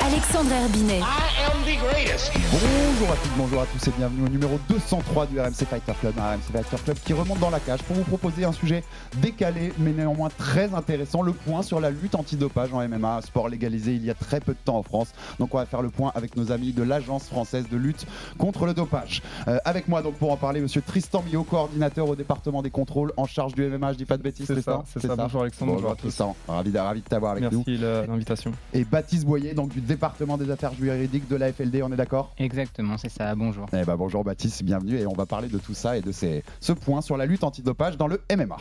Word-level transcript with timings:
Alexandre 0.00 0.50
Herbinet. 0.52 1.00
I 1.00 1.28
am 1.46 1.62
the 1.64 1.78
greatest. 1.78 2.32
Bonjour 2.50 3.12
à 3.12 3.16
toutes, 3.16 3.36
bonjour 3.36 3.62
à 3.62 3.66
tous 3.66 3.88
et 3.88 3.92
bienvenue 3.96 4.26
au 4.26 4.28
numéro 4.28 4.58
203 4.68 5.26
du 5.26 5.38
RMC 5.38 5.52
Fighter 5.52 5.92
Club, 6.00 6.14
un 6.18 6.32
RMC 6.32 6.50
Fighter 6.52 6.76
Club 6.82 6.96
qui 7.04 7.12
remonte 7.12 7.38
dans 7.38 7.50
la 7.50 7.60
cage 7.60 7.82
pour 7.84 7.94
vous 7.94 8.02
proposer 8.02 8.44
un 8.44 8.52
sujet 8.52 8.82
décalé 9.18 9.72
mais 9.78 9.92
néanmoins 9.92 10.30
très 10.36 10.74
intéressant, 10.74 11.22
le 11.22 11.32
point 11.32 11.62
sur 11.62 11.78
la 11.78 11.90
lutte 11.90 12.16
antidopage 12.16 12.72
en 12.72 12.86
MMA, 12.88 13.22
sport 13.22 13.48
légalisé 13.48 13.94
il 13.94 14.04
y 14.04 14.10
a 14.10 14.14
très 14.14 14.40
peu 14.40 14.52
de 14.52 14.58
temps 14.64 14.78
en 14.78 14.82
France. 14.82 15.12
Donc 15.38 15.54
on 15.54 15.58
va 15.58 15.66
faire 15.66 15.82
le 15.82 15.90
point 15.90 16.10
avec 16.16 16.36
nos 16.36 16.50
amis 16.50 16.72
de 16.72 16.82
l'Agence 16.82 17.28
française 17.28 17.68
de 17.70 17.76
lutte 17.76 18.04
contre 18.38 18.66
le 18.66 18.74
dopage. 18.74 19.22
Euh, 19.46 19.58
avec 19.64 19.86
moi 19.86 20.02
donc 20.02 20.14
pour 20.14 20.32
en 20.32 20.36
parler, 20.36 20.60
monsieur 20.60 20.82
Tristan 20.82 21.22
Millot, 21.22 21.44
coordinateur 21.44 22.08
au 22.08 22.16
département 22.16 22.62
des 22.62 22.70
contrôles 22.70 23.12
en 23.16 23.26
charge 23.26 23.54
du 23.54 23.64
MMA, 23.64 23.92
je 23.92 23.98
dis 23.98 24.06
pas 24.06 24.16
de 24.16 24.22
bêtises 24.22 24.46
C'est 24.46 24.54
Tristan 24.54 24.84
ça, 24.84 25.00
c'est 25.00 25.06
ça. 25.06 25.14
Bonjour 25.14 25.42
Alexandre, 25.42 25.74
bonjour 25.74 25.90
à 25.92 25.94
tous. 25.94 26.08
Tristan, 26.08 26.34
ravi 26.48 26.72
de, 26.72 26.78
ravi 26.78 27.00
de 27.02 27.06
t'avoir 27.06 27.32
avec 27.32 27.52
nous. 27.52 27.62
Merci 27.64 27.80
l'invitation. 27.80 28.52
Et 28.72 28.84
Baptiste 28.98 29.26
Boyer, 29.26 29.54
donc 29.54 29.68
du 29.68 29.80
département 29.80 30.36
des 30.36 30.50
affaires 30.50 30.74
juridiques 30.74 31.28
de 31.28 31.36
la 31.36 31.52
FLD, 31.52 31.82
on 31.84 31.92
est 31.92 31.96
d'accord? 31.96 32.32
Exactement, 32.36 32.98
c'est 32.98 33.08
ça. 33.08 33.32
Bonjour. 33.36 33.66
Eh 33.72 33.84
ben 33.84 33.94
bonjour 33.94 34.24
Baptiste, 34.24 34.64
bienvenue 34.64 34.98
et 34.98 35.06
on 35.06 35.12
va 35.12 35.24
parler 35.24 35.46
de 35.46 35.58
tout 35.58 35.72
ça 35.72 35.96
et 35.96 36.00
de 36.00 36.10
ces, 36.10 36.42
ce 36.58 36.72
point 36.72 37.00
sur 37.00 37.16
la 37.16 37.24
lutte 37.24 37.44
antidopage 37.44 37.96
dans 37.96 38.08
le 38.08 38.20
MMA. 38.36 38.56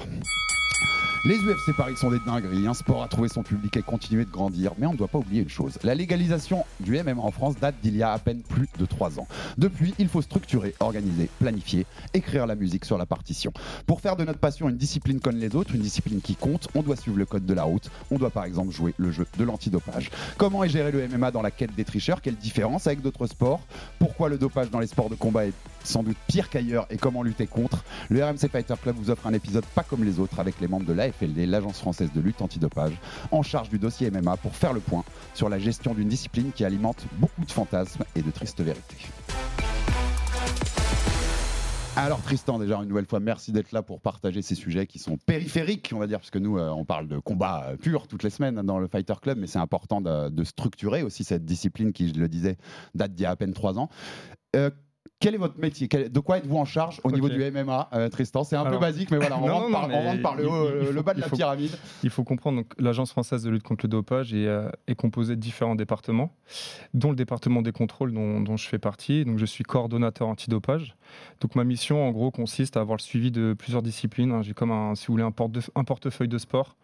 Les 1.28 1.40
UFC 1.40 1.76
Paris 1.76 1.98
sont 1.98 2.10
des 2.10 2.22
dingueries, 2.26 2.68
un 2.68 2.74
sport 2.74 3.04
a 3.04 3.10
trouvé 3.10 3.28
son 3.28 3.44
public 3.44 3.76
et 3.76 3.82
continué 3.82 4.24
de 4.24 4.32
grandir, 4.32 4.72
mais 4.78 4.88
on 4.88 4.94
ne 4.94 4.98
doit 4.98 5.10
pas 5.10 5.18
oublier 5.18 5.42
une 5.42 5.50
chose. 5.50 5.78
La 5.84 5.94
légalisation 5.94 6.64
du 6.80 6.98
MMA 7.04 7.22
en 7.22 7.32
France 7.32 7.58
date 7.60 7.76
d'il 7.84 7.98
y 7.98 8.02
a 8.02 8.14
à 8.14 8.18
peine 8.18 8.44
plus 8.44 8.70
de 8.80 8.86
3 8.86 9.20
ans. 9.20 9.28
Depuis, 9.58 9.94
il 10.00 10.08
faut 10.08 10.22
structurer, 10.22 10.74
organiser, 10.80 11.30
planifier, 11.38 11.86
écrire 12.14 12.48
la 12.48 12.56
musique 12.56 12.86
sur 12.86 12.98
la 12.98 13.06
partition. 13.06 13.52
Pour 13.86 14.00
faire 14.00 14.16
de 14.16 14.24
notre 14.24 14.40
passion 14.40 14.70
une 14.70 14.78
discipline 14.78 15.20
comme 15.20 15.36
les 15.36 15.54
autres, 15.54 15.76
une 15.76 15.82
discipline 15.82 16.22
qui 16.22 16.38
compte, 16.38 16.70
on 16.76 16.82
doit 16.82 16.96
suivre 16.96 17.18
le 17.18 17.26
code 17.26 17.46
de 17.46 17.54
la 17.54 17.64
route, 17.64 17.92
on 18.10 18.18
doit 18.18 18.30
par 18.30 18.46
exemple 18.46 18.72
jouer 18.72 18.94
le 18.96 19.12
jeu 19.12 19.28
de 19.38 19.44
l'antidopage. 19.44 20.12
Comment 20.38 20.64
est 20.64 20.70
géré 20.70 20.94
le 20.94 21.06
MMA 21.10 21.32
dans 21.32 21.42
la 21.42 21.52
quête 21.52 21.76
des 21.76 21.84
tricheurs? 21.84 22.22
Quelle 22.22 22.38
différence 22.38 22.88
avec 22.88 23.02
d'autres 23.02 23.28
sports? 23.28 23.60
Pourquoi 24.00 24.30
le 24.30 24.38
dopage 24.38 24.72
dans 24.72 24.80
les 24.80 24.88
sports 24.88 25.10
de 25.10 25.16
combat 25.16 25.46
est 25.46 25.54
sans 25.84 26.04
doute 26.04 26.18
pire 26.28 26.50
qu'ailleurs? 26.50 26.88
Et 26.90 26.96
comment 26.96 27.22
lutter 27.22 27.48
contre? 27.48 27.84
Le 28.08 28.24
RMC 28.24 28.48
Fighter 28.50 28.76
Club 28.82 28.96
vous 28.96 29.10
offre 29.10 29.28
un 29.28 29.34
épisode 29.34 29.66
pas 29.76 29.84
comme 29.84 30.06
les 30.06 30.20
autres 30.20 30.40
avec 30.40 30.62
les 30.62 30.70
membres 30.70 30.86
de 30.86 30.94
l'Agence 31.26 31.80
française 31.80 32.12
de 32.14 32.22
lutte 32.22 32.42
antidopage, 32.42 32.94
en 33.32 33.42
charge 33.42 33.70
du 33.70 33.80
dossier 33.80 34.12
MMA 34.12 34.38
pour 34.38 34.56
faire 34.56 34.74
le 34.74 34.80
point 34.80 35.04
sur 35.34 35.50
la 35.50 35.60
gestion 35.60 35.94
d'une 35.94 36.10
discipline 36.10 36.52
qui 36.52 36.66
alimente 36.66 37.06
beaucoup 37.14 37.46
de 37.46 37.52
fantasmes 37.52 38.04
et 38.16 38.22
de 38.22 38.32
tristes 38.32 38.62
vérités. 38.62 38.98
Alors 41.98 42.22
Tristan, 42.22 42.60
déjà 42.60 42.78
une 42.78 42.90
nouvelle 42.90 43.08
fois, 43.08 43.20
merci 43.20 43.52
d'être 43.52 43.72
là 43.72 43.82
pour 43.82 44.02
partager 44.02 44.44
ces 44.44 44.54
sujets 44.54 44.86
qui 44.86 45.00
sont 45.00 45.18
périphériques, 45.18 45.90
on 45.96 45.98
va 45.98 46.06
dire, 46.06 46.20
parce 46.20 46.30
que 46.30 46.38
nous, 46.38 46.60
euh, 46.60 46.70
on 46.70 46.86
parle 46.86 47.08
de 47.08 47.18
combat 47.18 47.72
pur 47.82 48.08
toutes 48.08 48.22
les 48.22 48.30
semaines 48.30 48.62
dans 48.62 48.78
le 48.78 48.88
Fighter 48.88 49.16
Club, 49.20 49.40
mais 49.40 49.48
c'est 49.48 49.58
important 49.58 50.00
de, 50.00 50.30
de 50.30 50.44
structurer 50.44 51.02
aussi 51.02 51.24
cette 51.24 51.44
discipline 51.44 51.94
qui, 51.94 52.10
je 52.10 52.14
le 52.20 52.28
disais, 52.28 52.58
date 52.94 53.16
d'il 53.16 53.24
y 53.24 53.26
a 53.26 53.32
à 53.32 53.36
peine 53.36 53.52
trois 53.52 53.80
ans. 53.80 53.90
Euh, 54.56 54.70
quel 55.20 55.34
est 55.34 55.38
votre 55.40 55.58
métier 55.60 55.88
De 55.88 56.20
quoi 56.20 56.38
êtes-vous 56.38 56.58
en 56.58 56.66
charge 56.66 57.02
au 57.04 57.12
niveau 57.12 57.28
du 57.28 57.40
MMA, 57.52 57.90
euh, 57.94 58.08
Tristan 58.10 58.44
C'est 58.44 58.56
un 58.56 58.66
peu 58.66 58.78
basique, 58.78 59.10
mais 59.10 59.18
voilà, 59.18 59.38
on, 59.40 59.42
Non, 59.48 59.54
rentre, 59.56 59.66
non, 59.68 59.72
par, 59.74 59.88
non, 59.88 59.96
on 59.96 60.02
mais 60.04 60.10
rentre 60.10 60.22
par 60.22 60.36
le, 60.36 60.44
il- 60.44 60.48
haut, 60.48 60.68
il 60.70 60.88
le 60.90 60.94
faut- 60.94 61.04
bas 61.04 61.14
de 61.16 61.22
la 61.22 61.28
faut- 61.28 61.36
pyramide. 61.36 61.72
Il 62.04 62.10
faut 62.12 62.24
comprendre 62.24 62.58
donc 62.58 62.72
l'Agence 62.78 63.12
française 63.12 63.42
de 63.44 63.50
lutte 63.50 63.64
contre 63.64 63.86
le 63.86 63.90
dopage 63.90 64.34
est, 64.34 64.46
euh, 64.46 64.70
est 64.88 64.94
composée 64.96 65.36
de 65.36 65.42
différents 65.42 65.74
départements, 65.76 66.32
dont 66.94 67.10
le 67.10 67.16
département 67.16 67.62
des 67.64 67.72
contrôles 67.72 68.14
dont, 68.14 68.42
dont 68.42 68.58
je 68.58 68.68
fais 68.68 68.78
partie. 68.80 69.26
Donc 69.26 69.40
je 69.40 69.46
suis 69.46 69.64
coordonnateur 69.64 70.28
antidopage. 70.28 70.96
Donc 71.42 71.56
ma 71.56 71.64
mission 71.64 72.08
en 72.08 72.12
gros 72.12 72.30
consiste 72.30 72.78
à 72.78 72.82
avoir 72.82 72.98
le 72.98 73.02
suivi 73.04 73.32
de 73.32 73.54
plusieurs 73.58 73.82
disciplines. 73.82 74.32
hein. 74.32 74.42
J'ai 74.44 74.54
comme 74.54 74.72
un, 74.72 74.94
si 74.94 75.08
vous 75.08 75.14
voulez, 75.14 75.24
un, 75.24 75.32
porte- 75.32 75.72
un 75.76 75.84
portefeuille 75.84 76.28
de 76.28 76.38
sport 76.38 76.76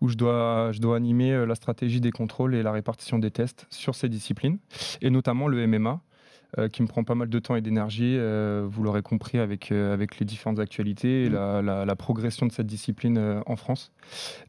où 0.00 0.08
je 0.08 0.14
dois, 0.16 0.72
je 0.72 0.80
dois 0.80 0.96
animer 0.96 1.32
euh, 1.32 1.44
la 1.46 1.54
stratégie 1.54 2.00
des 2.00 2.10
contrôles 2.12 2.54
et 2.54 2.62
la 2.62 2.72
répartition 2.72 3.18
des 3.18 3.30
tests 3.30 3.66
sur 3.70 3.94
ces 3.94 4.08
disciplines, 4.08 4.58
et 5.02 5.10
notamment 5.10 5.48
le 5.48 5.66
MMA. 5.66 6.00
Euh, 6.58 6.68
qui 6.68 6.82
me 6.82 6.86
prend 6.88 7.04
pas 7.04 7.14
mal 7.14 7.28
de 7.28 7.38
temps 7.38 7.56
et 7.56 7.60
d'énergie, 7.60 8.16
euh, 8.18 8.66
vous 8.68 8.82
l'aurez 8.82 9.02
compris 9.02 9.38
avec, 9.38 9.72
euh, 9.72 9.92
avec 9.92 10.18
les 10.18 10.26
différentes 10.26 10.58
actualités 10.58 11.24
et 11.24 11.28
la, 11.28 11.62
la- 11.62 11.84
la 11.84 11.96
progression 11.96 12.46
de 12.46 12.52
cette 12.52 12.66
discipline 12.66 13.42
en 13.46 13.56
France. 13.56 13.92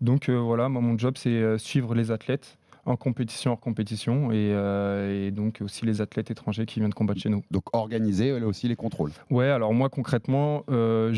Donc 0.01 0.29
voilà, 0.29 0.69
moi, 0.69 0.81
mon 0.81 0.97
job 0.97 1.15
c'est 1.17 1.57
suivre 1.57 1.95
les 1.95 2.11
athlètes 2.11 2.57
en 2.85 2.95
compétition 2.95 3.51
hors 3.51 3.59
compétition 3.59 4.31
et, 4.31 4.51
euh, 4.53 5.27
et 5.27 5.31
donc 5.31 5.59
aussi 5.61 5.85
les 5.85 6.01
athlètes 6.01 6.31
étrangers 6.31 6.65
qui 6.65 6.79
viennent 6.79 6.93
combattre 6.93 7.19
chez 7.19 7.29
nous. 7.29 7.43
Donc 7.51 7.63
organiser 7.73 8.31
aussi 8.31 8.67
les 8.67 8.75
contrôles. 8.75 9.11
Ouais, 9.29 9.49
alors 9.49 9.73
moi 9.73 9.89
concrètement, 9.89 10.63
euh, 10.69 11.11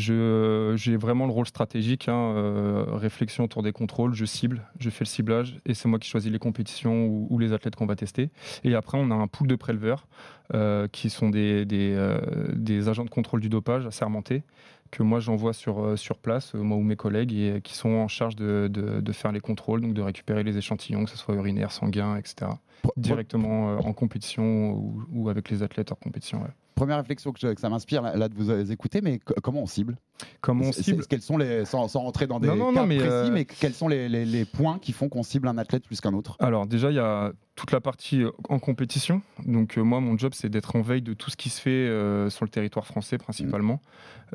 j'ai 0.76 0.96
vraiment 0.96 1.26
le 1.26 1.32
rôle 1.32 1.46
stratégique, 1.46 2.08
hein, 2.08 2.34
euh, 2.36 2.84
réflexion 2.92 3.44
autour 3.44 3.62
des 3.62 3.72
contrôles, 3.72 4.14
je 4.14 4.24
cible, 4.24 4.62
je 4.78 4.90
fais 4.90 5.04
le 5.04 5.08
ciblage 5.08 5.58
et 5.66 5.74
c'est 5.74 5.88
moi 5.88 5.98
qui 5.98 6.08
choisis 6.08 6.32
les 6.32 6.38
compétitions 6.38 7.06
ou, 7.06 7.26
ou 7.30 7.38
les 7.38 7.52
athlètes 7.52 7.76
qu'on 7.76 7.86
va 7.86 7.96
tester. 7.96 8.30
Et 8.64 8.74
après, 8.74 8.98
on 8.98 9.10
a 9.10 9.14
un 9.14 9.26
pool 9.26 9.46
de 9.46 9.56
préleveurs 9.56 10.06
euh, 10.54 10.88
qui 10.88 11.10
sont 11.10 11.28
des, 11.28 11.66
des, 11.66 12.16
des 12.54 12.88
agents 12.88 13.04
de 13.04 13.10
contrôle 13.10 13.40
du 13.40 13.48
dopage 13.48 13.86
assermentés 13.86 14.42
que 14.90 15.02
moi 15.02 15.20
j'envoie 15.20 15.52
sur, 15.52 15.80
euh, 15.84 15.96
sur 15.96 16.18
place, 16.18 16.54
euh, 16.54 16.58
moi 16.62 16.76
ou 16.76 16.82
mes 16.82 16.96
collègues, 16.96 17.32
et 17.32 17.50
euh, 17.50 17.60
qui 17.60 17.74
sont 17.74 17.90
en 17.90 18.08
charge 18.08 18.36
de, 18.36 18.68
de- 18.70 19.00
de 19.00 19.12
faire 19.12 19.32
les 19.32 19.40
contrôles, 19.40 19.80
donc 19.82 19.94
de 19.94 20.02
récupérer 20.02 20.42
les 20.42 20.56
échantillons, 20.56 21.04
que 21.04 21.10
ce 21.10 21.16
soit 21.18 21.34
urinaire, 21.34 21.72
sanguin, 21.72 22.16
etc. 22.16 22.50
Directement 22.96 23.72
en 23.78 23.92
compétition 23.92 24.70
ou, 24.72 25.02
ou 25.12 25.28
avec 25.28 25.50
les 25.50 25.62
athlètes 25.62 25.90
hors 25.90 25.98
compétition. 25.98 26.38
ouais. 26.42 26.48
Première 26.78 26.98
réflexion 26.98 27.32
que, 27.32 27.40
je- 27.40 27.48
que 27.54 27.60
ça 27.60 27.68
m'inspire 27.68 28.02
là, 28.02 28.16
là, 28.16 28.28
de 28.28 28.34
vous 28.34 28.50
euh, 28.50 28.64
écouter, 28.66 29.00
mais 29.02 29.18
co- 29.18 29.34
comment 29.42 29.62
on 29.62 29.66
cible? 29.66 29.96
Comment 30.40 30.64
on 30.66 30.72
cible 30.72 31.04
Quels 31.08 31.22
sont 31.22 31.36
les, 31.36 31.64
sans, 31.64 31.88
sans 31.88 32.00
rentrer 32.00 32.26
dans 32.28 32.38
des 32.38 32.46
Non, 32.46 32.54
non, 32.56 32.72
cas 32.72 32.80
non, 32.82 32.86
mais, 32.86 32.98
précis, 32.98 33.10
euh, 33.12 33.30
mais 33.32 33.44
quels 33.44 33.74
sont 33.74 33.88
les, 33.88 34.08
les- 34.08 34.24
les 34.24 34.44
points 34.44 34.78
qui 34.78 34.92
font 34.92 35.08
qu'on 35.08 35.24
cible 35.24 35.48
un 35.48 35.58
athlète 35.58 35.84
plus 35.84 36.00
qu'un 36.00 36.14
autre? 36.14 36.36
Alors 36.38 36.66
déjà, 36.68 36.90
il 36.90 36.94
y 36.94 37.00
a 37.00 37.32
toute 37.56 37.72
la 37.72 37.80
partie 37.80 38.22
euh, 38.22 38.30
en 38.48 38.60
compétition. 38.60 39.22
Donc 39.44 39.76
euh, 39.76 39.82
moi, 39.82 40.00
mon 40.00 40.16
job, 40.16 40.32
c'est 40.34 40.48
d'être 40.48 40.76
en 40.76 40.82
veille 40.82 41.02
de 41.02 41.14
tout 41.14 41.30
ce 41.30 41.36
qui 41.36 41.48
se 41.50 41.60
fait 41.60 41.70
euh, 41.70 42.30
sur 42.30 42.44
le 42.44 42.50
territoire 42.50 42.86
français 42.86 43.18
principalement, 43.18 43.80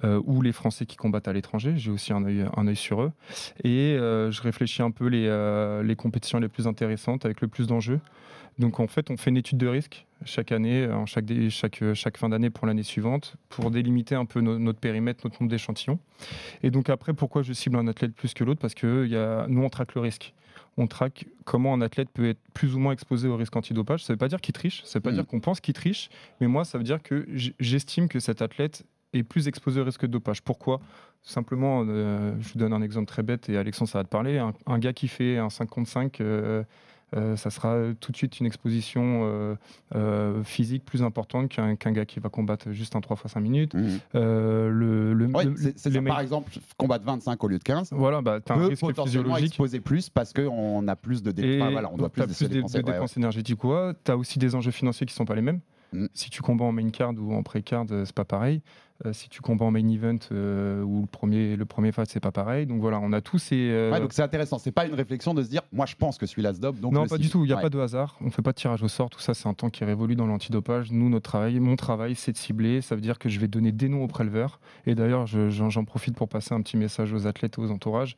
euh, 0.03 0.21
ou 0.25 0.41
les 0.41 0.51
Français 0.51 0.85
qui 0.85 0.97
combattent 0.97 1.29
à 1.29 1.33
l'étranger. 1.33 1.73
J'ai 1.77 1.91
aussi 1.91 2.11
un 2.11 2.25
œil, 2.25 2.45
un 2.57 2.67
œil 2.67 2.75
sur 2.75 3.01
eux. 3.03 3.11
Et 3.63 3.95
je 3.97 4.41
réfléchis 4.41 4.81
un 4.81 4.91
peu 4.91 5.07
les, 5.07 5.81
les 5.83 5.95
compétitions 5.95 6.39
les 6.39 6.49
plus 6.49 6.67
intéressantes, 6.67 7.23
avec 7.25 7.39
le 7.39 7.47
plus 7.47 7.67
d'enjeux. 7.67 8.01
Donc 8.59 8.79
en 8.79 8.87
fait, 8.87 9.09
on 9.09 9.17
fait 9.17 9.29
une 9.31 9.37
étude 9.37 9.57
de 9.57 9.67
risque 9.67 10.05
chaque 10.25 10.51
année, 10.51 10.87
en 10.87 11.05
chaque, 11.05 11.25
dé- 11.25 11.49
chaque, 11.49 11.81
euh, 11.81 11.93
chaque 11.93 12.17
fin 12.17 12.29
d'année 12.29 12.49
pour 12.49 12.67
l'année 12.67 12.83
suivante, 12.83 13.35
pour 13.49 13.71
délimiter 13.71 14.15
un 14.15 14.25
peu 14.25 14.41
no- 14.41 14.57
notre 14.59 14.79
périmètre, 14.79 15.21
notre 15.25 15.41
nombre 15.41 15.49
d'échantillons. 15.51 15.99
Et 16.63 16.71
donc 16.71 16.89
après, 16.89 17.13
pourquoi 17.13 17.41
je 17.43 17.53
cible 17.53 17.77
un 17.77 17.87
athlète 17.87 18.13
plus 18.13 18.33
que 18.33 18.43
l'autre? 18.43 18.59
Parce 18.61 18.73
que 18.75 19.05
y 19.07 19.15
a, 19.15 19.45
nous, 19.47 19.63
on 19.63 19.69
traque 19.69 19.95
le 19.95 20.01
risque 20.01 20.33
on 20.75 20.87
traque 20.87 21.25
comment 21.45 21.71
un 21.75 21.81
athlète 21.81 22.09
peut 22.11 22.27
être 22.27 22.39
plus 22.55 22.73
ou 22.73 22.79
moins 22.79 22.93
exposé 22.93 23.27
au 23.27 23.37
risque 23.37 23.55
antidopage. 23.55 24.03
Ça 24.03 24.11
ne 24.11 24.15
veut 24.15 24.19
pas 24.19 24.27
dire 24.27 24.41
qu'il 24.41 24.53
triche, 24.53 24.81
ça 24.85 24.97
ne 24.97 25.01
veut 25.01 25.03
pas 25.03 25.11
Mm. 25.11 25.15
dire 25.15 25.27
qu'on 25.27 25.39
pense 25.39 25.59
qu'il 25.61 25.75
triche, 25.75 26.09
mais 26.41 26.47
moi, 26.47 26.65
ça 26.65 26.79
veut 26.79 26.83
dire 26.83 27.03
que 27.03 27.27
j'estime 27.59 28.07
que 28.07 28.19
cet 28.19 28.41
athlète 28.41 28.83
est 29.13 29.21
plus 29.21 29.47
exposé 29.47 29.81
au 29.81 29.83
risque 29.83 30.01
de 30.01 30.07
dopage. 30.07 30.41
Pourquoi? 30.41 30.81
Simplement, 31.21 31.85
euh, 31.87 32.33
je 32.39 32.53
vous 32.53 32.57
donne 32.59 32.73
un 32.73 32.81
exemple 32.81 33.05
très 33.07 33.21
bête 33.21 33.49
et 33.49 33.57
Alexandre, 33.57 33.89
ça 33.91 33.99
va 33.99 34.03
te 34.03 34.09
parler. 34.09 34.39
Un, 34.39 34.53
un 34.65 34.79
gars 34.79 34.93
qui 34.93 35.07
fait 35.07 35.37
un 35.37 35.51
55, 35.51 36.19
euh, 36.21 36.23
euh, 36.25 36.63
ça 37.35 37.49
sera 37.49 37.77
tout 37.99 38.11
de 38.11 38.17
suite 38.17 38.39
une 38.39 38.45
exposition 38.45 39.21
euh, 39.23 39.55
euh, 39.95 40.43
physique 40.43 40.83
plus 40.85 41.03
importante 41.03 41.49
qu'un 41.49 41.75
gars 41.91 42.05
qui 42.05 42.19
va 42.19 42.29
combattre 42.29 42.71
juste 42.71 42.95
un 42.95 43.01
3 43.01 43.17
x 43.23 43.31
5 43.33 43.39
minutes. 43.39 43.73
Mhm. 43.75 43.99
Euh, 44.15 44.69
le, 44.69 45.13
le- 45.13 45.25
Ouais, 45.27 45.45
le- 45.45 45.55
c'est 45.75 45.89
les 45.89 46.01
Par 46.01 46.19
exemple, 46.19 46.51
combattre 46.77 47.05
25 47.05 47.43
au 47.43 47.47
lieu 47.47 47.57
de 47.59 47.63
15 47.63 47.89
voilà, 47.91 48.21
bah, 48.21 48.39
tu 48.45 48.51
as 48.51 48.55
un 48.55 48.59
peut 48.59 48.65
risque 48.67 49.01
physiologique. 49.03 49.47
exposer 49.47 49.79
plus 49.79 50.09
parce 50.09 50.33
qu'on 50.33 50.87
a 50.87 50.95
plus 50.95 51.23
de 51.23 51.31
dépenses. 51.31 51.71
voilà, 51.71 51.91
on 51.91 51.97
doit 51.97 52.09
plus, 52.09 52.21
de 52.21 52.25
plus 52.27 52.33
se 52.35 52.43
de, 52.45 52.49
dépenser. 52.49 52.81
de 52.81 52.85
ouais, 52.87 52.93
dépenses 52.93 53.17
énergétiques 53.17 53.63
ou 53.63 53.67
quoi. 53.67 53.93
Tu 54.03 54.11
as 54.11 54.17
aussi 54.17 54.39
des 54.39 54.55
enjeux 54.55 54.71
financiers 54.71 55.05
qui 55.05 55.13
sont 55.13 55.25
pas 55.25 55.35
les 55.35 55.41
mêmes. 55.41 55.59
Mm. 55.93 56.07
Si 56.13 56.29
tu 56.29 56.41
combats 56.41 56.65
en 56.65 56.71
main 56.71 56.89
card 56.89 57.13
ou 57.19 57.33
en 57.33 57.43
pré-card, 57.43 57.85
euh, 57.91 58.03
c'est 58.05 58.15
pas 58.15 58.25
pareil. 58.25 58.61
Euh, 59.05 59.11
si 59.13 59.27
tu 59.27 59.41
combats 59.41 59.65
en 59.65 59.71
main 59.71 59.87
event 59.89 60.17
euh, 60.31 60.81
ou 60.81 61.01
le 61.01 61.07
premier, 61.07 61.55
le 61.57 61.65
premier 61.65 61.91
fight, 61.91 62.07
c'est 62.09 62.19
pas 62.21 62.31
pareil. 62.31 62.65
Donc 62.65 62.79
voilà, 62.79 62.99
on 63.01 63.11
a 63.11 63.19
tous 63.21 63.37
ces. 63.37 63.55
euh, 63.69 63.91
Ouais, 63.91 63.99
donc 63.99 64.13
c'est 64.13 64.21
intéressant. 64.21 64.57
C'est 64.59 64.71
pas 64.71 64.85
une 64.85 64.93
réflexion 64.93 65.33
de 65.33 65.43
se 65.43 65.49
dire, 65.49 65.61
moi 65.73 65.85
je 65.85 65.95
pense 65.95 66.17
que 66.17 66.25
celui-là 66.25 66.53
se 66.53 66.59
dope. 66.59 66.79
Donc 66.79 66.93
non, 66.93 67.05
pas 67.07 67.17
du 67.17 67.29
tout. 67.29 67.43
Il 67.43 67.47
n'y 67.47 67.53
a 67.53 67.57
Ouais. 67.57 67.61
pas 67.63 67.69
de 67.69 67.79
hasard. 67.79 68.17
On 68.21 68.29
fait 68.29 68.41
pas 68.41 68.51
de 68.51 68.57
tirage 68.57 68.81
au 68.81 68.87
sort. 68.87 69.09
Tout 69.09 69.19
ça, 69.19 69.33
c'est 69.33 69.47
un 69.49 69.53
temps 69.53 69.69
qui 69.69 69.83
révolue 69.83 70.15
dans 70.15 70.27
l'antidopage. 70.27 70.91
Nous, 70.91 71.09
notre 71.09 71.29
travail, 71.29 71.59
mon 71.59 71.75
travail, 71.75 72.15
c'est 72.15 72.31
de 72.31 72.37
cibler. 72.37 72.81
Ça 72.81 72.95
veut 72.95 73.01
dire 73.01 73.19
que 73.19 73.27
je 73.29 73.39
vais 73.39 73.47
donner 73.47 73.71
des 73.71 73.89
noms 73.89 74.03
aux 74.03 74.07
préleveurs. 74.07 74.59
Et 74.85 74.95
d'ailleurs, 74.95 75.27
je- 75.27 75.49
j'en 75.49 75.83
profite 75.83 76.15
pour 76.15 76.29
passer 76.29 76.53
un 76.53 76.61
petit 76.61 76.77
message 76.77 77.11
aux 77.13 77.27
athlètes 77.27 77.55
et 77.57 77.61
aux 77.61 77.71
entourages. 77.71 78.15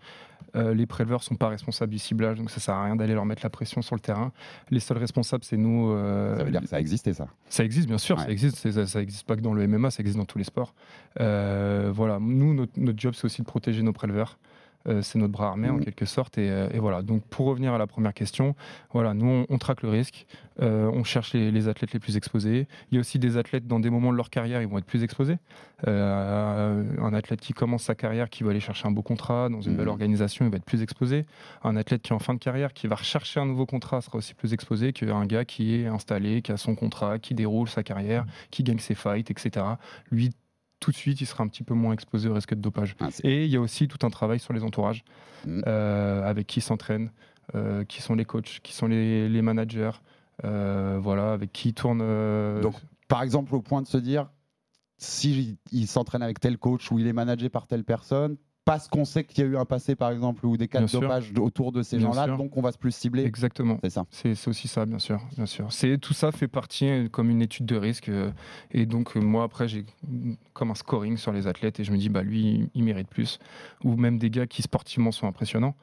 Euh, 0.56 0.74
les 0.74 0.86
préleveurs 0.86 1.22
sont 1.24 1.36
pas 1.36 1.50
responsables 1.50 1.92
du 1.92 2.00
ciblage, 2.00 2.38
donc 2.38 2.50
ça 2.50 2.62
sert 2.62 2.76
à 2.76 2.86
rien 2.86 2.96
d'aller 2.96 3.14
leur 3.14 3.26
mettre 3.26 3.42
la 3.44 3.50
pression 3.50 3.82
sur 3.82 3.94
le 3.96 4.00
terrain. 4.00 4.32
Les 4.70 4.80
seuls 4.80 4.98
responsables, 4.98 5.44
c'est 5.44 5.58
nous. 5.58 5.90
euh, 5.92 6.38
Ça 6.38 6.44
veut 6.46 6.52
dire 6.52 6.62
que 6.62 6.68
ça 6.68 6.80
existait 6.80 7.12
ça. 7.14 7.28
ça 7.50 7.66
existe, 7.66 7.88
bien 7.88 7.98
sûr, 7.98 8.18
Ouais. 8.18 8.24
ça 8.26 8.32
existe. 8.32 8.86
ça 8.86 9.02
existe 9.02 9.26
pas 9.28 9.36
que 9.36 9.42
dans 9.42 9.54
le 9.54 9.64
MMA, 9.68 9.92
ça 9.92 10.00
existe 10.02 10.18
dans 10.18 10.24
tous 10.26 10.38
les 10.38 10.44
sports. 10.46 10.74
Euh, 11.20 11.92
voilà, 11.94 12.20
nous, 12.20 12.54
notre, 12.54 12.74
notre 12.78 13.00
job, 13.00 13.14
c'est 13.16 13.26
aussi 13.26 13.42
de 13.42 13.48
protéger 13.48 13.82
nos 13.84 13.94
préleveurs. 13.94 14.38
Euh, 14.88 15.02
c'est 15.02 15.18
notre 15.18 15.32
bras 15.34 15.48
armé 15.48 15.68
en 15.68 15.78
Mhm. 15.78 15.84
quelque 15.84 16.06
sorte. 16.06 16.38
Et, 16.38 16.48
euh, 16.48 16.70
et 16.72 16.78
voilà. 16.78 17.02
Donc, 17.02 17.24
pour 17.26 17.48
revenir 17.48 17.74
à 17.74 17.80
la 17.80 17.88
première 17.88 18.14
question, 18.14 18.54
voilà, 18.94 19.16
nous, 19.16 19.26
on, 19.26 19.46
on 19.50 19.58
traque 19.58 19.82
le 19.82 19.90
risque. 19.90 20.28
Euh, 20.62 20.92
on 20.94 21.04
cherche 21.04 21.34
les, 21.34 21.50
les 21.50 21.68
athlètes 21.68 21.92
les 21.92 22.00
plus 22.00 22.18
exposés. 22.18 22.68
Il 22.92 22.96
y 22.96 22.98
a 22.98 23.02
aussi 23.02 23.18
des 23.18 23.36
athlètes 23.38 23.66
dans 23.66 23.80
des 23.80 23.90
moments 23.90 24.12
de 24.12 24.18
leur 24.18 24.30
carrière, 24.30 24.62
ils 24.62 24.68
vont 24.68 24.78
être 24.78 24.86
plus 24.86 25.02
exposés. 25.02 25.38
Un 25.88 27.14
athlète 27.14 27.42
qui 27.42 27.54
commence 27.54 27.84
sa 27.84 27.96
carrière, 27.96 28.30
qui 28.30 28.44
va 28.44 28.52
aller 28.52 28.60
chercher 28.60 28.88
un 28.88 28.92
beau 28.92 29.02
contrat 29.02 29.50
dans 29.50 29.62
une 29.62 29.72
Mhm. 29.72 29.78
belle 29.80 29.88
organisation, 29.90 30.46
il 30.46 30.52
va 30.52 30.58
être 30.58 30.66
plus 30.66 30.82
exposé. 30.82 31.26
Un 31.64 31.76
athlète 31.76 32.02
qui 32.02 32.12
est 32.12 32.16
en 32.16 32.20
fin 32.20 32.34
de 32.34 32.40
carrière, 32.40 32.74
qui 32.74 32.88
va 32.88 32.96
rechercher 32.96 33.40
un 33.40 33.46
nouveau 33.46 33.66
contrat, 33.66 34.02
sera 34.02 34.18
aussi 34.18 34.34
plus 34.36 34.54
exposé 34.54 34.94
qu'un 34.94 35.26
gars 35.26 35.46
qui 35.46 35.76
est 35.82 35.88
installé, 35.88 36.42
qui 36.42 36.52
a 36.52 36.58
son 36.58 36.76
contrat, 36.76 37.20
qui 37.20 37.34
déroule 37.34 37.68
sa 37.70 37.84
carrière, 37.84 38.26
qui 38.52 38.64
gagne 38.64 38.80
ses 38.80 38.96
fights, 38.96 39.32
etc. 39.32 39.66
Lui, 40.12 40.30
tout 40.80 40.92
de 40.92 40.96
suite, 40.96 41.22
il 41.22 41.26
sera 41.26 41.44
un 41.44 41.48
petit 41.48 41.64
peu 41.64 41.74
moins 41.74 41.94
exposé 41.94 42.30
au 42.30 42.34
risque 42.34 42.54
de 42.54 42.60
dopage. 42.62 42.96
Ah, 43.00 43.10
Et 43.24 43.46
il 43.46 43.52
y 43.52 43.56
a 43.56 43.62
aussi 43.62 43.88
tout 43.88 44.06
un 44.06 44.10
travail 44.10 44.40
sur 44.40 44.54
les 44.54 44.64
entourages, 44.64 45.04
Mhm. 45.46 45.64
euh, 45.68 46.24
avec 46.30 46.48
qui 46.48 46.62
s'entraînent, 46.62 47.12
euh, 47.56 47.84
qui 47.86 48.02
sont 48.02 48.16
les 48.16 48.26
coachs, 48.26 48.60
qui 48.64 48.74
sont 48.74 48.88
les, 48.88 49.30
les 49.30 49.42
managers, 49.42 49.92
euh, 50.44 50.98
voilà, 51.02 51.34
avec 51.34 51.52
qui 51.54 51.74
tournent. 51.74 52.02
euh, 52.02 52.62
Donc, 52.62 52.76
Par 53.08 53.22
exemple, 53.24 53.54
au 53.56 53.62
point 53.62 53.82
de 53.82 53.88
se 53.88 53.98
dire, 53.98 54.30
si 54.98 55.58
il 55.72 55.88
s'entraîne 55.88 56.22
avec 56.24 56.40
tel 56.40 56.58
coach 56.58 56.92
ou 56.92 57.00
il 57.00 57.08
est 57.08 57.14
managé 57.14 57.50
par 57.50 57.68
telle 57.68 57.84
personne, 57.84 58.38
parce 58.66 58.88
qu'on 58.88 59.06
sait 59.06 59.24
qu'il 59.24 59.44
y 59.44 59.48
a 59.48 59.50
eu 59.50 59.56
un 59.58 59.64
passé, 59.66 59.96
par 59.96 60.10
exemple, 60.12 60.46
ou 60.46 60.58
des 60.58 60.68
cas 60.68 60.80
Bien 60.80 60.86
de 60.88 60.90
sûr. 60.92 61.02
dopage 61.02 61.32
autour 61.40 61.72
de 61.72 61.84
ces 61.84 62.00
gens-là, 62.00 62.28
donc 62.36 62.58
on 62.58 62.62
va 62.62 62.72
se 62.72 62.78
plus 62.78 62.92
cibler. 62.94 63.24
Exactement. 63.24 63.78
C'est 63.84 63.92
ça. 63.92 64.06
C'est 64.10 64.48
aussi 64.48 64.68
ça, 64.68 64.86
bien 64.86 65.00
sûr, 65.00 65.22
bien 65.36 65.46
sûr. 65.46 65.72
C'est 65.72 65.98
tout 66.00 66.14
ça 66.14 66.32
fait 66.32 66.48
partie 66.48 66.88
euh, 66.90 67.08
comme 67.08 67.30
une 67.30 67.42
étude 67.44 67.66
de 67.68 67.76
risque. 67.78 68.10
euh, 68.10 68.32
et 68.72 68.86
donc 68.88 69.16
euh, 69.16 69.22
moi 69.22 69.44
après 69.44 69.68
j'ai 69.68 69.86
mm, 70.08 70.34
comme 70.54 70.72
un 70.72 70.76
scoring 70.76 71.16
sur 71.18 71.32
les 71.32 71.46
athlètes 71.48 71.80
et 71.80 71.84
je 71.84 71.92
me 71.92 71.98
dis 71.98 72.10
bah 72.10 72.24
lui 72.24 72.42
il- 72.42 72.70
il 72.74 72.84
mérite 72.84 73.08
plus. 73.08 73.40
Ou 73.84 73.96
même 73.96 74.18
des 74.18 74.30
gars 74.32 74.48
qui 74.48 74.62
sportivement 74.64 75.12
sont 75.12 75.28
impressionnants. 75.28 75.76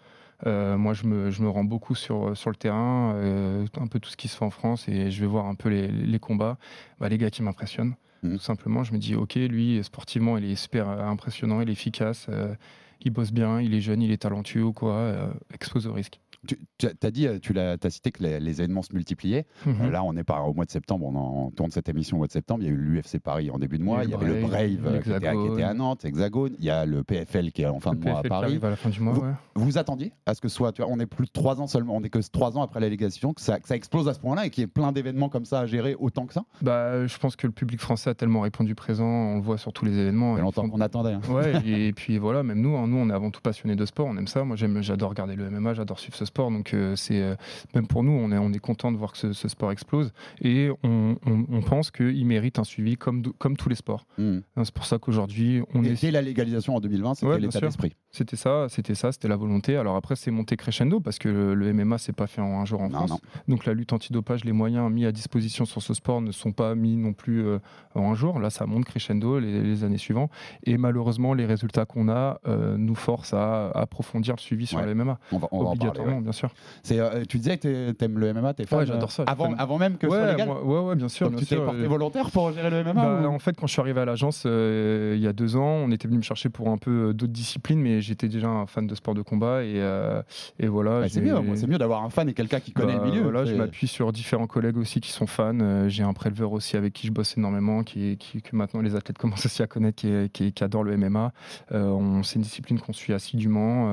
Euh, 0.49 0.77
moi 0.77 0.93
je 0.93 1.07
me, 1.07 1.31
je 1.31 1.41
me 1.43 1.49
rends 1.49 1.63
beaucoup 1.63 1.95
sur, 1.95 2.37
sur 2.37 2.51
le 2.51 2.57
terrain, 2.57 3.13
euh, 3.15 3.65
un 3.81 3.87
peu 3.87 4.01
tout 4.01 4.11
ce 4.11 4.17
qui 4.17 4.27
se 4.27 4.37
fait 4.37 4.45
en 4.45 4.51
France 4.51 4.89
et 4.89 5.13
je 5.13 5.21
vais 5.21 5.27
voir 5.29 5.47
un 5.47 5.55
peu 5.55 5.69
les, 5.69 5.87
les 5.87 6.19
combats. 6.19 6.59
Bah, 6.99 7.09
les 7.09 7.17
gars 7.17 7.31
qui 7.31 7.43
m'impressionnent. 7.45 7.95
Tout 8.23 8.39
simplement, 8.39 8.85
je 8.85 8.93
me 8.93 8.99
dis 8.99 9.15
ok 9.17 9.35
lui 9.35 9.83
sportivement 9.83 10.39
il 10.39 10.45
est 10.45 10.55
super 10.55 10.89
euh, 10.89 11.01
impressionnant, 11.07 11.61
il 11.61 11.69
est 11.69 11.73
efficace. 11.73 12.27
euh, 12.29 12.55
il 13.01 13.11
bosse 13.11 13.33
bien, 13.33 13.61
il 13.61 13.75
est 13.75 13.81
jeune, 13.81 14.01
il 14.01 14.13
est 14.13 14.19
talentueux 14.23 14.63
ou 14.63 14.73
quoi, 14.73 14.95
euh, 14.95 15.33
expose 15.53 15.87
au 15.89 15.93
risque. 15.93 16.21
Tu 16.47 16.59
as 17.03 17.11
dit, 17.13 17.29
euh, 17.29 17.39
tu 17.41 17.53
l'as 17.53 17.77
as 17.83 17.91
cité 17.91 18.11
que 18.11 18.23
les, 18.23 18.41
les 18.41 18.61
événements 18.61 18.83
se 18.83 18.93
multipliaient. 18.93 19.47
Mhm. 19.65 19.75
Euh, 19.83 19.91
Là, 19.91 20.03
on 20.03 20.17
est 20.17 20.25
par, 20.25 20.49
au 20.49 20.55
mois 20.55 20.65
de 20.65 20.71
septembre, 20.71 21.07
on 21.07 21.15
en 21.15 21.51
tourne 21.53 21.71
cette 21.71 21.89
émission 21.89 22.17
au 22.17 22.19
mois 22.19 22.27
de 22.27 22.33
septembre. 22.33 22.63
Il 22.65 22.67
y 22.67 22.71
a 22.71 22.73
eu 22.73 22.77
l'UFC 22.77 23.21
Paris 23.21 23.51
en 23.51 23.59
début 23.59 23.79
de 23.79 23.85
mois, 23.85 24.03
il 24.05 24.11
y, 24.11 24.15
avait 24.15 24.27
le 24.27 24.41
Brave 24.41 24.87
euh, 24.87 25.01
qui 25.01 25.13
était, 25.13 25.27
à- 25.29 25.35
qui 25.37 25.47
était 25.53 25.63
à 25.63 25.73
Nantes, 25.75 26.05
Hexagone. 26.05 26.55
Il 26.59 26.65
y 26.65 26.71
a 26.71 26.85
le 26.85 27.05
PFL 27.05 27.53
qui 27.53 27.63
est 27.63 27.67
en 27.67 27.79
fin 27.79 27.93
Le 27.93 27.99
de 27.99 28.05
mois 28.05 28.19
à 28.19 28.23
PFL 28.23 28.29
Paris. 28.29 28.59
à 28.63 28.71
la 28.71 28.77
fin 28.77 28.89
du 28.91 29.01
mois, 29.01 29.13
ouais. 29.19 29.31
Vous 29.55 29.79
attendiez 29.79 30.13
à 30.27 30.35
ce 30.35 30.41
que 30.41 30.49
ce 30.49 30.57
soit, 30.57 30.73
tu 30.73 30.83
vois, 30.83 30.91
on 30.91 30.99
est 30.99 31.07
plus 31.07 31.27
de 31.27 31.31
trois 31.31 31.61
ans 31.61 31.67
seulement, 31.69 31.95
on 31.97 32.03
est 32.03 32.09
que 32.11 32.19
trois 32.31 32.57
ans 32.59 32.63
après 32.63 32.81
l'allégation, 32.81 33.35
que 33.35 33.41
ça, 33.41 33.61
que 33.61 33.69
ça 33.69 33.77
explose 33.77 34.09
à 34.09 34.15
ce 34.15 34.19
point-là 34.21 34.47
et 34.47 34.51
qu'il 34.51 34.63
y 34.63 34.65
ait 34.65 34.69
plein 34.69 34.91
d'événements 34.91 35.29
comme 35.29 35.45
ça 35.45 35.61
à 35.61 35.67
gérer 35.67 35.95
autant 35.97 36.27
que 36.27 36.33
ça? 36.35 36.45
Bah, 36.61 37.07
je 37.07 37.19
pense 37.19 37.37
que 37.37 37.47
le 37.47 37.53
public 37.53 37.81
français 37.81 38.11
a 38.11 38.15
tellement 38.15 38.41
répondu 38.41 38.75
présent, 38.75 39.07
on 39.07 39.37
le 39.37 39.43
voit 39.43 39.59
sur 39.59 39.73
tous 39.73 39.85
les 39.85 39.97
événements. 39.97 40.37
Ils 40.39 40.41
longtemps 40.41 40.63
font- 40.63 40.71
qu'on 40.71 40.81
attendait. 40.81 41.13
hein. 41.13 41.21
Ouais, 41.31 41.53
et 41.69 41.93
puis 41.93 42.19
voilà, 42.19 42.43
même 42.43 42.61
nous, 42.61 42.77
hein, 42.77 42.89
nous, 42.89 42.97
on 42.97 43.09
est 43.11 43.15
avant 43.15 43.31
tout 43.31 43.41
passionnés 43.41 43.77
de 43.77 43.87
sport, 43.87 44.07
on 44.09 44.17
aime 44.17 44.27
ça. 44.27 44.43
Moi, 44.45 44.57
j'adore 44.57 45.11
regarder 45.11 45.37
le 45.37 45.49
MMA, 45.49 45.75
j'adore 45.75 46.01
suivre 46.01 46.17
ce 46.17 46.25
sport. 46.25 46.32
Donc, 46.37 46.75
euh, 46.75 46.97
c'est 46.97 47.21
euh, 47.21 47.35
même 47.75 47.87
pour 47.87 48.03
nous, 48.03 48.13
on 48.13 48.33
est, 48.33 48.39
on 48.39 48.53
est 48.53 48.59
content 48.59 48.91
de 48.93 48.97
voir 48.97 49.13
que 49.13 49.19
ce, 49.19 49.33
ce 49.33 49.49
sport 49.49 49.71
explose. 49.73 50.13
Et 50.41 50.71
on, 50.83 51.17
on- 51.27 51.47
on 51.51 51.61
pense 51.63 51.91
qu'il 51.91 52.25
mérite 52.27 52.59
un 52.59 52.65
suivi 52.65 52.97
comme, 52.97 53.23
comme 53.39 53.57
tous 53.57 53.69
les 53.69 53.75
sports. 53.75 54.07
Hmm. 54.19 54.39
Hein, 54.57 54.65
C'est 54.65 54.75
pour 54.75 54.87
ça 54.87 54.99
qu'aujourd'hui, 54.99 55.63
on 55.75 55.85
Et 55.85 55.89
est. 55.93 56.01
dès 56.03 56.11
la 56.11 56.23
légalisation 56.23 56.77
en 56.77 56.81
2020, 56.81 57.15
c'était 57.15 57.27
Ouais, 57.33 57.39
l'état 57.41 57.61
d'esprit. 57.61 57.93
C'était 58.11 58.37
ça, 58.37 58.67
c'était 58.69 58.95
ça, 58.95 59.11
c'était 59.13 59.29
la 59.29 59.37
volonté. 59.37 59.77
Alors 59.77 59.97
après, 59.97 60.17
c'est 60.17 60.31
monté 60.31 60.57
crescendo 60.57 61.01
parce 61.01 61.19
que 61.19 61.29
le, 61.29 61.55
le 61.55 61.73
MMA, 61.73 61.97
c'est 61.99 62.13
pas 62.15 62.27
fait 62.27 62.41
en 62.43 62.61
un 62.61 62.65
jour 62.65 62.81
en 62.83 62.89
Non, 62.89 63.07
France. 63.07 63.11
non. 63.11 63.19
Donc 63.49 63.65
la 63.67 63.73
lutte 63.75 63.93
antidopage, 63.93 64.45
les 64.45 64.53
moyens 64.53 64.91
mis 64.93 65.07
à 65.07 65.13
disposition 65.13 65.65
sur 65.65 65.81
ce 65.83 65.95
sport 65.95 66.21
ne 66.21 66.31
sont 66.33 66.53
pas 66.53 66.75
mis 66.75 66.97
non 66.97 67.13
plus 67.15 67.43
euh, 67.45 67.59
en 67.95 68.11
un 68.11 68.15
jour. 68.15 68.39
Là, 68.39 68.51
ça 68.51 68.67
monte 68.67 68.85
crescendo 68.85 69.39
les, 69.39 69.63
les 69.63 69.85
années 69.85 69.97
suivantes. 69.99 70.31
Et 70.65 70.77
malheureusement, 70.77 71.33
les 71.35 71.47
résultats 71.47 71.87
qu'on 71.87 72.09
a 72.11 72.39
euh, 72.47 72.77
nous 72.77 72.95
forcent 72.95 73.33
à 73.35 73.71
approfondir 73.71 74.35
le 74.37 74.41
suivi 74.41 74.67
sur 74.67 74.79
Ouais, 74.79 74.87
le 74.87 74.95
MMA. 74.95 75.19
On 75.33 75.39
va, 75.39 75.49
on 75.51 75.59
va 75.65 75.71
en 75.71 75.77
parler. 75.77 75.89
Obligatoirement, 75.91 76.17
ouais. 76.19 76.22
Bien 76.23 76.33
sûr. 76.33 76.51
C'est, 76.83 76.99
euh, 76.99 77.25
tu 77.29 77.39
disais 77.39 77.59
que 77.59 77.91
t'aimes 77.93 78.19
le 78.19 78.33
MMA, 78.33 78.55
t'es 78.55 78.65
fan. 78.67 78.81
Ouais, 78.81 78.87
j'adore 78.87 79.11
ça, 79.13 79.23
euh, 79.23 79.27
Avant, 79.59 79.79
même 79.79 79.97
que 79.99 80.09
ce 80.09 80.15
soit 80.15 80.25
Ouais, 80.25 80.31
légal. 80.33 80.49
moi- 80.49 80.65
ouais, 80.65 80.89
ouais, 80.89 80.97
bien 80.97 81.09
sûr. 81.09 81.27
Donc 81.27 81.37
bien 81.37 81.41
tu 81.47 81.55
t'es 81.55 81.57
porté 81.57 81.85
volontaire 81.87 82.31
pour 82.31 82.53
gérer 82.53 82.71
le 82.71 82.81
MMA 82.85 82.93
Bah, 82.95 83.21
ou- 83.23 83.27
En 83.27 83.39
fait, 83.39 83.57
quand 83.57 83.67
je 83.67 83.73
suis 83.73 83.81
arrivé 83.81 84.01
à 84.01 84.05
l'agence 84.05 84.45
euh, 84.47 85.15
il 85.17 85.23
y 85.23 85.27
a 85.27 85.33
deux 85.33 85.57
ans, 85.57 85.63
on 85.85 85.91
était 85.91 86.07
venu 86.09 86.19
me 86.19 86.23
chercher 86.23 86.49
pour 86.49 86.69
un 86.69 86.79
peu 86.79 87.13
d'autres 87.15 87.33
disciplines, 87.33 87.81
mais 87.81 88.01
j'étais 88.01 88.29
déjà 88.29 88.49
un 88.49 88.67
fan 88.67 88.87
de 88.87 88.95
sport 88.95 89.15
de 89.15 89.23
combat 89.23 89.65
et, 89.65 89.75
euh, 89.77 90.23
et 90.59 90.67
voilà. 90.69 91.01
Bah, 91.01 91.09
c'est 91.09 91.21
mieux, 91.21 91.35
c'est 91.57 91.67
mieux 91.67 91.79
d'avoir 91.79 92.05
un 92.05 92.11
fan 92.11 92.29
et 92.29 92.35
quelqu'un 92.35 92.61
qui 92.61 92.73
connaît 92.73 92.95
Bah, 92.97 93.03
le 93.05 93.11
milieu. 93.11 93.23
Voilà, 93.23 93.45
je 93.45 93.55
m'appuie 93.55 93.89
sur 93.89 94.13
différents 94.13 94.47
collègues 94.47 94.77
aussi 94.77 95.01
qui 95.01 95.11
sont 95.11 95.27
fans. 95.27 95.89
J'ai 95.89 96.03
un 96.03 96.13
préleveur 96.13 96.53
aussi 96.53 96.77
avec 96.77 96.93
qui 96.93 97.07
je 97.07 97.13
bosse 97.13 97.37
énormément, 97.37 97.83
qui, 97.83 98.17
qui- 98.19 98.43
que 98.43 98.55
maintenant 98.57 98.81
les 98.81 98.95
athlètes 98.95 99.19
commencent 99.19 99.47
aussi 99.47 99.63
à 99.63 99.67
connaître, 99.67 99.97
qui, 100.33 100.53
qui, 100.53 100.65
adore 100.65 100.85
le 100.85 100.97
MMA. 100.97 101.33
On- 101.71 102.23
c'est 102.23 102.37
une 102.37 102.43
discipline 102.43 102.79
qu'on 102.79 102.93
suit 102.93 103.13
assidûment. 103.13 103.93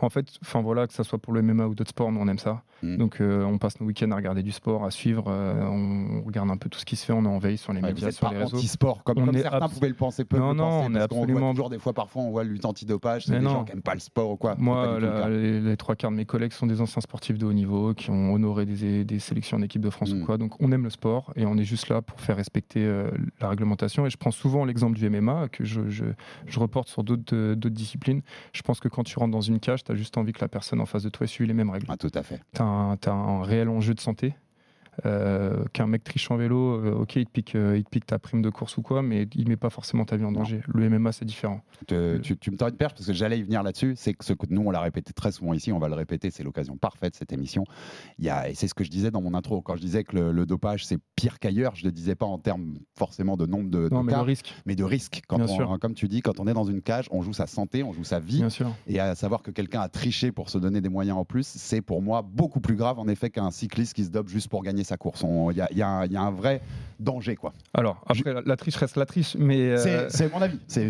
En 0.00 0.08
fait, 0.10 0.26
enfin 0.42 0.60
voilà, 0.62 0.86
que 0.86 0.92
ça 0.92 1.04
soit 1.04 1.18
pour 1.18 1.32
le 1.32 1.42
MMA 1.42 1.49
ou 1.58 1.74
d'autres 1.74 1.90
sports, 1.90 2.12
nous 2.12 2.20
on 2.20 2.28
aime 2.28 2.38
ça. 2.38 2.62
Mm. 2.82 2.96
Donc 2.96 3.20
euh, 3.20 3.44
on 3.44 3.58
passe 3.58 3.78
nos 3.80 3.86
week-ends 3.86 4.10
à 4.12 4.16
regarder 4.16 4.42
du 4.42 4.52
sport, 4.52 4.84
à 4.84 4.90
suivre. 4.90 5.24
euh, 5.28 5.62
on 5.64 6.22
regarde 6.24 6.50
un 6.50 6.56
peu 6.56 6.68
tout 6.68 6.78
ce 6.78 6.84
qui 6.84 6.96
se 6.96 7.04
fait. 7.04 7.12
On 7.12 7.24
est 7.24 7.28
en 7.28 7.38
veille 7.38 7.58
sur 7.58 7.72
les 7.72 7.80
Ouais, 7.80 7.88
vous 7.88 7.94
médias, 7.94 8.08
êtes 8.08 8.14
sur 8.14 8.28
pas 8.28 8.34
les 8.34 8.40
réseaux. 8.42 8.56
anti-sport, 8.56 9.02
comme, 9.04 9.18
On 9.18 9.26
comme 9.26 9.36
est 9.36 9.42
certains 9.42 9.58
abs- 9.66 9.74
pouvaient 9.74 9.88
le 9.88 9.94
penser, 9.94 10.24
peuvent 10.24 10.40
Non, 10.40 10.50
le 10.50 10.54
non, 10.56 10.64
penser, 10.64 10.86
on 10.88 10.94
est 10.94 10.98
parce 10.98 11.06
qu'on 11.08 11.14
voit 11.16 11.24
absolument- 11.24 11.50
toujours 11.52 11.70
des 11.70 11.78
fois, 11.78 11.92
parfois, 11.92 12.22
on 12.22 12.30
voit 12.30 12.44
lutte 12.44 12.64
antidopage, 12.64 13.26
c'est 13.26 13.32
des 13.32 13.40
non. 13.40 13.50
gens 13.50 13.64
qui 13.64 13.72
n'aiment 13.72 13.82
pas 13.82 13.94
le 13.94 14.00
sport 14.00 14.30
ou 14.30 14.36
quoi. 14.36 14.54
Moi, 14.58 14.98
la- 15.00 15.28
les, 15.28 15.60
les 15.60 15.76
trois 15.76 15.94
quarts 15.96 16.10
de 16.10 16.16
mes 16.16 16.24
collègues 16.24 16.52
sont 16.52 16.66
des 16.66 16.80
anciens 16.80 17.02
sportifs 17.02 17.38
de 17.38 17.46
haut 17.46 17.52
niveau 17.52 17.92
qui 17.94 18.10
ont 18.10 18.32
honoré 18.32 18.66
des, 18.66 19.04
des 19.04 19.18
sélections 19.18 19.56
en 19.58 19.62
équipe 19.62 19.82
de 19.82 19.90
France 19.90 20.12
Mm. 20.14 20.22
ou 20.22 20.24
quoi. 20.24 20.38
Donc, 20.38 20.54
on 20.60 20.72
aime 20.72 20.84
le 20.84 20.90
sport 20.90 21.32
et 21.36 21.44
on 21.46 21.56
est 21.58 21.64
juste 21.64 21.88
là 21.88 22.00
pour 22.02 22.20
faire 22.20 22.36
respecter 22.36 22.84
euh, 22.84 23.10
la 23.40 23.48
réglementation. 23.48 24.06
Et 24.06 24.10
je 24.10 24.16
prends 24.16 24.30
souvent 24.30 24.64
l'exemple 24.64 24.96
du 24.96 25.04
MMA 25.10 25.48
que 25.48 25.64
je, 25.64 25.88
je- 25.90 26.04
je 26.46 26.58
reporte 26.60 26.88
sur 26.88 27.04
d'autres 27.04 27.54
d'autres 27.54 27.74
disciplines. 27.74 28.22
Je 28.52 28.62
pense 28.62 28.80
que 28.80 28.88
quand 28.88 29.02
tu 29.04 29.18
rentres 29.18 29.32
dans 29.32 29.40
une 29.40 29.60
cage, 29.60 29.84
tu 29.84 29.92
as 29.92 29.94
juste 29.94 30.16
envie 30.16 30.32
que 30.32 30.40
la 30.40 30.48
personne 30.48 30.80
en 30.80 30.86
face 30.86 31.02
de 31.02 31.08
toi 31.08 31.24
ait 31.24 31.28
les 31.46 31.54
mêmes 31.54 31.70
règles. 31.70 31.86
Ah, 31.88 31.96
tout 31.96 32.10
à 32.14 32.22
fait. 32.22 32.40
Tu 32.54 32.62
as, 32.62 33.12
un 33.12 33.42
réel 33.42 33.68
enjeu 33.68 33.94
de 33.94 34.00
santé. 34.00 34.34
Euh, 35.06 35.64
Qu'un 35.72 35.86
mec 35.86 36.04
triche 36.04 36.30
en 36.30 36.36
vélo, 36.36 36.74
euh, 36.84 36.92
ok, 37.02 37.16
il 37.16 37.24
te, 37.26 37.30
pique, 37.30 37.54
euh, 37.54 37.76
il 37.76 37.84
te 37.84 37.90
pique 37.90 38.06
ta 38.06 38.18
prime 38.18 38.42
de 38.42 38.50
course 38.50 38.76
ou 38.76 38.82
quoi, 38.82 39.02
mais 39.02 39.26
il 39.34 39.48
met 39.48 39.56
pas 39.56 39.70
forcément 39.70 40.04
ta 40.04 40.16
vie 40.16 40.24
en 40.24 40.32
danger. 40.32 40.60
Le 40.68 40.88
MMA, 40.88 41.12
c'est 41.12 41.24
différent. 41.24 41.60
Te- 41.86 42.18
tu, 42.18 42.36
tu 42.36 42.50
me 42.50 42.56
tends 42.56 42.68
une 42.68 42.76
perche 42.76 42.94
parce 42.94 43.06
que 43.06 43.12
j'allais 43.12 43.38
y 43.38 43.42
venir 43.42 43.62
là-dessus. 43.62 43.94
C'est 43.96 44.14
que 44.14 44.24
ce 44.24 44.32
que 44.32 44.46
nous, 44.50 44.62
on 44.62 44.70
l'a 44.70 44.80
répété 44.80 45.12
très 45.12 45.32
souvent 45.32 45.54
ici, 45.54 45.72
on 45.72 45.78
va 45.78 45.88
le 45.88 45.94
répéter, 45.94 46.30
c'est 46.30 46.42
l'occasion 46.42 46.76
parfaite 46.76 47.14
cette 47.16 47.32
émission. 47.32 47.64
Il 48.18 48.24
y 48.24 48.30
a, 48.30 48.48
et 48.48 48.54
c'est 48.54 48.68
ce 48.68 48.74
que 48.74 48.84
je 48.84 48.90
disais 48.90 49.10
dans 49.10 49.22
mon 49.22 49.34
intro. 49.34 49.60
Quand 49.62 49.76
je 49.76 49.80
disais 49.80 50.04
que 50.04 50.16
le, 50.16 50.32
le 50.32 50.46
dopage, 50.46 50.84
c'est 50.86 50.98
pire 51.16 51.38
qu'ailleurs, 51.38 51.74
je 51.76 51.82
ne 51.84 51.88
le 51.88 51.92
disais 51.92 52.14
pas 52.14 52.26
en 52.26 52.38
termes 52.38 52.74
forcément 52.98 53.36
de 53.36 53.46
nombre 53.46 53.70
de, 53.70 53.88
Non, 53.90 54.00
de 54.00 54.06
mais 54.06 54.12
cas, 54.12 54.18
le 54.18 54.24
risque, 54.24 54.54
mais 54.66 54.74
de 54.76 54.84
risque. 54.84 55.22
Quand 55.28 55.36
Bien 55.36 55.46
on- 55.46 55.54
sûr. 55.56 55.78
comme 55.80 55.94
tu 55.94 56.08
dis, 56.08 56.20
quand 56.22 56.40
on 56.40 56.46
est 56.46 56.54
dans 56.54 56.64
une 56.64 56.82
cage, 56.82 57.06
on 57.10 57.22
joue 57.22 57.32
sa 57.32 57.46
santé, 57.46 57.82
on 57.82 57.92
joue 57.92 58.04
sa 58.04 58.20
vie. 58.20 58.38
bien 58.38 58.50
sûr. 58.50 58.70
Et 58.86 58.98
à 59.00 59.14
savoir 59.14 59.42
que 59.42 59.50
quelqu'un 59.50 59.80
a 59.80 59.88
triché 59.88 60.32
pour 60.32 60.50
se 60.50 60.58
donner 60.58 60.80
des 60.80 60.88
moyens 60.88 61.16
en 61.16 61.24
plus, 61.24 61.46
c'est 61.46 61.80
pour 61.82 62.02
moi 62.02 62.22
beaucoup 62.22 62.60
plus 62.60 62.76
grave 62.76 62.98
en 62.98 63.08
effet 63.08 63.30
qu'un 63.30 63.50
cycliste 63.50 63.94
qui 63.94 64.04
se 64.04 64.10
dope 64.10 64.28
juste 64.28 64.48
pour 64.48 64.62
gagner 64.62 64.84
sa 64.90 64.96
course. 64.96 65.22
On- 65.24 65.50
Il 65.50 65.56
y 65.56 65.60
a, 65.62 65.68
il 65.70 65.78
y 65.78 65.82
a 65.82 65.88
un- 65.88 66.04
il 66.06 66.12
y 66.12 66.16
a 66.16 66.20
un 66.22 66.30
vrai 66.30 66.60
danger 67.00 67.34
quoi. 67.34 67.54
Alors, 67.72 67.96
après, 68.06 68.34
la, 68.34 68.42
la 68.44 68.56
triche 68.56 68.76
reste 68.76 68.96
la 68.96 69.06
triche, 69.06 69.34
mais. 69.38 69.70
euh, 69.70 70.08
C'est- 70.10 70.30
mon 70.34 70.42
avis. 70.42 70.58
Mais, 70.68 70.84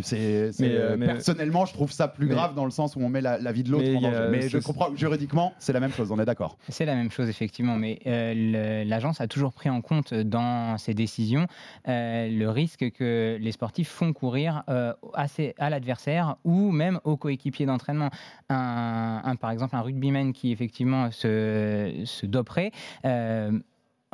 euh, 0.63 0.97
mais- 0.99 1.07
personnellement, 1.07 1.67
je 1.67 1.73
trouve 1.73 1.93
ça 1.93 2.09
plus 2.09 2.27
mais- 2.27 2.35
grave 2.35 2.55
dans 2.57 2.65
le 2.65 2.73
sens 2.73 2.97
où 2.97 3.01
on 3.01 3.09
met 3.09 3.21
la, 3.21 3.39
la 3.39 3.53
vie 3.53 3.63
de 3.63 3.71
l'autre 3.71 3.85
Mais 3.87 3.97
en 3.97 4.01
danger. 4.01 4.27
Mais 4.31 4.49
je 4.49 4.59
comprends 4.59 4.91
que 4.91 4.97
juridiquement, 4.99 5.53
c'est 5.61 5.73
la 5.73 5.79
même 5.79 5.93
chose. 5.93 6.11
On 6.11 6.19
est 6.19 6.25
d'accord. 6.25 6.57
C'est 6.69 6.85
la 6.85 6.97
même 6.97 7.13
chose, 7.13 7.29
effectivement, 7.29 7.77
mais 7.77 8.01
euh, 8.07 8.85
l'agence 8.85 9.21
a 9.21 9.29
toujours 9.29 9.53
pris 9.53 9.71
en 9.71 9.81
compte 9.83 10.13
dans 10.13 10.77
ses 10.79 10.95
décisions 10.95 11.47
euh, 11.87 12.29
le 12.29 12.51
risque 12.51 12.91
que 12.91 13.39
les 13.41 13.53
sportifs 13.53 13.89
font 13.91 14.13
courir 14.13 14.65
euh, 14.69 14.93
à, 15.15 15.27
à 15.59 15.71
l'adversaire 15.71 16.37
ou 16.45 16.73
même 16.73 16.99
aux 17.05 17.17
coéquipiers 17.17 17.67
d'entraînement. 17.67 18.11
Un, 18.49 19.23
un- 19.25 19.37
par 19.37 19.51
exemple, 19.53 19.77
un 19.77 19.81
rugbyman 19.83 20.33
qui 20.33 20.51
effectivement 20.51 21.11
se, 21.13 22.03
se 22.05 22.27
doperait. 22.27 22.73
euh, 23.05 23.53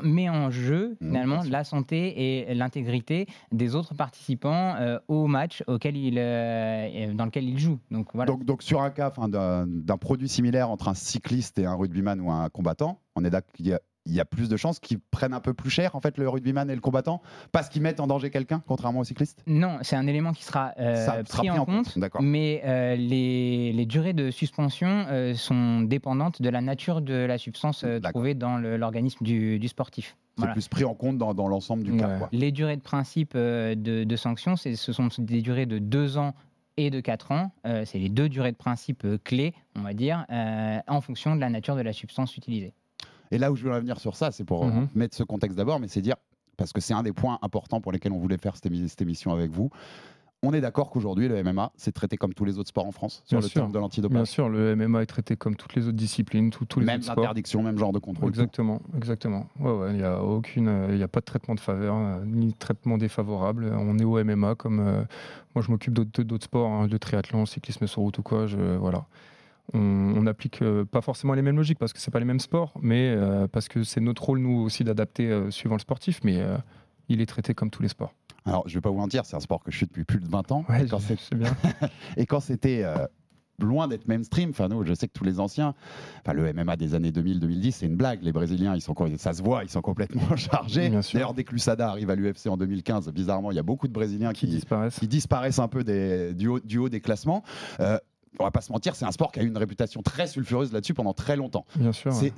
met 0.03 0.29
en 0.29 0.51
jeu 0.51 0.97
Mmh, 1.01 1.07
finalement 1.07 1.43
la 1.49 1.65
santé 1.65 2.49
et 2.49 2.55
l'intégrité 2.55 3.27
des 3.53 3.75
autres 3.75 3.95
participants 3.95 4.75
euh, 4.77 4.99
au 5.09 5.27
match 5.27 5.63
auquel 5.67 5.97
il, 5.97 6.17
euh, 6.19 7.13
dans 7.15 7.25
lequel 7.25 7.49
il 7.49 7.59
joue. 7.59 7.79
Donc 7.91 8.09
voilà. 8.15 8.31
Donc, 8.31 8.45
donc 8.45 8.63
sur 8.63 8.83
un 8.83 8.91
cas 8.91 9.13
d'un 9.29 9.67
d'un 9.67 9.97
produit 9.97 10.29
similaire 10.29 10.71
entre 10.71 10.89
un 10.89 10.95
cycliste 10.95 11.59
et 11.59 11.67
un 11.67 11.75
rugbyman 11.75 12.21
ou 12.21 12.31
un 12.31 12.49
combattant, 12.49 13.01
on 13.15 13.25
est 13.25 13.31
d'accord 13.31 13.53
qu'il 13.53 13.67
y 13.67 13.73
a, 13.73 13.81
il 14.07 14.15
y 14.15 14.21
a 14.21 14.25
plus 14.25 14.49
de 14.49 14.57
chances 14.57 14.79
qu'ils 14.79 14.99
prennent 14.99 15.35
un 15.35 15.41
peu 15.41 15.53
plus 15.53 15.71
cher 15.71 15.95
en 15.97 16.01
fait 16.01 16.17
le 16.19 16.29
rugbyman 16.29 16.71
et 16.71 16.75
le 16.75 16.81
combattant 16.81 17.21
parce 17.53 17.69
qu'ils 17.69 17.83
mettent 17.83 18.01
en 18.01 18.07
danger 18.07 18.31
quelqu'un 18.31 18.63
contrairement 18.67 19.01
au 19.01 19.05
cycliste 19.05 19.43
Non, 19.47 19.79
c'est 19.83 19.97
un 19.97 20.07
élément 20.07 20.33
qui 20.33 20.45
sera, 20.45 20.73
euh, 20.79 21.05
sera 21.05 21.23
pris, 21.25 21.51
en 21.51 21.65
compte, 21.65 21.99
mais 22.21 22.63
euh, 22.65 22.95
les, 22.97 23.73
les 23.73 23.87
durées 23.87 24.13
de 24.13 24.31
suspension 24.31 25.07
euh, 25.09 25.35
sont 25.35 25.81
dépendantes 25.83 26.41
de 26.41 26.49
la 26.49 26.61
nature 26.61 27.01
de 27.03 27.15
la 27.15 27.39
substance 27.39 27.85
trouvée 28.13 28.35
dans 28.35 28.59
l'organisme 28.59 29.25
du, 29.25 29.59
du 29.59 29.69
sportif. 29.69 30.17
C'est 30.37 30.41
Voilà. 30.43 30.53
plus 30.53 30.69
pris 30.69 30.85
en 30.85 30.95
compte 30.95 31.17
dans, 31.19 31.33
dans 31.35 31.49
l'ensemble 31.49 31.83
du 31.83 31.97
cas. 31.97 32.19
Quoi. 32.19 32.29
Les 32.33 32.53
durées 32.53 32.77
de 32.77 32.83
principe 32.83 33.35
de, 33.37 33.75
de 34.05 34.17
sanction, 34.17 34.57
c'est- 34.57 34.77
ce 34.77 34.93
sont 34.93 35.09
des 35.19 35.41
durées 35.43 35.67
de 35.67 35.79
2 35.79 36.19
ans 36.19 36.35
et 36.77 36.91
de 36.91 37.01
4 37.01 37.33
ans. 37.33 37.53
Euh, 37.67 37.85
c'est 37.87 37.99
les 37.99 38.11
deux 38.11 38.29
durées 38.29 38.53
de 38.53 38.57
principe 38.59 39.05
euh, 39.07 39.17
clés, 39.25 39.55
on 39.77 39.81
va 39.81 39.95
dire, 39.95 40.27
euh, 40.31 40.79
en 40.89 41.01
fonction 41.01 41.35
de 41.35 41.41
la 41.41 41.49
nature 41.49 41.75
de 41.75 41.81
la 41.81 41.95
substance 41.95 42.37
utilisée. 42.37 42.75
Et 43.31 43.39
là 43.39 43.51
où 43.53 43.57
je 43.57 43.65
veux 43.65 43.73
revenir 43.73 43.99
sur 44.01 44.17
ça, 44.17 44.31
c'est 44.31 44.45
pour 44.45 44.65
euh, 44.65 44.71
Mhm. 44.71 44.89
mettre 44.95 45.17
ce 45.17 45.23
contexte 45.23 45.57
d'abord, 45.57 45.81
mais 45.81 45.89
c'est 45.89 46.03
dire, 46.03 46.17
parce 46.57 46.73
que 46.73 46.81
c'est 46.81 46.95
un 46.95 47.03
des 47.03 47.13
points 47.13 47.39
importants 47.43 47.81
pour 47.81 47.93
lesquels 47.93 48.13
on 48.13 48.19
voulait 48.19 48.39
faire 48.39 48.55
cette, 48.57 48.67
émi- 48.71 48.89
cette 48.89 49.03
émission 49.03 49.33
avec 49.33 49.51
vous. 49.51 49.71
On 50.43 50.53
est 50.53 50.61
d'accord 50.61 50.91
qu'aujourd'hui, 50.91 51.29
le 51.29 51.43
MMA, 51.43 51.73
c'est 51.77 51.93
traité 51.93 52.17
comme 52.19 52.35
tous 52.35 52.45
les 52.45 52.59
autres 52.59 52.69
sports 52.69 52.87
en 52.87 52.93
France, 52.93 53.23
sur 53.25 53.39
Bien 53.39 53.43
le 53.45 53.49
sûr. 53.49 53.61
terme 53.63 53.69
de 53.69 53.73
Bien 53.73 53.81
l'antidopage. 53.81 54.29
sûr, 54.29 54.49
le 54.51 54.77
MMA 54.77 55.03
est 55.03 55.07
traité 55.07 55.35
comme 55.35 55.57
toutes 55.57 55.75
les 55.75 55.89
autres 55.89 55.97
disciplines, 55.97 56.51
tous, 56.51 56.67
tous 56.67 56.79
les 56.81 56.87
Même 56.87 56.97
autres 57.01 57.05
sports. 57.11 57.25
interdiction, 57.25 57.63
même 57.63 57.79
genre 57.79 57.93
de 57.93 57.99
contrôle. 57.99 58.31
tout. 58.33 58.41
Exactement, 58.41 58.81
exactement. 58.97 59.47
Ouais, 59.59 59.73
ouais, 59.73 59.91
il 59.93 59.97
n'y 59.97 60.03
a 60.05 60.23
aucune, 60.23 60.69
euh, 60.69 61.03
a 61.03 61.09
pas 61.09 61.21
de 61.21 61.25
traitement 61.25 61.55
de 61.55 61.61
faveur, 61.61 61.97
euh, 61.97 62.25
ni 62.27 62.49
de 62.49 62.57
traitement 62.57 62.99
défavorable. 62.99 63.73
On 63.77 63.99
est 63.99 64.05
au 64.05 64.19
MMA 64.23 64.55
comme 64.57 64.79
euh, 64.81 65.03
moi, 65.55 65.65
je 65.65 65.71
m'occupe 65.71 65.95
d'autres 65.95 66.23
d'autres 66.23 66.45
sports, 66.45 66.71
hein, 66.71 66.87
de 66.87 66.97
triathlon, 66.99 67.47
cyclisme 67.47 67.87
sur 67.87 68.03
route 68.03 68.19
ou 68.19 68.23
quoi. 68.23 68.47
Je, 68.47 68.77
voilà. 68.77 69.07
On, 69.75 69.79
on 70.17 70.27
applique 70.27 70.63
euh, 70.63 70.85
pas 70.85 71.01
forcément 71.01 71.35
les 71.35 71.43
mêmes 71.43 71.57
logiques 71.57 71.79
parce 71.79 71.93
que 71.93 71.99
c'est 72.01 72.11
pas 72.11 72.19
les 72.21 72.25
mêmes 72.25 72.41
sports, 72.41 72.73
mais 72.81 73.09
euh, 73.17 73.47
parce 73.49 73.69
que 73.69 73.83
c'est 73.83 74.01
notre 74.01 74.23
rôle 74.25 74.39
nous 74.39 74.59
aussi 74.61 74.85
d'adapter 74.85 75.29
euh, 75.31 75.51
suivant 75.51 75.75
le 75.77 75.81
sportif. 75.81 76.21
Mais 76.25 76.41
euh, 76.41 76.57
il 77.09 77.21
est 77.21 77.27
traité 77.27 77.55
comme 77.55 77.71
tous 77.71 77.83
les 77.83 77.89
sports. 77.89 78.15
Alors, 78.45 78.69
je 78.69 78.75
vais 78.75 78.81
pas 78.81 78.91
vous 78.91 78.99
mentir, 78.99 79.25
c'est 79.25 79.37
un 79.37 79.41
sport 79.41 79.63
que 79.65 79.71
je 79.73 79.77
suis 79.77 79.87
depuis 79.87 80.05
plus 80.05 80.21
de 80.21 80.29
20 80.29 80.53
ans. 80.53 80.65
Ouais, 80.69 80.85
et 80.85 80.89
quand 80.89 80.99
je- 81.01 81.15
je 81.15 81.37
bien. 81.37 81.53
Et 82.17 82.27
quand 82.27 82.39
c'était 82.41 82.85
loin 83.59 83.89
d'être 83.89 84.07
mainstream, 84.07 84.51
enfin 84.51 84.69
nous, 84.69 84.85
je 84.85 84.93
sais 84.95 85.09
que 85.09 85.13
tous 85.15 85.25
les 85.25 85.41
anciens, 85.41 85.75
enfin 86.21 86.33
le 86.35 86.53
MMA 86.53 86.77
des 86.77 86.95
années 86.95 87.11
2000-2010, 87.11 87.73
c'est 87.73 87.87
une 87.87 87.97
blague. 87.97 88.23
Les 88.23 88.31
Brésiliens, 88.33 88.75
ils 88.77 88.81
sont, 88.83 88.95
ça 89.17 89.33
se 89.33 89.43
voit, 89.43 89.65
ils 89.65 89.71
sont 89.71 89.81
complètement 89.81 90.37
chargés. 90.37 90.91
D'ailleurs, 91.13 91.35
dès 91.35 91.43
que 91.43 91.53
l'USADA 91.53 91.89
arrive 91.89 92.11
à 92.11 92.15
l'UFC 92.15 92.47
en 92.49 92.57
2015, 92.57 93.11
bizarrement, 93.13 93.51
il 93.51 93.57
y 93.57 93.59
a 93.61 93.63
beaucoup 93.65 93.89
de 93.89 93.93
Brésiliens 93.93 94.33
qui 94.33 94.47
qui, 94.47 94.53
disparaissent. 94.53 94.99
qui 95.01 95.09
disparaissent 95.09 95.59
un 95.59 95.69
peu 95.69 95.83
des- 95.85 96.35
du, 96.35 96.47
haut, 96.49 96.61
du 96.61 96.79
haut 96.79 96.89
des 96.89 97.01
classements. 97.01 97.43
Euh, 97.81 97.99
on 98.39 98.45
va 98.45 98.51
pas 98.51 98.61
se 98.61 98.73
mentir, 98.73 98.95
c'est 98.97 99.05
un 99.05 99.13
sport 99.13 99.33
qui 99.33 99.41
a 99.41 99.43
eu 99.43 99.47
une 99.49 99.59
réputation 99.59 100.03
très 100.03 100.27
sulfureuse 100.27 100.73
là-dessus 100.73 100.95
pendant 100.95 101.13
très 101.15 101.37
longtemps. 101.37 101.65
Bien 101.77 101.93
sûr. 101.93 102.13
ouais. 102.13 102.33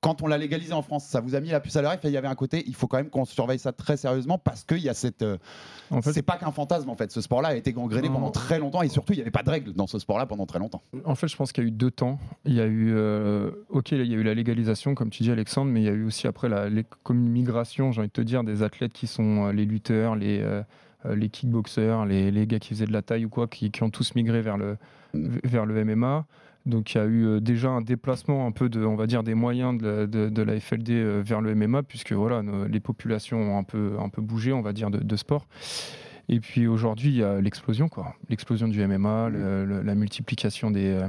Quand 0.00 0.22
on 0.22 0.28
l'a 0.28 0.38
légalisé 0.38 0.72
en 0.74 0.82
France, 0.82 1.06
ça 1.06 1.20
vous 1.20 1.34
a 1.34 1.40
mis 1.40 1.48
la 1.48 1.58
puce 1.58 1.74
à 1.74 1.82
l'oreille? 1.82 1.98
Il 2.04 2.10
y 2.10 2.16
avait 2.16 2.28
un 2.28 2.36
côté, 2.36 2.62
il 2.68 2.74
faut 2.76 2.86
quand 2.86 2.98
même 2.98 3.10
qu'on 3.10 3.24
surveille 3.24 3.58
ça 3.58 3.72
très 3.72 3.96
sérieusement 3.96 4.38
parce 4.38 4.62
qu'il 4.62 4.78
y 4.78 4.88
a 4.88 4.94
cette. 4.94 5.22
euh, 5.22 5.38
En 5.90 6.00
fait, 6.00 6.12
c'est 6.12 6.22
pas 6.22 6.36
qu'un 6.36 6.52
fantasme 6.52 6.88
en 6.88 6.94
fait. 6.94 7.10
Ce 7.10 7.20
sport-là 7.20 7.48
a 7.48 7.54
été 7.56 7.72
gangréné 7.72 8.08
pendant 8.08 8.30
très 8.30 8.60
longtemps 8.60 8.82
et 8.82 8.88
surtout 8.88 9.14
il 9.14 9.16
n'y 9.16 9.22
avait 9.22 9.32
pas 9.32 9.42
de 9.42 9.50
règles 9.50 9.72
dans 9.72 9.88
ce 9.88 9.98
sport-là 9.98 10.26
pendant 10.26 10.46
très 10.46 10.60
longtemps. 10.60 10.82
En 11.04 11.16
fait, 11.16 11.26
je 11.26 11.34
pense 11.36 11.50
qu'il 11.50 11.64
y 11.64 11.66
a 11.66 11.68
eu 11.68 11.72
deux 11.72 11.90
temps. 11.90 12.20
Il 12.44 12.54
y 12.54 12.60
a 12.60 12.66
eu, 12.66 12.92
euh, 12.94 13.50
ok, 13.70 13.90
il 13.90 14.06
y 14.06 14.14
a 14.14 14.18
eu 14.18 14.22
la 14.22 14.34
légalisation, 14.34 14.94
comme 14.94 15.10
tu 15.10 15.24
dis, 15.24 15.32
Alexandre, 15.32 15.72
mais 15.72 15.80
il 15.80 15.86
y 15.86 15.90
a 15.90 15.92
eu 15.92 16.04
aussi 16.04 16.28
après 16.28 16.48
la 16.48 16.68
les- 16.68 16.86
comme 17.02 17.18
une 17.18 17.32
migration, 17.32 17.90
j'ai 17.90 17.98
envie 18.00 18.06
de 18.08 18.12
te 18.12 18.20
dire, 18.20 18.44
des 18.44 18.62
athlètes 18.62 18.92
qui 18.92 19.08
sont 19.08 19.46
euh, 19.46 19.52
les 19.52 19.64
lutteurs, 19.64 20.14
les, 20.14 20.38
euh, 20.40 20.62
les 21.04 21.28
kickboxers, 21.28 22.04
les, 22.06 22.30
les 22.30 22.46
gars 22.46 22.58
qui 22.58 22.70
faisaient 22.70 22.86
de 22.86 22.92
la 22.92 23.02
taille 23.02 23.24
ou 23.24 23.28
quoi, 23.28 23.46
qui, 23.46 23.70
qui 23.70 23.82
ont 23.82 23.90
tous 23.90 24.14
migré 24.14 24.42
vers 24.42 24.56
le, 24.58 24.76
vers 25.14 25.64
le 25.66 25.84
MMA. 25.84 26.26
Donc 26.66 26.92
il 26.94 26.98
y 26.98 27.00
a 27.00 27.04
eu 27.04 27.24
euh, 27.24 27.40
déjà 27.40 27.70
un 27.70 27.80
déplacement 27.80 28.46
un 28.46 28.50
peu 28.52 28.68
de, 28.68 28.84
on 28.84 28.96
va 28.96 29.06
dire, 29.06 29.22
des 29.22 29.34
moyens 29.34 29.78
de 29.80 29.86
la, 29.88 30.06
de- 30.06 30.28
de 30.28 30.42
la 30.42 30.58
FLD 30.60 30.90
euh, 30.90 31.22
vers 31.24 31.40
le 31.40 31.54
MMA, 31.54 31.82
puisque 31.82 32.12
voilà, 32.12 32.42
nos- 32.42 32.66
les 32.66 32.80
populations 32.80 33.38
ont 33.54 33.58
un 33.58 33.62
peu, 33.62 33.92
un 33.98 34.08
peu 34.10 34.20
bougé, 34.20 34.52
on 34.52 34.60
va 34.60 34.72
dire, 34.72 34.90
de, 34.90 34.98
de 34.98 35.16
sport. 35.16 35.46
Et 36.28 36.40
puis 36.40 36.66
aujourd'hui, 36.66 37.08
il 37.10 37.16
y 37.16 37.22
a 37.22 37.40
l'explosion, 37.40 37.88
quoi. 37.88 38.14
L'explosion 38.28 38.68
du 38.68 38.82
MMA, 38.86 39.30
le- 39.30 39.64
le- 39.64 39.80
la 39.82 39.94
multiplication 39.94 40.70
des, 40.70 40.88
euh, 40.88 41.08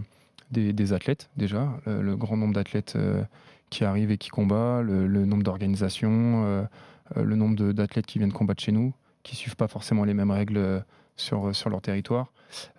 des, 0.51 0.71
des 0.71 0.93
athlètes, 0.93 1.29
déjà, 1.35 1.67
le, 1.85 2.01
le 2.03 2.15
grand 2.15 2.37
nombre 2.37 2.53
d'athlètes 2.53 2.93
euh, 2.95 3.21
qui 3.69 3.83
arrivent 3.83 4.11
et 4.11 4.17
qui 4.17 4.29
combattent, 4.29 4.85
le, 4.85 5.25
nombre 5.25 5.43
d'organisations, 5.43 6.45
euh, 6.45 6.63
euh, 7.17 7.23
le 7.23 7.35
nombre 7.35 7.73
d'athlètes 7.73 8.05
qui 8.05 8.17
viennent 8.19 8.31
combattre 8.31 8.63
chez 8.63 8.71
nous, 8.71 8.93
qui 9.23 9.35
suivent 9.35 9.55
pas 9.55 9.67
forcément 9.67 10.05
les 10.05 10.13
mêmes 10.13 10.31
règles 10.31 10.57
euh, 10.57 10.79
sur, 11.15 11.55
sur 11.55 11.69
leur 11.69 11.81
territoire. 11.81 12.31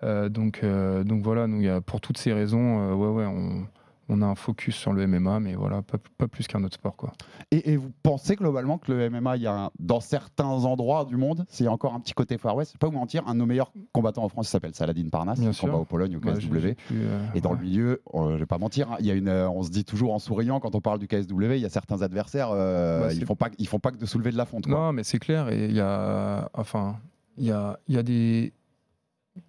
Euh, 0.03 0.29
donc, 0.29 0.61
euh, 0.63 1.05
donc 1.05 1.23
voilà, 1.23 1.47
y 1.49 1.69
a, 1.69 1.81
pour 1.81 2.01
toutes 2.01 2.19
ces 2.19 2.33
raisons, 2.33 2.91
euh, 2.91 2.95
ouais, 2.95 3.09
ouais, 3.09 3.27
on, 3.27 3.67
on 4.13 4.23
a 4.23 4.27
un 4.27 4.35
focus 4.35 4.75
sur 4.75 4.93
le 4.93 5.07
MMA, 5.07 5.41
mais 5.41 5.55
voilà, 5.55 5.83
pas, 5.83 5.99
pas 6.19 6.27
plus 6.29 6.47
qu'un 6.49 6.63
autre 6.65 6.75
sport, 6.75 6.97
quoi. 6.97 7.13
Et, 7.53 7.73
et 7.73 7.77
vous 7.77 7.91
pensez 8.03 8.35
globalement 8.37 8.77
que 8.79 8.93
le 8.93 9.09
MMA, 9.09 9.37
il 9.37 9.43
y 9.43 9.47
a 9.47 9.55
un- 9.55 9.71
dans 9.79 10.01
certains 10.01 10.45
endroits 10.47 11.05
du 11.05 11.17
monde, 11.17 11.45
c'est 11.49 11.69
encore 11.69 11.95
un 11.95 12.01
petit 12.01 12.13
côté 12.13 12.37
Far 12.37 12.57
West. 12.57 12.73
Je 12.73 12.75
vais 12.75 12.79
pas 12.81 12.89
vous 12.89 12.99
mentir, 12.99 13.23
un 13.29 13.35
de 13.35 13.39
nos 13.39 13.47
meilleurs 13.47 13.73
combattants 13.93 14.25
en 14.25 14.29
France 14.29 14.49
s'appelle 14.49 14.75
Saladin 14.75 15.09
Parnasse, 15.11 15.39
Bien 15.41 15.51
il 15.53 15.57
combat 15.57 15.75
au 15.79 15.85
Pologne, 15.85 16.17
au 16.17 16.21
KSW. 16.21 16.75
euh, 16.93 17.27
Et 17.35 17.41
dans 17.41 17.51
ouais. 17.53 17.57
le 17.59 17.63
milieu, 17.63 18.03
euh, 18.15 18.33
je 18.35 18.41
vais 18.41 18.47
pas 18.47 18.59
mentir, 18.59 18.91
hein, 18.93 18.97
il 19.01 19.07
y 19.07 19.11
a 19.11 19.15
une, 19.15 19.29
euh, 19.29 19.49
on 19.49 19.63
se 19.63 19.71
dit 19.71 19.85
toujours 19.85 20.13
en 20.13 20.19
souriant 20.19 20.61
quand 20.61 20.75
on 20.75 20.81
parle 20.81 20.99
du 20.99 21.07
KSW, 21.07 21.55
il 21.57 21.61
y 21.61 21.65
a 21.67 21.71
certains 21.71 22.03
adversaires, 22.03 22.51
euh, 22.53 23.07
Bah, 23.07 23.13
ils 23.15 23.25
font 23.25 23.37
pas, 23.37 23.49
ils 23.59 23.69
font 23.69 23.79
pas 23.79 23.93
que 23.93 23.97
de 23.99 24.07
soulever 24.07 24.33
de 24.33 24.37
la 24.37 24.45
fonte. 24.45 24.67
quoi. 24.67 24.75
Non, 24.75 24.93
mais 24.93 25.05
c'est 25.05 25.19
clair. 25.19 25.49
Et 25.51 25.67
il 25.67 25.75
y 25.77 25.81
a, 25.81 26.51
enfin, 26.55 26.99
il 27.39 27.45
y 27.47 27.53
a, 27.53 27.79
y 27.89 27.97
a 27.97 28.03
des, 28.03 28.53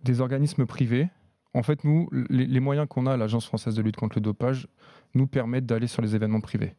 des 0.03 0.22
organismes 0.22 0.65
privés. 0.65 1.10
En 1.53 1.63
fait, 1.63 1.84
nous, 1.84 2.10
les, 2.29 2.46
les 2.46 2.60
moyens 2.60 2.88
qu'on 2.88 3.05
a 3.08 3.13
à 3.13 3.17
l'Agence 3.17 3.46
française 3.46 3.75
de 3.75 3.81
lutte 3.81 3.98
contre 3.98 4.17
le 4.17 4.22
dopage 4.22 4.67
nous 5.13 5.27
permettent 5.27 5.65
d'aller 5.65 5.88
sur 5.88 6.01
les 6.01 6.15
événements 6.15 6.39
privés. 6.41 6.75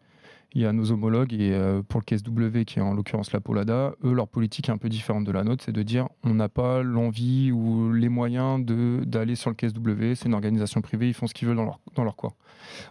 Il 0.55 0.61
y 0.61 0.67
a 0.67 0.73
nos 0.75 0.93
homologues, 0.93 1.33
et 1.33 1.53
euh, 1.53 1.83
pour 1.83 2.01
le 2.01 2.05
KSW, 2.05 2.65
qui 2.65 2.79
est 2.79 2.83
en 2.83 2.93
l'occurrence 2.93 3.33
la 3.33 3.41
Polada, 3.41 3.95
eux, 4.05 4.13
leur 4.13 4.29
politique 4.29 4.69
est 4.69 4.73
un 4.73 4.77
peu 4.77 4.91
différente 4.91 5.25
de 5.25 5.33
la 5.33 5.45
nôtre, 5.45 5.65
c'est 5.65 5.73
de 5.73 5.83
dire 5.83 6.09
on 6.25 6.35
n'a 6.35 6.51
pas 6.51 6.83
l'envie 6.83 7.51
ou 7.53 7.93
les 7.93 8.11
moyens 8.11 8.63
de- 8.65 9.03
d'aller 9.07 9.35
sur 9.35 9.49
le 9.51 9.57
KSW, 9.57 10.15
c'est 10.15 10.27
une 10.27 10.35
organisation 10.35 10.83
privée, 10.83 11.09
ils 11.09 11.15
font 11.15 11.27
ce 11.27 11.33
qu'ils 11.33 11.49
veulent 11.49 11.57
dans 11.57 11.65
leur, 11.65 11.81
dans 11.95 12.05
leur 12.05 12.17
coin. 12.17 12.33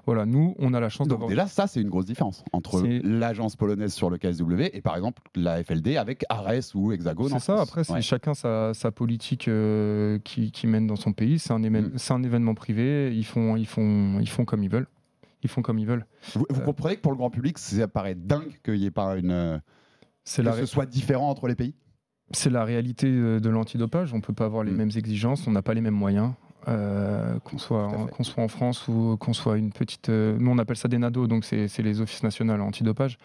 Voilà, 0.07 0.25
nous, 0.25 0.55
on 0.59 0.73
a 0.73 0.79
la 0.79 0.89
chance 0.89 1.07
Donc 1.07 1.19
d'avoir. 1.19 1.29
déjà, 1.29 1.45
ça, 1.47 1.67
c'est 1.67 1.81
une 1.81 1.89
grosse 1.89 2.05
différence 2.05 2.43
entre 2.51 2.81
l'agence 3.03 3.55
polonaise 3.55 3.93
sur 3.93 4.09
le 4.09 4.17
KSW 4.17 4.69
et 4.73 4.81
par 4.81 4.95
exemple 4.95 5.21
la 5.35 5.63
FLD 5.63 5.97
avec 5.97 6.25
Ares 6.29 6.73
ou 6.75 6.91
Hexagone. 6.91 7.29
C'est 7.29 7.39
ça, 7.39 7.55
France. 7.57 7.67
après, 7.69 7.83
c'est 7.83 7.93
Ouais. 7.93 8.01
chacun 8.01 8.33
sa, 8.33 8.73
sa 8.73 8.91
politique 8.91 9.47
euh, 9.47 10.17
qui, 10.23 10.51
qui 10.51 10.65
mène 10.67 10.87
dans 10.87 10.95
son 10.95 11.13
pays. 11.13 11.37
C'est 11.39 11.53
un, 11.53 11.61
émen- 11.61 11.91
Mm. 11.93 12.13
un 12.13 12.23
événement 12.23 12.53
privé, 12.55 13.11
ils 13.15 13.25
font, 13.25 13.55
ils, 13.55 13.67
font, 13.67 14.19
ils 14.19 14.29
font 14.29 14.45
comme 14.45 14.63
ils 14.63 14.69
veulent. 14.69 14.87
Ils 15.43 15.49
font 15.49 15.61
comme 15.61 15.79
ils 15.79 15.87
veulent. 15.87 16.05
Vous, 16.35 16.45
vous 16.49 16.61
Euh, 16.61 16.65
comprenez 16.65 16.95
que 16.95 17.01
pour 17.01 17.11
le 17.11 17.17
grand 17.17 17.29
public, 17.29 17.57
ça 17.57 17.87
paraît 17.87 18.15
dingue 18.15 18.59
qu'il 18.63 18.75
n'y 18.75 18.85
ait 18.85 18.91
pas 18.91 19.17
une. 19.17 19.61
C'est 20.23 20.43
que 20.43 20.47
la, 20.47 20.53
ce 20.55 20.65
soit 20.65 20.85
différent 20.85 21.29
entre 21.29 21.47
les 21.47 21.55
pays? 21.55 21.73
C'est 22.31 22.49
la 22.51 22.63
réalité 22.63 23.09
de 23.11 23.49
l'antidopage. 23.49 24.13
On 24.13 24.17
ne 24.17 24.21
peut 24.21 24.33
pas 24.33 24.45
avoir 24.45 24.63
les 24.63 24.71
Mm. 24.71 24.75
mêmes 24.77 24.91
exigences, 24.95 25.47
on 25.47 25.51
n'a 25.51 25.61
pas 25.61 25.73
les 25.73 25.81
mêmes 25.81 25.93
moyens. 25.95 26.33
euh, 26.67 27.39
qu'on 27.39 27.57
soit, 27.57 27.89
qu'on 28.11 28.23
soit 28.23 28.43
en 28.43 28.47
France 28.47 28.87
ou 28.87 29.17
qu'on 29.19 29.33
soit 29.33 29.57
une 29.57 29.71
petite. 29.71 30.09
euh, 30.09 30.37
nous, 30.39 30.51
on 30.51 30.59
appelle 30.59 30.77
ça 30.77 30.87
des 30.87 30.99
NADO, 30.99 31.25
donc 31.25 31.43
c'est 31.43 31.65
les 31.79 32.01
offices 32.01 32.21
nationaux 32.21 32.53
antidopage. 32.53 33.17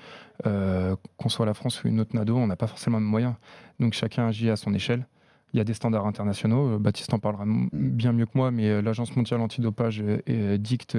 Euh, 0.47 0.97
qu'on 1.19 1.29
soit 1.29 1.45
la 1.45 1.53
France 1.53 1.85
ou 1.85 1.89
une 1.89 2.01
autre 2.01 2.17
NADO, 2.17 2.35
on 2.35 2.47
n'a 2.47 2.57
pas 2.57 2.67
forcément 2.67 2.97
les 2.97 3.03
mêmes 3.03 3.11
moyens. 3.11 3.35
Donc 3.79 3.93
chacun 3.93 4.27
agit 4.27 4.49
à 4.49 4.57
son 4.57 4.73
échelle. 4.73 5.07
Il 5.57 5.59
y 5.59 5.63
a 5.63 5.65
des 5.65 5.73
standards 5.73 6.07
internationaux. 6.07 6.75
euh, 6.75 6.79
Baptiste 6.79 7.15
en 7.15 7.19
parlera 7.19 7.47
bien 7.73 8.13
mieux 8.13 8.27
que 8.27 8.33
moi, 8.35 8.51
mais 8.51 8.69
euh, 8.69 8.83
l'Agence 8.83 9.17
mondiale 9.17 9.41
antidopage 9.41 10.05
euh, 10.29 10.59
dicte, 10.59 10.99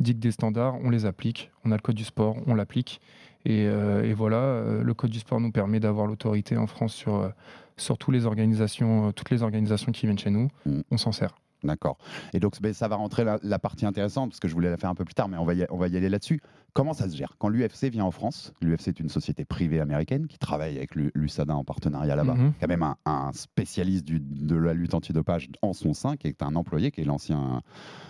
dicte 0.00 0.18
des 0.18 0.32
standards. 0.32 0.74
On 0.82 0.90
les 0.90 1.06
applique. 1.06 1.52
On 1.64 1.70
a 1.70 1.76
le 1.76 1.80
code 1.80 1.94
du 1.94 2.02
sport, 2.02 2.36
on 2.48 2.56
l'applique. 2.56 3.00
Et, 3.44 3.68
euh, 3.68 4.02
et 4.02 4.12
voilà, 4.12 4.64
le 4.82 4.94
code 4.94 5.10
du 5.10 5.20
sport 5.20 5.38
nous 5.38 5.52
permet 5.52 5.78
d'avoir 5.78 6.08
l'autorité 6.08 6.56
en 6.56 6.66
France 6.66 6.92
sur, 6.92 7.30
sur 7.76 7.96
toutes 7.96 8.14
les 8.14 8.26
organisations, 8.26 9.12
toutes 9.12 9.30
les 9.30 9.44
organisations 9.44 9.92
qui 9.92 10.06
viennent 10.06 10.18
chez 10.18 10.30
nous. 10.30 10.48
Mm. 10.66 10.80
On 10.90 10.96
s'en 10.96 11.12
sert. 11.12 11.36
D'accord. 11.64 11.96
Et 12.32 12.40
donc, 12.40 12.54
ça 12.72 12.88
va 12.88 12.96
rentrer 12.96 13.24
la, 13.24 13.38
la 13.42 13.58
partie 13.58 13.86
intéressante, 13.86 14.30
parce 14.30 14.40
que 14.40 14.48
je 14.48 14.54
voulais 14.54 14.70
la 14.70 14.76
faire 14.76 14.90
un 14.90 14.94
peu 14.94 15.04
plus 15.04 15.14
tard, 15.14 15.28
mais 15.28 15.36
on 15.38 15.44
va 15.44 15.54
y, 15.54 15.66
on 15.70 15.78
va 15.78 15.88
y 15.88 15.96
aller 15.96 16.08
là-dessus. 16.08 16.40
Comment 16.74 16.92
ça 16.92 17.08
se 17.08 17.16
gère? 17.16 17.36
Quand 17.38 17.48
l'UFC 17.48 17.84
vient 17.90 18.04
en 18.04 18.10
France, 18.10 18.52
l'UFC 18.60 18.88
est 18.88 18.98
une 19.00 19.08
société 19.08 19.44
privée 19.44 19.78
américaine 19.78 20.26
qui 20.26 20.38
travaille 20.38 20.76
avec 20.76 20.96
l'U- 20.96 21.12
l'USADA 21.14 21.54
en 21.54 21.62
partenariat 21.62 22.16
là-bas, 22.16 22.34
Mhm. 22.34 22.52
qui 22.58 22.64
a 22.64 22.66
même 22.66 22.82
un, 22.82 22.96
un 23.06 23.30
spécialiste 23.32 24.04
du- 24.04 24.18
de 24.20 24.56
la 24.56 24.74
lutte 24.74 24.92
antidopage 24.94 25.48
en 25.62 25.72
son 25.72 25.94
sein, 25.94 26.16
qui 26.16 26.26
est 26.26 26.42
un 26.42 26.56
employé, 26.56 26.90
qui 26.90 27.00
est 27.00 27.04
l'ancien 27.04 27.62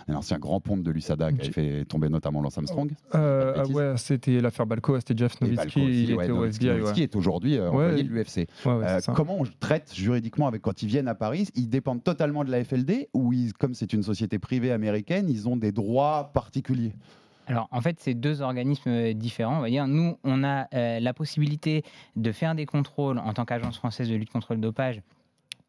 l'ancien 0.07 0.37
grand 0.37 0.59
pompe 0.59 0.83
de 0.83 0.91
l'USADA, 0.91 1.31
qui 1.33 1.45
J- 1.45 1.51
fait 1.51 1.85
tomber 1.85 2.09
notamment 2.09 2.41
Lance 2.41 2.57
Armstrong. 2.57 2.91
Euh, 3.15 3.53
ah 3.57 3.67
ouais, 3.67 3.93
c'était 3.97 4.39
l'affaire 4.39 4.67
Balco, 4.67 4.95
c'était 4.99 5.17
Jeff 5.17 5.39
Nowitzki, 5.41 5.79
il 6.03 6.15
ouais, 6.15 6.25
était 6.25 6.31
au 6.31 6.45
FBI. 6.45 6.67
Nowitzki 6.69 6.99
ouais. 6.99 7.03
est 7.05 7.15
aujourd'hui 7.15 7.57
euh, 7.57 7.69
employé 7.69 8.03
de 8.03 8.09
l'UFC. 8.09 8.47
Euh, 8.67 8.99
comment 9.15 9.37
on 9.39 9.43
traite 9.59 9.91
juridiquement 9.95 10.47
avec 10.47 10.61
quand 10.61 10.81
ils 10.83 10.87
viennent 10.87 11.07
à 11.07 11.15
Paris 11.15 11.47
Ils 11.55 11.69
dépendent 11.69 12.03
totalement 12.03 12.43
de 12.43 12.51
la 12.51 12.63
FLD 12.63 13.09
ou 13.13 13.33
ils, 13.33 13.44
comme 13.53 13.73
c'est 13.73 13.93
une 13.93 14.03
société 14.03 14.39
privée 14.39 14.71
américaine, 14.71 15.29
ils 15.29 15.47
ont 15.47 15.57
des 15.57 15.71
droits 15.71 16.31
particuliers 16.33 16.93
Alors 17.47 17.67
en 17.71 17.81
fait, 17.81 17.97
c'est 17.99 18.13
deux 18.13 18.41
organismes 18.41 18.89
euh, 18.89 19.13
différents. 19.13 19.57
On 19.57 19.61
va 19.61 19.69
dire, 19.69 19.87
nous, 19.87 20.17
on 20.23 20.43
a 20.43 20.67
euh, 20.73 20.99
la 20.99 21.13
possibilité 21.13 21.83
de 22.15 22.31
faire 22.31 22.55
des 22.55 22.65
contrôles 22.65 23.19
en 23.19 23.33
tant 23.33 23.45
qu'agence 23.45 23.77
française 23.77 24.09
de 24.09 24.15
lutte 24.15 24.31
contre 24.31 24.53
le 24.53 24.59
dopage 24.59 25.01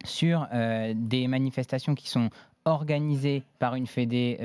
sur 0.05 0.47
euh, 0.53 0.93
des 0.95 1.27
manifestations 1.27 1.95
qui 1.95 2.09
sont 2.09 2.29
organisées 2.65 3.43
par 3.59 3.75
une 3.75 3.87
fédé 3.87 4.37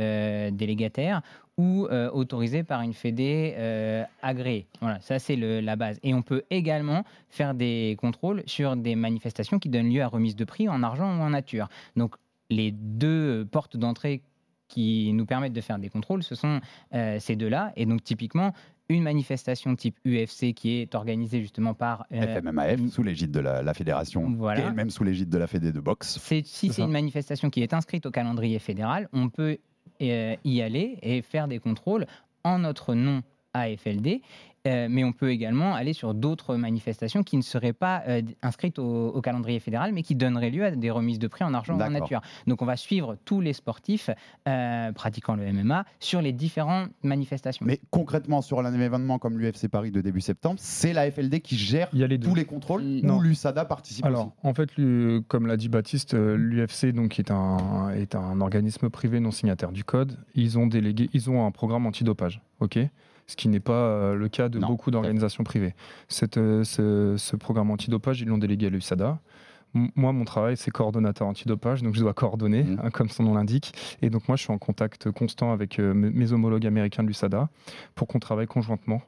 délégataire 0.52 1.22
ou 1.58 1.86
euh, 1.86 2.10
autorisées 2.10 2.62
par 2.62 2.80
une 2.80 2.94
fédé 2.94 3.54
agréée. 4.22 4.66
Voilà, 4.80 5.00
ça 5.00 5.18
c'est 5.18 5.36
la 5.36 5.76
base. 5.76 5.98
Et 6.02 6.14
on 6.14 6.22
peut 6.22 6.42
également 6.50 7.04
faire 7.28 7.54
des 7.54 7.96
contrôles 7.98 8.42
sur 8.46 8.76
des 8.76 8.94
manifestations 8.94 9.58
qui 9.58 9.68
donnent 9.68 9.90
lieu 9.90 10.02
à 10.02 10.08
remise 10.08 10.36
de 10.36 10.44
prix 10.44 10.68
en 10.68 10.82
argent 10.82 11.18
ou 11.18 11.20
en 11.20 11.30
nature. 11.30 11.68
Donc 11.96 12.14
les 12.52 12.70
deux 12.72 13.46
portes 13.50 13.76
d'entrée 13.76 14.22
qui 14.68 15.12
nous 15.12 15.26
permettent 15.26 15.52
de 15.52 15.60
faire 15.60 15.78
des 15.78 15.88
contrôles, 15.90 16.22
ce 16.22 16.34
sont 16.34 16.60
euh, 16.94 17.18
ces 17.20 17.36
deux-là. 17.36 17.72
Et 17.76 17.84
donc 17.84 18.02
typiquement, 18.04 18.52
une 18.88 19.02
manifestation 19.02 19.74
type 19.76 19.96
UFC 20.06 20.54
qui 20.54 20.78
est 20.80 20.94
organisée 20.94 21.40
justement 21.40 21.74
par... 21.74 22.06
euh, 22.12 22.40
FMMAF, 22.40 22.80
sous 22.90 23.02
l'égide 23.02 23.30
de 23.30 23.40
la, 23.40 23.62
la 23.62 23.74
fédération, 23.74 24.30
Voilà. 24.36 24.68
est 24.68 24.72
même 24.72 24.90
sous 24.90 25.04
l'égide 25.04 25.28
de 25.28 25.38
la 25.38 25.46
fédé 25.46 25.72
de 25.72 25.80
boxe. 25.80 26.18
si 26.44 26.72
C'est 26.72 26.82
une 26.82 26.90
manifestation 26.90 27.50
qui 27.50 27.62
est 27.62 27.74
inscrite 27.74 28.06
au 28.06 28.10
calendrier 28.10 28.58
fédéral, 28.58 29.08
on 29.12 29.28
peut 29.28 29.58
euh, 30.00 30.36
y 30.44 30.62
aller 30.62 30.98
et 31.02 31.22
faire 31.22 31.48
des 31.48 31.58
contrôles 31.58 32.06
en 32.44 32.58
notre 32.60 32.94
nom 32.94 33.22
AFLD. 33.54 34.20
Euh, 34.68 34.86
mais 34.88 35.02
on 35.02 35.12
peut 35.12 35.30
également 35.30 35.74
aller 35.74 35.92
sur 35.92 36.14
d'autres 36.14 36.54
manifestations 36.56 37.24
qui 37.24 37.36
ne 37.36 37.42
seraient 37.42 37.72
pas 37.72 38.02
euh, 38.06 38.22
inscrites 38.42 38.78
au, 38.78 39.08
au 39.08 39.20
calendrier 39.20 39.58
fédéral, 39.58 39.92
mais 39.92 40.02
qui 40.02 40.14
donneraient 40.14 40.50
lieu 40.50 40.64
à 40.64 40.70
des 40.70 40.90
remises 40.90 41.18
de 41.18 41.26
prix 41.26 41.44
en 41.44 41.52
argent 41.52 41.76
ou 41.76 41.82
en 41.82 41.90
nature. 41.90 42.20
Donc 42.46 42.62
on 42.62 42.64
va 42.64 42.76
suivre 42.76 43.16
tous 43.24 43.40
les 43.40 43.52
sportifs 43.54 44.08
euh, 44.48 44.92
pratiquant 44.92 45.34
le 45.34 45.52
MMA 45.52 45.84
sur 45.98 46.22
les 46.22 46.32
différentes 46.32 46.90
manifestations. 47.02 47.66
Mais 47.66 47.80
concrètement, 47.90 48.40
sur 48.40 48.60
un 48.60 48.72
événement 48.80 49.18
comme 49.18 49.38
l'UFC 49.38 49.66
Paris 49.68 49.90
de 49.90 50.00
début 50.00 50.20
septembre, 50.20 50.56
c'est 50.60 50.92
la 50.92 51.10
FLD 51.10 51.40
qui 51.40 51.56
gère 51.56 51.88
Il 51.92 51.98
y 51.98 52.04
a 52.04 52.06
les 52.06 52.18
deux. 52.18 52.28
tous 52.28 52.34
les 52.36 52.44
contrôles 52.44 52.82
Non. 53.02 53.16
ou 53.16 53.20
l'USADA 53.20 53.64
participe 53.64 54.04
Alors, 54.04 54.26
aussi 54.26 54.32
en 54.44 54.54
fait, 54.54 54.76
lui, 54.76 55.24
comme 55.26 55.46
l'a 55.48 55.56
dit 55.56 55.68
Baptiste, 55.68 56.14
l'UFC 56.14 56.92
donc 56.92 57.18
est 57.18 57.30
un 57.32 57.90
est 57.90 58.14
un 58.14 58.40
organisme 58.40 58.90
privé 58.90 59.18
non 59.18 59.32
signataire 59.32 59.72
du 59.72 59.82
code. 59.82 60.18
Ils 60.36 60.56
ont 60.58 60.66
délégué, 60.68 61.10
ils 61.12 61.30
ont 61.30 61.44
un 61.46 61.50
programme 61.50 61.86
antidopage, 61.86 62.40
ok? 62.60 62.78
Ce 63.26 63.36
qui 63.36 63.48
n'est 63.48 63.60
pas 63.60 63.72
euh, 63.72 64.14
le 64.14 64.28
cas 64.28 64.48
de 64.48 64.58
Non, 64.58 64.66
beaucoup 64.68 64.90
d'organisations 64.90 65.44
privées. 65.44 65.74
Cette, 66.08 66.36
euh, 66.38 66.64
ce, 66.64 67.14
ce 67.16 67.36
programme 67.36 67.70
antidopage, 67.70 68.20
ils 68.20 68.28
l'ont 68.28 68.38
délégué 68.38 68.66
à 68.66 68.70
l'USADA. 68.70 69.18
Moi, 69.74 70.12
mon 70.12 70.26
travail, 70.26 70.58
c'est 70.58 70.70
coordonnateur 70.70 71.26
antidopage, 71.26 71.82
donc 71.82 71.94
je 71.94 72.00
dois 72.00 72.12
coordonner, 72.12 72.62
Mhm. 72.64 72.80
hein, 72.84 72.90
comme 72.90 73.08
son 73.08 73.22
nom 73.22 73.32
l'indique. 73.34 73.72
Et 74.02 74.10
donc, 74.10 74.28
moi, 74.28 74.36
je 74.36 74.42
suis 74.42 74.52
en 74.52 74.58
contact 74.58 75.10
constant 75.10 75.50
avec 75.50 75.78
euh, 75.78 75.94
mes 75.94 76.32
homologues 76.34 76.66
américains 76.66 77.02
de 77.02 77.08
l'USADA 77.08 77.48
pour 77.94 78.06
qu'on 78.06 78.18
travaille 78.18 78.46
conjointement 78.46 79.00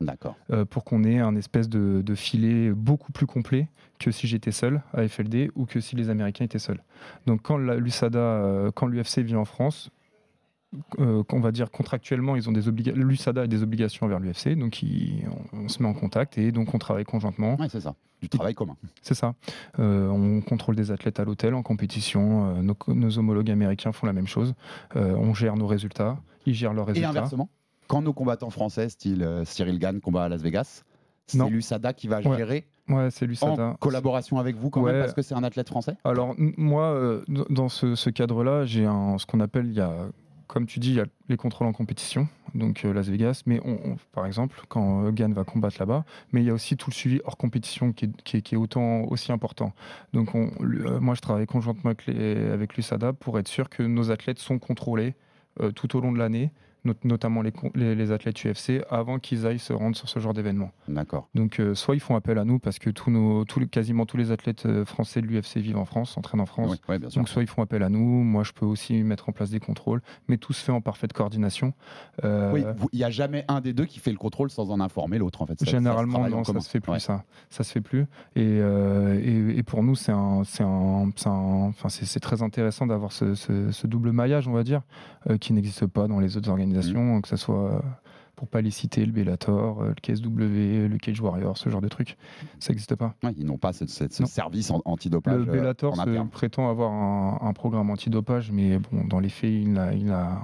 euh, 0.51 0.65
pour 0.65 0.85
qu'on 0.85 1.05
ait 1.05 1.19
un 1.19 1.37
espèce 1.37 1.69
de, 1.69 2.01
de 2.01 2.15
filet 2.15 2.71
beaucoup 2.71 3.13
plus 3.13 3.27
complet 3.27 3.69
que 3.99 4.11
si 4.11 4.27
j'étais 4.27 4.53
seul 4.53 4.81
à 4.95 5.07
FLD 5.07 5.51
ou 5.55 5.67
que 5.67 5.81
si 5.81 5.97
les 5.97 6.09
Américains 6.09 6.47
étaient 6.47 6.59
seuls. 6.59 6.83
Donc 7.27 7.43
quand 7.43 7.59
l'USADA, 7.59 8.19
euh, 8.19 8.71
quand 8.75 8.87
l'UFC 8.87 9.19
vient 9.19 9.41
en 9.41 9.45
France, 9.45 9.91
euh, 10.99 11.23
qu'on 11.25 11.41
va 11.41 11.53
dire 11.53 11.71
contractuellement, 11.71 12.37
ils 12.37 12.49
ont 12.49 12.53
des 12.53 12.69
obligations. 12.69 13.01
L'USADA 13.03 13.43
a 13.43 13.47
des 13.47 13.63
obligations 13.63 14.07
envers 14.07 14.21
l'UFC, 14.21 14.57
donc 14.57 14.81
on, 15.53 15.59
on 15.65 15.69
se 15.69 15.83
met 15.83 15.89
en 15.89 15.95
contact 15.95 16.39
et 16.39 16.53
donc 16.53 16.75
on 16.75 16.79
travaille 16.79 17.05
conjointement. 17.05 17.57
Ouais, 17.61 17.69
c'est 17.69 17.81
ça. 17.81 17.95
Du 18.21 18.29
travail 18.29 18.55
commun. 18.55 18.77
C'est 19.03 19.15
ça. 19.15 19.35
Euh, 19.79 20.09
on 20.09 20.41
contrôle 20.41 20.77
des 20.77 20.91
athlètes 20.91 21.21
à 21.21 21.25
l'hôtel 21.25 21.55
en 21.55 21.63
compétition. 21.63 22.57
euh, 22.57 22.63
nos, 22.63 22.77
nos 22.89 23.19
homologues 23.19 23.51
américains 23.51 23.93
font 23.93 24.07
la 24.07 24.13
même 24.15 24.27
chose. 24.27 24.55
Euh, 24.97 25.15
on 25.17 25.35
gère 25.35 25.57
nos 25.57 25.67
résultats. 25.67 26.17
Ils 26.47 26.55
gèrent 26.55 26.73
leurs 26.73 26.89
Et 26.89 26.93
résultats. 26.93 27.11
inversement, 27.11 27.51
quand 27.87 28.01
nos 28.03 28.13
combattants 28.15 28.51
français, 28.51 28.89
style 28.89 29.43
Cyril 29.45 29.79
Gann, 29.79 30.01
combat 30.01 30.25
à 30.25 30.29
Las 30.29 30.43
Vegas, 30.43 30.85
c'est 31.27 31.49
l'USADA 31.49 31.93
qui 31.93 32.09
va 32.09 32.21
gérer 32.21 32.67
Ouais, 32.89 33.09
c'est 33.11 33.27
en 33.43 33.75
collaboration 33.77 34.39
avec 34.39 34.57
vous 34.57 34.69
quand 34.69 34.83
même 34.83 35.01
parce 35.01 35.15
que 35.15 35.23
c'est 35.23 35.35
un 35.35 35.43
athlète 35.43 35.69
français? 35.69 35.97
Alors 36.05 36.35
moi, 36.39 36.85
euh, 36.89 37.23
dans 37.29 37.71
ce, 37.71 37.95
ce 37.95 38.11
cadre-là, 38.11 38.67
j'ai 38.67 38.85
ce 38.85 39.25
qu'on 39.25 39.41
appelle, 39.41 39.67
il 39.69 39.75
y 39.75 39.81
a, 39.81 39.95
comme 40.47 40.67
tu 40.67 40.79
dis, 40.79 40.91
il 40.91 40.97
y 40.97 41.01
a 41.01 41.07
les 41.29 41.37
contrôles 41.37 41.67
en 41.67 41.73
compétition, 41.73 42.29
donc 42.55 42.85
euh, 42.85 42.93
Las 42.93 43.09
Vegas, 43.09 43.43
mais 43.47 43.61
par 44.13 44.27
exemple, 44.27 44.61
quand 44.69 45.05
euh, 45.05 45.11
Gann 45.11 45.33
va 45.33 45.45
combattre 45.45 45.77
là-bas, 45.79 46.05
mais 46.33 46.43
il 46.43 46.47
y 46.47 46.51
a 46.51 46.55
aussi 46.55 46.77
tout 46.77 46.91
le 46.91 46.95
suivi 46.95 47.21
hors 47.25 47.37
compétition 47.37 47.93
qui 47.93 48.13
est, 48.35 48.57
autant 48.57 49.03
aussi 49.05 49.33
important. 49.33 49.73
Donc 50.13 50.35
euh, 50.35 51.01
moi, 51.01 51.15
je 51.15 51.21
travaille 51.21 51.47
conjointement 51.47 51.91
avec, 51.91 52.09
avec 52.09 52.77
l'USADA 52.77 53.13
pour 53.13 53.39
être 53.39 53.49
sûr 53.49 53.69
que 53.69 53.83
nos 53.83 54.11
athlètes 54.11 54.39
sont 54.39 54.59
contrôlés 54.59 55.15
tout 55.77 55.97
au 55.97 56.01
long 56.01 56.11
de 56.11 56.19
l'année, 56.19 56.51
not- 56.85 56.95
notamment 57.05 57.43
les, 57.43 57.53
les, 57.75 57.95
les 57.95 58.13
athlètes 58.13 58.43
UFC, 58.45 58.83
avant 58.91 59.19
qu'ils 59.19 59.47
aillent 59.47 59.59
se 59.59 59.73
rendre 59.73 59.97
sur 59.97 60.09
ce 60.09 60.19
genre 60.21 60.35
d'événement. 60.35 60.71
D'accord. 60.89 61.29
Donc, 61.35 61.61
euh, 61.61 61.75
soit 61.75 61.95
ils 61.95 62.01
font 62.01 62.17
appel 62.17 62.39
à 62.39 62.45
nous 62.45 62.59
parce 62.59 62.79
que 62.79 62.91
tous 62.91 63.11
nos, 63.11 63.45
tous 63.45 63.67
quasiment 63.67 64.07
tous 64.07 64.17
les 64.17 64.31
athlètes 64.31 64.67
euh, 64.67 64.85
français 64.85 65.21
de 65.23 65.27
l'UFC 65.27 65.57
vivent 65.59 65.79
en 65.79 65.85
France, 65.85 66.11
s'entraînent 66.13 66.41
en 66.41 66.47
France. 66.47 66.71
Oui, 66.73 66.77
ouais, 66.89 66.99
bien 66.99 67.11
sûr. 67.11 67.21
Donc, 67.21 67.29
soit 67.29 67.43
ils 67.43 67.49
font 67.49 67.63
appel 67.63 67.83
à 67.83 67.89
nous, 67.89 67.99
moi 68.23 68.43
je 68.45 68.53
peux 68.53 68.67
aussi 68.67 69.03
mettre 69.03 69.29
en 69.29 69.33
place 69.33 69.51
des 69.51 69.61
contrôles, 69.61 70.03
mais 70.29 70.37
tout 70.37 70.53
se 70.53 70.63
fait 70.65 70.73
en 70.73 70.81
parfaite 70.81 71.13
coordination. 71.13 71.73
Euh, 72.25 72.53
Oui, 72.53 72.65
il 72.93 72.99
n'y 72.99 73.05
a 73.05 73.11
jamais 73.11 73.45
un 73.49 73.61
des 73.61 73.73
deux 73.73 73.85
qui 73.87 73.99
fait 74.01 74.13
le 74.13 74.19
contrôle 74.19 74.51
sans 74.51 74.71
en 74.71 74.81
informer 74.81 75.19
l'autre 75.19 75.43
en 75.43 75.47
fait. 75.47 75.59
Ça- 75.59 75.65
ça 75.67 75.71
Généralement, 75.71 76.21
en 76.21 76.29
non, 76.29 76.45
ça 76.45 76.59
se 76.61 76.69
fait 76.69 76.81
plus 76.81 76.93
Ouais. 76.93 77.01
ça. 77.01 77.25
Ça 77.51 77.65
se 77.65 77.73
fait 77.73 77.81
plus. 77.81 78.03
Et, 78.37 78.43
euh, 78.61 79.21
et, 79.23 79.59
et 79.59 79.63
pour 79.63 79.83
nous, 79.83 79.95
c'est 79.95 80.13
un, 80.13 80.43
très 82.21 82.43
intéressant 82.43 82.87
d'avoir 82.87 83.13
ce, 83.13 83.35
ce- 83.35 83.71
ce 83.71 83.87
double 83.87 84.13
maillage, 84.13 84.49
on 84.49 84.53
va 84.53 84.63
dire, 84.63 84.83
qui 85.41 85.53
n'existe 85.53 85.87
pas 85.87 86.07
dans 86.09 86.21
les 86.21 86.37
autres 86.37 86.49
organisations, 86.51 86.74
que 87.23 87.29
ce 87.29 87.37
soit 87.37 87.73
euh, 87.75 87.81
pour 88.37 88.49
pas 88.49 88.61
les 88.61 88.71
citer, 88.71 89.07
le 89.07 89.13
Bellator, 89.13 89.83
euh, 89.83 89.89
le 89.91 89.95
KSW, 89.95 90.89
le 90.91 90.99
Cage 90.99 91.21
Warrior, 91.21 91.57
ce 91.57 91.69
genre 91.71 91.81
de 91.81 91.89
trucs. 91.89 92.17
Ça 92.59 92.73
n'existe 92.73 92.95
pas. 92.97 93.15
Ouais, 93.23 93.33
ils 93.37 93.47
n'ont 93.47 93.59
pas 93.59 93.73
ce, 93.73 93.87
ce- 93.87 94.09
ce 94.11 94.23
Non. 94.23 94.27
service 94.29 94.73
antidopage 94.85 95.41
Le 95.47 95.49
euh, 95.49 95.53
Bellator 95.53 95.93
en 95.93 95.97
se 95.97 96.01
interne. 96.03 96.29
prétend 96.29 96.69
avoir 96.69 96.91
un, 96.93 97.39
un 97.47 97.53
programme 97.53 97.91
antidopage, 97.91 98.51
mais 98.51 98.79
bon, 98.91 99.05
dans 99.05 99.21
les 99.21 99.29
faits, 99.29 99.51
il 99.53 99.79
a, 99.79 99.93
il 99.95 100.11
a, 100.11 100.43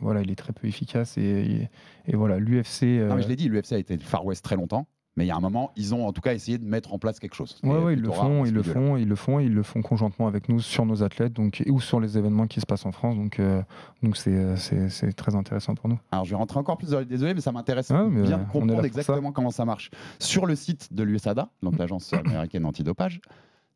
voilà, 0.00 0.22
il 0.22 0.30
est 0.30 0.36
très 0.36 0.52
peu 0.52 0.66
efficace. 0.66 1.18
Et, 1.18 1.22
et- 1.22 1.68
et 2.10 2.16
voilà, 2.16 2.38
l'UFC. 2.38 2.82
Mais 2.82 3.20
je 3.22 3.28
l'ai 3.28 3.36
dit, 3.36 3.48
l'UFC 3.50 3.72
a 3.72 3.78
été 3.78 3.94
le 3.94 4.02
Far 4.02 4.24
West 4.24 4.42
très 4.44 4.56
longtemps, 4.56 4.86
mais 5.18 5.24
il 5.24 5.28
y 5.28 5.32
a 5.32 5.36
un 5.36 5.40
moment, 5.40 5.72
ils 5.74 5.96
ont 5.96 6.06
en 6.06 6.12
tout 6.12 6.20
cas 6.20 6.32
essayé 6.32 6.58
de 6.58 6.64
mettre 6.64 6.94
en 6.94 6.98
place 7.00 7.18
quelque 7.18 7.34
chose. 7.34 7.58
Ouais, 7.64 7.94
ils 7.94 8.00
le 8.00 8.12
font, 8.12 8.44
ils 8.44 8.54
le 8.54 8.62
font, 8.62 8.96
ils 8.96 9.08
le 9.08 9.16
font, 9.16 9.40
ils 9.40 9.52
le 9.52 9.64
font 9.64 9.82
conjointement 9.82 10.28
avec 10.28 10.48
nous 10.48 10.60
sur 10.60 10.86
nos 10.86 11.02
athlètes, 11.02 11.32
donc 11.32 11.60
ou 11.66 11.80
sur 11.80 11.98
les 11.98 12.16
événements 12.16 12.46
qui 12.46 12.60
se 12.60 12.66
passent 12.66 12.86
en 12.86 12.92
France. 12.92 13.16
Donc, 13.16 13.40
euh, 13.40 13.60
donc 14.04 14.16
c'est, 14.16 14.30
euh, 14.30 14.54
c'est, 14.54 14.88
c'est 14.88 15.12
très 15.12 15.34
intéressant 15.34 15.74
pour 15.74 15.88
nous. 15.88 15.98
Alors 16.12 16.24
je 16.24 16.30
vais 16.30 16.36
rentrer 16.36 16.60
encore 16.60 16.78
plus 16.78 16.90
dans 16.90 17.00
les 17.00 17.04
désolé, 17.04 17.34
mais 17.34 17.40
ça 17.40 17.50
m'intéresse 17.50 17.90
Ah, 17.90 18.04
mais, 18.08 18.22
bien 18.22 18.34
euh, 18.34 18.36
de 18.36 18.42
là 18.42 18.48
comprendre 18.52 18.84
exactement 18.84 19.32
comment 19.32 19.50
ça 19.50 19.64
marche. 19.64 19.90
Sur 20.20 20.46
le 20.46 20.54
site 20.54 20.94
de 20.94 21.02
l'USADA, 21.02 21.48
donc 21.64 21.78
l'agence 21.78 22.12
américaine 22.12 22.64
antidopage, 22.64 23.20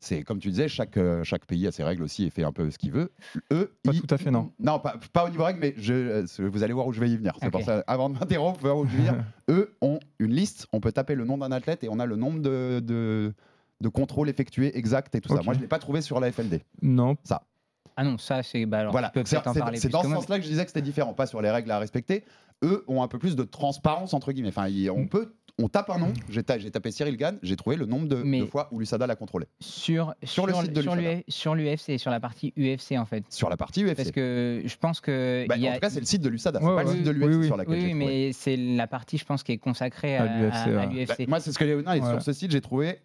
c'est 0.03 0.23
comme 0.23 0.39
tu 0.39 0.49
disais, 0.49 0.67
chaque, 0.67 0.97
euh, 0.97 1.23
chaque 1.23 1.45
pays 1.45 1.65
a 1.67 1.71
ses 1.71 1.83
règles 1.83 2.03
aussi 2.03 2.25
et 2.25 2.29
fait 2.29 2.43
un 2.43 2.51
peu 2.51 2.69
ce 2.69 2.77
qu'il 2.77 2.91
veut. 2.91 3.11
Eux, 3.51 3.73
Pas 3.83 3.91
ils- 3.93 4.01
tout 4.01 4.13
à 4.13 4.17
fait, 4.17 4.31
non. 4.31 4.51
Non, 4.59 4.79
pas, 4.79 4.95
pas 5.13 5.25
au 5.25 5.29
niveau 5.29 5.43
règles, 5.43 5.59
mais 5.59 5.73
je, 5.77 5.93
euh, 5.93 6.25
vous 6.49 6.63
allez 6.63 6.73
voir 6.73 6.87
où 6.87 6.93
je 6.93 6.99
vais 6.99 7.09
y 7.09 7.17
venir. 7.17 7.33
C'est 7.41 7.49
pour 7.49 7.61
ça, 7.63 7.83
avant 7.87 8.09
de 8.09 8.15
m'interrompre, 8.19 8.59
vous 8.59 8.67
allez 8.67 8.73
voir 8.75 8.85
où 8.85 8.87
je 8.89 8.95
vais 8.97 9.03
y 9.03 9.07
venir. 9.07 9.23
Eux 9.49 9.75
ont 9.81 9.99
une 10.19 10.33
liste, 10.33 10.67
on 10.73 10.79
peut 10.79 10.91
taper 10.91 11.15
le 11.15 11.25
nom 11.25 11.37
d'un 11.37 11.51
athlète 11.51 11.83
et 11.83 11.89
on 11.89 11.99
a 11.99 12.05
le 12.05 12.15
nombre 12.15 12.39
de, 12.41 12.79
de, 12.81 13.33
de 13.81 13.89
contrôles 13.89 14.29
effectués 14.29 14.77
exacts 14.77 15.15
et 15.15 15.21
tout 15.21 15.29
ça. 15.29 15.41
Moi, 15.43 15.53
je 15.53 15.59
ne 15.59 15.63
l'ai 15.63 15.67
pas 15.69 15.79
trouvé 15.79 16.01
sur 16.01 16.19
la 16.19 16.31
FLD. 16.31 16.61
Non, 16.81 17.15
Ah 17.95 18.03
non, 18.03 18.17
ça 18.17 18.41
c'est... 18.43 18.65
Bah 18.65 18.79
alors, 18.79 18.91
voilà, 18.91 19.11
c'est 19.79 19.89
dans 19.89 20.01
que 20.01 20.07
ce 20.07 20.13
sens-là 20.21 20.37
que 20.39 20.43
je 20.45 20.49
disais 20.49 20.63
que 20.63 20.69
c'était 20.71 20.81
différent, 20.81 21.13
pas 21.13 21.27
sur 21.27 21.41
les 21.41 21.51
règles 21.51 21.69
à 21.71 21.79
respecter. 21.79 22.23
Eux 22.63 22.83
ont 22.87 23.03
un 23.03 23.07
peu 23.07 23.19
plus 23.19 23.35
de 23.35 23.43
transparence, 23.43 24.13
entre 24.13 24.31
guillemets. 24.31 24.49
Enfin, 24.49 24.67
ils- 24.67 24.89
on 24.89 25.05
peut. 25.07 25.33
On 25.61 25.67
tape 25.69 25.91
un 25.91 25.99
nom, 25.99 26.13
j'ai 26.29 26.41
ta- 26.41 26.57
j'ai 26.57 26.71
tapé 26.71 26.89
Cyril 26.89 27.15
Gann, 27.15 27.37
j'ai 27.43 27.55
trouvé 27.55 27.75
le 27.75 27.85
nombre 27.85 28.07
de, 28.07 28.45
fois 28.47 28.69
où 28.71 28.79
l'USADA 28.79 29.05
l'a 29.05 29.15
contrôlé. 29.15 29.45
sur, 29.59 30.15
Sur 30.23 30.47
le 30.47 30.53
site 30.55 30.73
de 30.73 30.81
sur 30.81 30.95
l'UFC. 30.95 31.15
l'U- 31.17 31.23
sur 31.27 31.53
l'UFC, 31.55 31.99
sur 31.99 32.09
la 32.09 32.19
partie 32.19 32.53
UFC 32.57 32.93
en 32.97 33.05
fait. 33.05 33.23
Sur 33.29 33.49
la 33.51 33.57
partie 33.57 33.83
UFC. 33.83 33.95
Parce 33.95 34.11
que 34.11 34.63
je 34.65 34.75
pense 34.77 34.99
que 34.99 35.45
Bah, 35.47 35.55
En 35.55 35.73
tout 35.75 35.79
cas, 35.79 35.91
c'est 35.91 35.99
le 35.99 36.07
site 36.07 36.23
de 36.23 36.29
l'USADA, 36.29 36.59
c'est 36.59 36.65
Ouais, 36.65 36.75
pas 36.75 36.83
le 36.83 36.89
site 36.95 37.03
de 37.03 37.11
Oui, 37.11 37.17
l'UFC 37.19 37.37
oui. 37.41 37.45
sur 37.45 37.57
laquelle 37.57 37.73
oui, 37.75 37.81
j'ai 37.81 37.85
oui, 37.93 37.99
trouvé. 37.99 38.05
mais 38.27 38.33
c'est 38.33 38.57
la 38.57 38.87
partie, 38.87 39.19
je 39.19 39.25
pense, 39.25 39.43
qui 39.43 39.51
est 39.51 39.57
consacrée 39.59 40.17
à, 40.17 40.23
À 40.23 40.85
l'UFC. 40.87 41.17
Bah, 41.19 41.25
moi, 41.27 41.39
c'est 41.39 41.51
ce 41.51 41.59
que 41.59 41.65
j'ai 41.67 41.75
non, 41.75 41.93
et 41.93 41.99
Ouais. 42.01 42.09
sur 42.09 42.21
ce 42.23 42.33
site, 42.33 42.49
j'ai 42.49 42.61
trouvé 42.61 42.97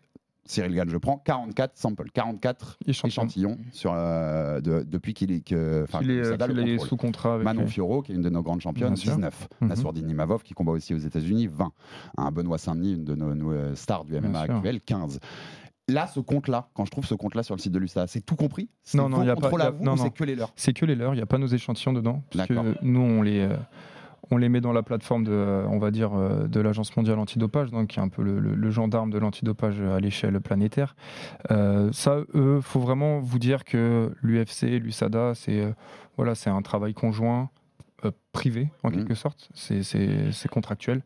Cyril 0.48 0.74
Gann, 0.74 0.88
je 0.88 0.96
prends 0.96 1.18
44 1.18 1.76
samples, 1.76 2.10
44 2.12 2.78
échantillon. 2.86 3.22
échantillons 3.24 3.58
sur, 3.70 3.92
euh, 3.94 4.60
de- 4.60 4.82
depuis 4.82 5.12
qu'il 5.14 5.30
est, 5.30 5.40
que, 5.40 5.86
il 6.00 6.46
qu'il 6.48 6.80
sous 6.80 6.96
contrat 6.96 7.34
avec. 7.34 7.44
Manon 7.44 7.66
Fiorot, 7.66 8.02
qui 8.02 8.12
est 8.12 8.14
une 8.14 8.22
de 8.22 8.30
nos 8.30 8.42
grandes 8.42 8.60
championnes, 8.62 8.88
Bien 8.94 8.96
sûr. 8.96 9.12
19. 9.12 9.48
Mhm. 9.60 9.68
Nassourdine 9.68 10.06
Nimavov, 10.06 10.42
qui 10.42 10.54
combat 10.54 10.72
aussi 10.72 10.94
aux 10.94 10.98
États-Unis, 10.98 11.48
20. 11.48 11.70
Un 12.16 12.30
Benoît 12.32 12.58
Saint-Denis, 12.58 12.94
une 12.94 13.04
de 13.04 13.14
nos, 13.14 13.34
nos, 13.34 13.52
euh, 13.52 13.74
stars 13.74 14.04
du 14.04 14.14
MMA 14.16 14.40
actuel, 14.40 14.80
15. 14.80 15.20
Là, 15.90 16.06
ce 16.06 16.20
compte-là, 16.20 16.68
quand 16.74 16.84
je 16.84 16.90
trouve 16.90 17.06
ce 17.06 17.14
compte-là 17.14 17.42
sur 17.42 17.54
le 17.54 17.60
site 17.60 17.72
de 17.72 17.78
l'USADA, 17.78 18.06
c'est 18.06 18.20
tout 18.20 18.36
compris? 18.36 18.68
C'est 18.82 18.98
Non, 18.98 19.08
non, 19.08 19.18
vos 19.18 19.24
y 19.24 19.30
a 19.30 19.34
pas- 19.36 19.40
contrôles 19.42 19.60
y 19.60 19.64
a- 19.64 19.66
à 19.68 19.70
vous 19.70 19.84
non, 19.84 19.96
c'est 19.96 20.10
que 20.10 20.24
les 20.24 20.34
leurs? 20.34 20.52
C'est 20.54 20.72
que 20.74 20.84
les 20.84 20.94
leurs, 20.94 21.14
il 21.14 21.16
n'y 21.16 21.22
a 21.22 21.26
pas 21.26 21.38
nos 21.38 21.46
échantillons 21.46 21.94
dedans. 21.94 22.22
Parce 22.30 22.46
que 22.48 22.54
D'accord. 22.54 22.74
nous, 22.82 23.00
on 23.00 23.22
les, 23.22 23.40
euh, 23.40 23.56
on 24.30 24.36
les 24.36 24.48
met 24.48 24.60
dans 24.60 24.72
la 24.72 24.82
plateforme 24.82 25.24
de, 25.24 25.32
euh, 25.32 25.66
on 25.68 25.78
va 25.78 25.90
dire, 25.90 26.12
euh, 26.14 26.46
de 26.46 26.60
l'Agence 26.60 26.96
mondiale 26.96 27.18
antidopage, 27.18 27.70
donc 27.70 27.88
qui 27.88 27.98
est 27.98 28.02
un 28.02 28.08
peu 28.08 28.22
le, 28.22 28.38
le- 28.38 28.54
le 28.54 28.70
gendarme 28.70 29.10
de 29.10 29.18
l'antidopage 29.18 29.80
à 29.80 30.00
l'échelle 30.00 30.40
planétaire. 30.40 30.96
Euh, 31.50 31.90
ça, 31.92 32.18
eux, 32.34 32.60
faut 32.60 32.80
vraiment 32.80 33.20
vous 33.20 33.38
dire 33.38 33.64
que 33.64 34.12
l'UFC, 34.22 34.78
l'USADA, 34.80 35.34
c'est 35.34 35.60
euh, 35.62 35.72
voilà, 36.16 36.34
c'est 36.34 36.50
un 36.50 36.62
travail 36.62 36.94
conjoint 36.94 37.50
euh, 38.04 38.10
privé, 38.32 38.68
en 38.84 38.90
Mhm. 38.90 38.96
quelque 38.96 39.14
sorte. 39.14 39.48
C'est- 39.54 39.82
C'est 39.82 40.30
c'est 40.32 40.48
contractuel. 40.48 41.02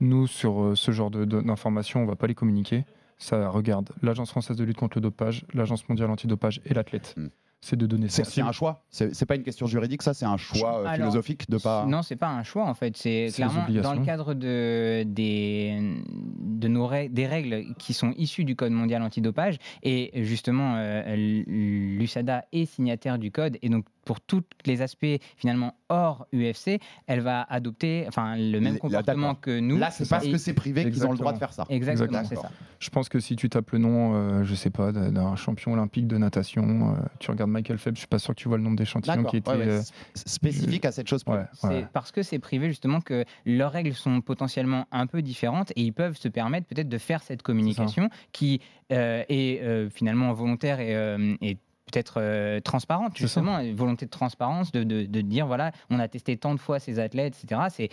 Nous, 0.00 0.26
sur 0.26 0.62
euh, 0.62 0.74
ce 0.74 0.90
genre 0.90 1.10
d'informations, 1.10 2.00
on 2.00 2.04
ne 2.04 2.08
va 2.08 2.16
pas 2.16 2.26
les 2.26 2.34
communiquer. 2.34 2.84
Ça 3.18 3.50
regarde 3.50 3.90
l'Agence 4.00 4.30
française 4.30 4.56
de 4.56 4.64
lutte 4.64 4.78
contre 4.78 4.96
le 4.96 5.02
dopage, 5.02 5.44
l'Agence 5.52 5.86
mondiale 5.90 6.08
antidopage 6.10 6.62
et 6.64 6.72
l'athlète. 6.72 7.14
Mhm. 7.18 7.30
C'est 7.62 7.76
de 7.76 7.86
données 7.86 8.08
C'est 8.08 8.40
un 8.40 8.52
choix. 8.52 8.84
C'est 8.88 9.14
c'est 9.14 9.26
pas 9.26 9.36
une 9.36 9.42
question 9.42 9.66
juridique, 9.66 10.02
ça. 10.02 10.14
C'est 10.14 10.24
un 10.24 10.38
choix 10.38 10.78
euh, 10.78 10.84
Alors, 10.86 10.94
philosophique 10.94 11.50
de 11.50 11.58
pas. 11.58 11.84
Non, 11.86 12.02
c'est 12.02 12.16
pas 12.16 12.28
un 12.28 12.42
choix 12.42 12.64
en 12.64 12.74
fait. 12.74 12.96
C'est 12.96 13.28
clairement 13.34 13.66
dans 13.68 13.94
le 13.94 14.04
cadre 14.04 14.32
de, 14.32 15.04
des, 15.06 15.78
de 16.08 16.68
nos 16.68 16.86
règles, 16.86 17.12
des 17.12 17.26
règles 17.26 17.74
qui 17.78 17.92
sont 17.92 18.12
issues 18.16 18.44
du 18.44 18.56
Code 18.56 18.72
mondial 18.72 19.02
antidopage. 19.02 19.58
Et 19.82 20.10
justement, 20.24 20.74
euh, 20.76 21.14
l'USADA 21.16 22.46
est 22.52 22.64
signataire 22.64 23.18
du 23.18 23.30
code. 23.30 23.58
Et 23.62 23.68
donc, 23.68 23.84
pour 24.10 24.20
tous 24.20 24.42
les 24.66 24.82
aspects 24.82 25.06
finalement 25.36 25.76
hors 25.88 26.26
UFC, 26.34 26.80
elle 27.06 27.20
va 27.20 27.42
adopter 27.42 28.06
enfin, 28.08 28.34
le 28.36 28.58
même 28.58 28.76
comportement 28.78 29.36
que 29.36 29.60
nous. 29.60 29.76
Là, 29.76 29.92
c'est 29.92 30.08
parce 30.08 30.26
que 30.26 30.36
c'est 30.36 30.52
privé 30.52 30.90
qu'ils 30.90 31.06
ont 31.06 31.12
le 31.12 31.16
droit 31.18 31.32
de 31.32 31.38
faire 31.38 31.52
ça. 31.52 31.64
Exactement, 31.68 32.18
Exactement. 32.18 32.42
c'est 32.42 32.48
ça. 32.48 32.52
Je 32.80 32.90
pense 32.90 33.08
que 33.08 33.20
si 33.20 33.36
tu 33.36 33.48
tapes 33.48 33.70
le 33.70 33.78
nom, 33.78 34.14
euh, 34.16 34.42
je 34.42 34.52
sais 34.56 34.70
pas, 34.70 34.90
d'un 34.90 35.36
champion 35.36 35.74
olympique 35.74 36.08
de 36.08 36.18
natation, 36.18 36.96
euh, 36.96 36.96
tu 37.20 37.30
regardes 37.30 37.50
Michael 37.52 37.78
Phelps, 37.78 37.98
je 37.98 38.00
suis 38.00 38.08
pas 38.08 38.18
sûr 38.18 38.34
que 38.34 38.40
tu 38.40 38.48
vois 38.48 38.56
le 38.56 38.64
nombre 38.64 38.74
d'échantillons 38.76 39.22
qui 39.22 39.36
étaient. 39.36 39.48
ouais, 39.52 39.58
ouais, 39.58 39.68
euh, 39.68 39.78
s- 39.78 39.92
Spécifique 40.26 40.84
à 40.86 40.90
cette 40.90 41.06
chose. 41.06 41.22
ouais, 41.28 41.44
C'est 41.54 41.68
ouais. 41.68 41.86
parce 41.92 42.10
que 42.10 42.24
c'est 42.24 42.40
privé 42.40 42.66
justement 42.66 43.00
que 43.00 43.24
leurs 43.46 43.70
règles 43.70 43.94
sont 43.94 44.20
potentiellement 44.22 44.88
un 44.90 45.06
peu 45.06 45.22
différentes 45.22 45.70
et 45.76 45.82
ils 45.82 45.92
peuvent 45.92 46.16
se 46.16 46.26
permettre 46.26 46.66
peut-être 46.66 46.88
de 46.88 46.98
faire 46.98 47.22
cette 47.22 47.42
communication 47.42 48.08
qui 48.32 48.60
euh, 48.90 49.22
est 49.28 49.62
euh, 49.62 49.88
finalement 49.88 50.32
volontaire 50.32 50.80
et, 50.80 50.96
euh, 50.96 51.36
et 51.42 51.58
peut-être 51.90 52.14
euh, 52.18 52.60
transparente 52.60 53.16
justement, 53.16 53.58
une 53.60 53.74
volonté 53.76 54.06
de 54.06 54.10
transparence, 54.10 54.72
de, 54.72 54.82
de- 54.84 55.04
de 55.06 55.20
dire 55.20 55.46
voilà, 55.46 55.72
on 55.90 55.98
a 55.98 56.08
testé 56.08 56.36
tant 56.36 56.54
de 56.54 56.60
fois 56.60 56.78
ces 56.78 56.98
athlètes, 56.98 57.36
etc. 57.42 57.60
C'est 57.70 57.88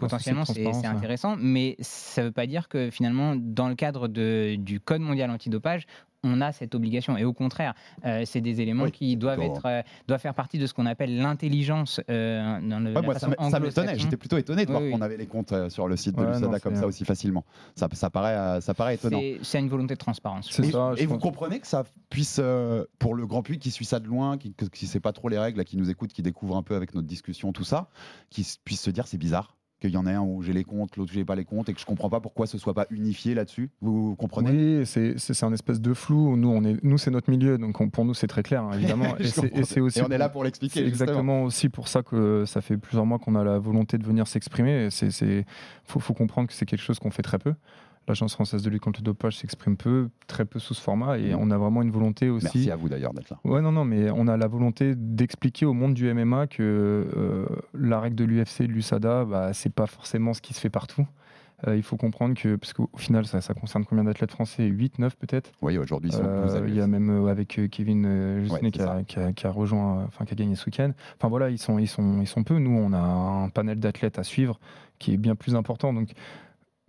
potentiellement 0.00 0.44
c'est 0.54 0.62
intéressant, 0.96 1.36
mais 1.38 1.74
ça 1.80 2.22
ne 2.22 2.26
veut 2.26 2.32
pas 2.32 2.46
dire 2.46 2.68
que 2.68 2.90
finalement 2.90 3.34
dans 3.36 3.68
le 3.68 3.74
cadre 3.74 4.06
de, 4.06 4.54
du 4.56 4.78
code 4.80 5.00
mondial 5.00 5.28
antidopage 5.30 5.86
on 6.24 6.40
a 6.40 6.52
cette 6.52 6.74
obligation 6.74 7.16
et 7.16 7.24
au 7.24 7.32
contraire, 7.32 7.74
euh, 8.04 8.22
c'est 8.26 8.40
des 8.40 8.60
éléments 8.60 8.84
Oui, 8.84 8.90
qui 8.92 9.16
doivent 9.16 9.38
plutôt- 9.38 9.54
être 9.54 9.66
euh, 9.66 9.82
doivent 10.08 10.20
faire 10.20 10.34
partie 10.34 10.58
de 10.58 10.66
ce 10.66 10.74
qu'on 10.74 10.86
appelle 10.86 11.16
l'intelligence 11.16 12.00
euh, 12.10 12.60
dans 12.60 12.80
le, 12.80 12.88
Ouais, 12.88 12.94
la 12.94 13.02
moi, 13.02 13.18
ça 13.50 13.60
m'étonnait. 13.60 13.98
J'étais 13.98 14.16
plutôt 14.16 14.36
étonné 14.36 14.64
de 14.64 14.70
Oui, 14.70 14.72
voir 14.72 14.82
oui. 14.82 14.90
qu'on 14.90 15.00
avait 15.00 15.16
les 15.16 15.26
comptes 15.26 15.52
euh, 15.52 15.68
sur 15.70 15.86
le 15.86 15.96
site 15.96 16.16
de 16.16 16.22
Ouais, 16.22 16.32
l'USADA 16.32 16.60
comme 16.60 16.74
ça 16.76 16.86
aussi 16.86 17.04
facilement. 17.04 17.44
Ça, 17.76 17.88
ça 17.92 18.10
paraît, 18.10 18.60
ça 18.60 18.74
paraît 18.74 18.96
étonnant. 18.96 19.20
C'est- 19.20 19.38
C'est 19.42 19.58
une 19.60 19.68
volonté 19.68 19.94
de 19.94 19.98
transparence. 19.98 20.48
Et, 20.58 20.70
ça, 20.70 20.94
je 20.96 21.02
et 21.02 21.06
vous 21.06 21.18
comprenez 21.18 21.60
que 21.60 21.66
ça 21.66 21.84
puisse, 22.10 22.38
euh, 22.42 22.84
pour 22.98 23.14
le 23.14 23.26
grand 23.26 23.42
public 23.42 23.62
qui 23.62 23.70
suit 23.70 23.84
ça 23.84 24.00
de 24.00 24.06
loin, 24.06 24.38
qui 24.38 24.54
ne 24.60 24.86
sait 24.88 25.00
pas 25.00 25.12
trop 25.12 25.28
les 25.28 25.38
règles, 25.38 25.58
là, 25.58 25.64
qui 25.64 25.76
nous 25.76 25.88
écoute, 25.90 26.12
qui 26.12 26.22
découvre 26.22 26.56
un 26.56 26.62
peu 26.62 26.74
avec 26.74 26.94
notre 26.94 27.06
discussion, 27.06 27.52
tout 27.52 27.64
ça, 27.64 27.88
qui 28.30 28.46
puisse 28.64 28.80
se 28.80 28.90
dire 28.90 29.06
c'est 29.06 29.18
bizarre 29.18 29.54
qu'il 29.80 29.90
y 29.90 29.96
en 29.96 30.06
ait 30.06 30.12
un 30.14 30.22
où 30.22 30.42
j'ai 30.42 30.52
les 30.52 30.64
comptes, 30.64 30.96
l'autre 30.96 31.12
où 31.12 31.14
j'ai 31.14 31.24
pas 31.24 31.36
les 31.36 31.44
comptes, 31.44 31.68
et 31.68 31.74
que 31.74 31.80
je 31.80 31.86
comprends 31.86 32.10
pas 32.10 32.20
pourquoi 32.20 32.46
ce 32.46 32.58
soit 32.58 32.74
pas 32.74 32.86
unifié 32.90 33.34
là-dessus. 33.34 33.70
Vous 33.80 34.16
comprenez? 34.16 34.80
Oui, 34.80 34.86
c'est 34.86 35.42
un 35.44 35.52
espèce 35.52 35.80
de 35.80 35.94
flou. 35.94 36.36
Nous, 36.36 36.48
on 36.48 36.64
est, 36.64 36.76
nous 36.82 36.98
c'est 36.98 37.10
notre 37.10 37.30
milieu, 37.30 37.58
donc 37.58 37.80
on- 37.80 37.88
pour 37.88 38.04
nous 38.04 38.14
c'est 38.14 38.26
très 38.26 38.42
clair, 38.42 38.62
hein, 38.64 38.70
évidemment. 38.74 39.16
Et 39.18 39.24
c'est- 39.28 39.80
aussi 39.80 39.98
Et 40.00 40.02
on 40.02 40.08
est 40.08 40.18
là 40.18 40.28
pour 40.28 40.44
l'expliquer. 40.44 40.80
C'est 40.80 40.86
exactement 40.86 41.44
aussi 41.44 41.68
pour 41.68 41.88
ça 41.88 42.02
que 42.02 42.44
ça 42.46 42.60
fait 42.60 42.76
plusieurs 42.76 43.06
mois 43.06 43.18
qu'on 43.18 43.34
a 43.36 43.44
la 43.44 43.58
volonté 43.58 43.98
de 43.98 44.04
venir 44.04 44.26
s'exprimer. 44.26 44.88
C'est, 44.90 45.10
c'est, 45.10 45.44
faut, 45.84 46.00
faut 46.00 46.14
comprendre 46.14 46.48
que 46.48 46.54
c'est 46.54 46.66
quelque 46.66 46.82
chose 46.82 46.98
qu'on 46.98 47.10
fait 47.10 47.22
très 47.22 47.38
peu. 47.38 47.54
L'Agence 48.08 48.32
française 48.34 48.62
de 48.62 48.70
lutte 48.70 48.82
contre 48.82 49.00
le 49.00 49.04
dopage 49.04 49.36
s'exprime 49.36 49.76
peu, 49.76 50.08
très 50.26 50.44
peu 50.46 50.58
sous 50.58 50.74
ce 50.74 50.80
format, 50.80 51.18
et 51.18 51.32
Mhm. 51.34 51.38
on 51.40 51.50
a 51.50 51.58
vraiment 51.58 51.82
une 51.82 51.90
volonté 51.90 52.30
aussi. 52.30 52.44
Merci 52.44 52.70
à 52.70 52.76
vous 52.76 52.88
d'ailleurs 52.88 53.12
d'être 53.12 53.28
là. 53.30 53.38
Ouais, 53.44 53.60
non, 53.60 53.70
non, 53.70 53.84
mais 53.84 54.10
on 54.10 54.26
a 54.28 54.36
la 54.36 54.46
volonté 54.48 54.94
d'expliquer 54.96 55.66
au 55.66 55.74
monde 55.74 55.94
du 55.94 56.08
MMA 56.12 56.46
que 56.46 56.62
euh, 56.62 57.46
la 57.74 58.00
règle 58.00 58.16
de 58.16 58.24
l'UFC 58.24 58.62
de 58.62 58.72
l'USADA, 58.72 59.24
bah, 59.26 59.52
c'est 59.52 59.72
pas 59.72 59.86
forcément 59.86 60.32
ce 60.32 60.40
qui 60.40 60.54
se 60.54 60.60
fait 60.60 60.70
partout. 60.70 61.06
Euh, 61.66 61.76
il 61.76 61.82
faut 61.82 61.96
comprendre 61.96 62.34
que, 62.40 62.54
parce 62.54 62.72
qu'au 62.72 62.88
au 62.92 62.98
final, 62.98 63.26
ça, 63.26 63.40
ça 63.40 63.52
concerne 63.52 63.84
combien 63.84 64.04
d'athlètes 64.04 64.30
français? 64.30 64.64
8, 64.66 65.00
9 65.00 65.16
peut-être? 65.16 65.50
Oui, 65.60 65.76
aujourd'hui 65.76 66.10
ils 66.10 66.14
sont 66.16 66.22
euh, 66.24 66.64
il 66.68 66.74
y 66.76 66.80
a 66.80 66.86
même 66.86 67.10
euh, 67.10 67.26
avec 67.30 67.60
Kevin 67.70 68.06
Ouais, 68.48 68.70
qui, 68.70 68.80
a, 68.80 68.84
ça. 68.86 69.02
qui 69.06 69.18
a- 69.18 69.32
qui 69.32 69.46
a 69.46 69.50
rejoint, 69.50 70.04
enfin 70.06 70.24
qui 70.24 70.34
a 70.34 70.36
gagné 70.36 70.54
ce 70.54 70.64
week-end. 70.66 70.92
Enfin 71.18 71.28
voilà, 71.28 71.50
ils 71.50 71.58
sont, 71.58 71.78
ils 71.80 71.88
sont, 71.88 72.20
ils 72.20 72.28
sont 72.28 72.44
peu. 72.44 72.58
Nous, 72.58 72.70
on 72.70 72.92
a 72.92 72.98
un 73.00 73.48
panel 73.48 73.80
d'athlètes 73.80 74.20
à 74.20 74.22
suivre 74.22 74.60
qui 75.00 75.12
est 75.14 75.16
bien 75.16 75.34
plus 75.34 75.56
important. 75.56 75.92
Donc 75.92 76.10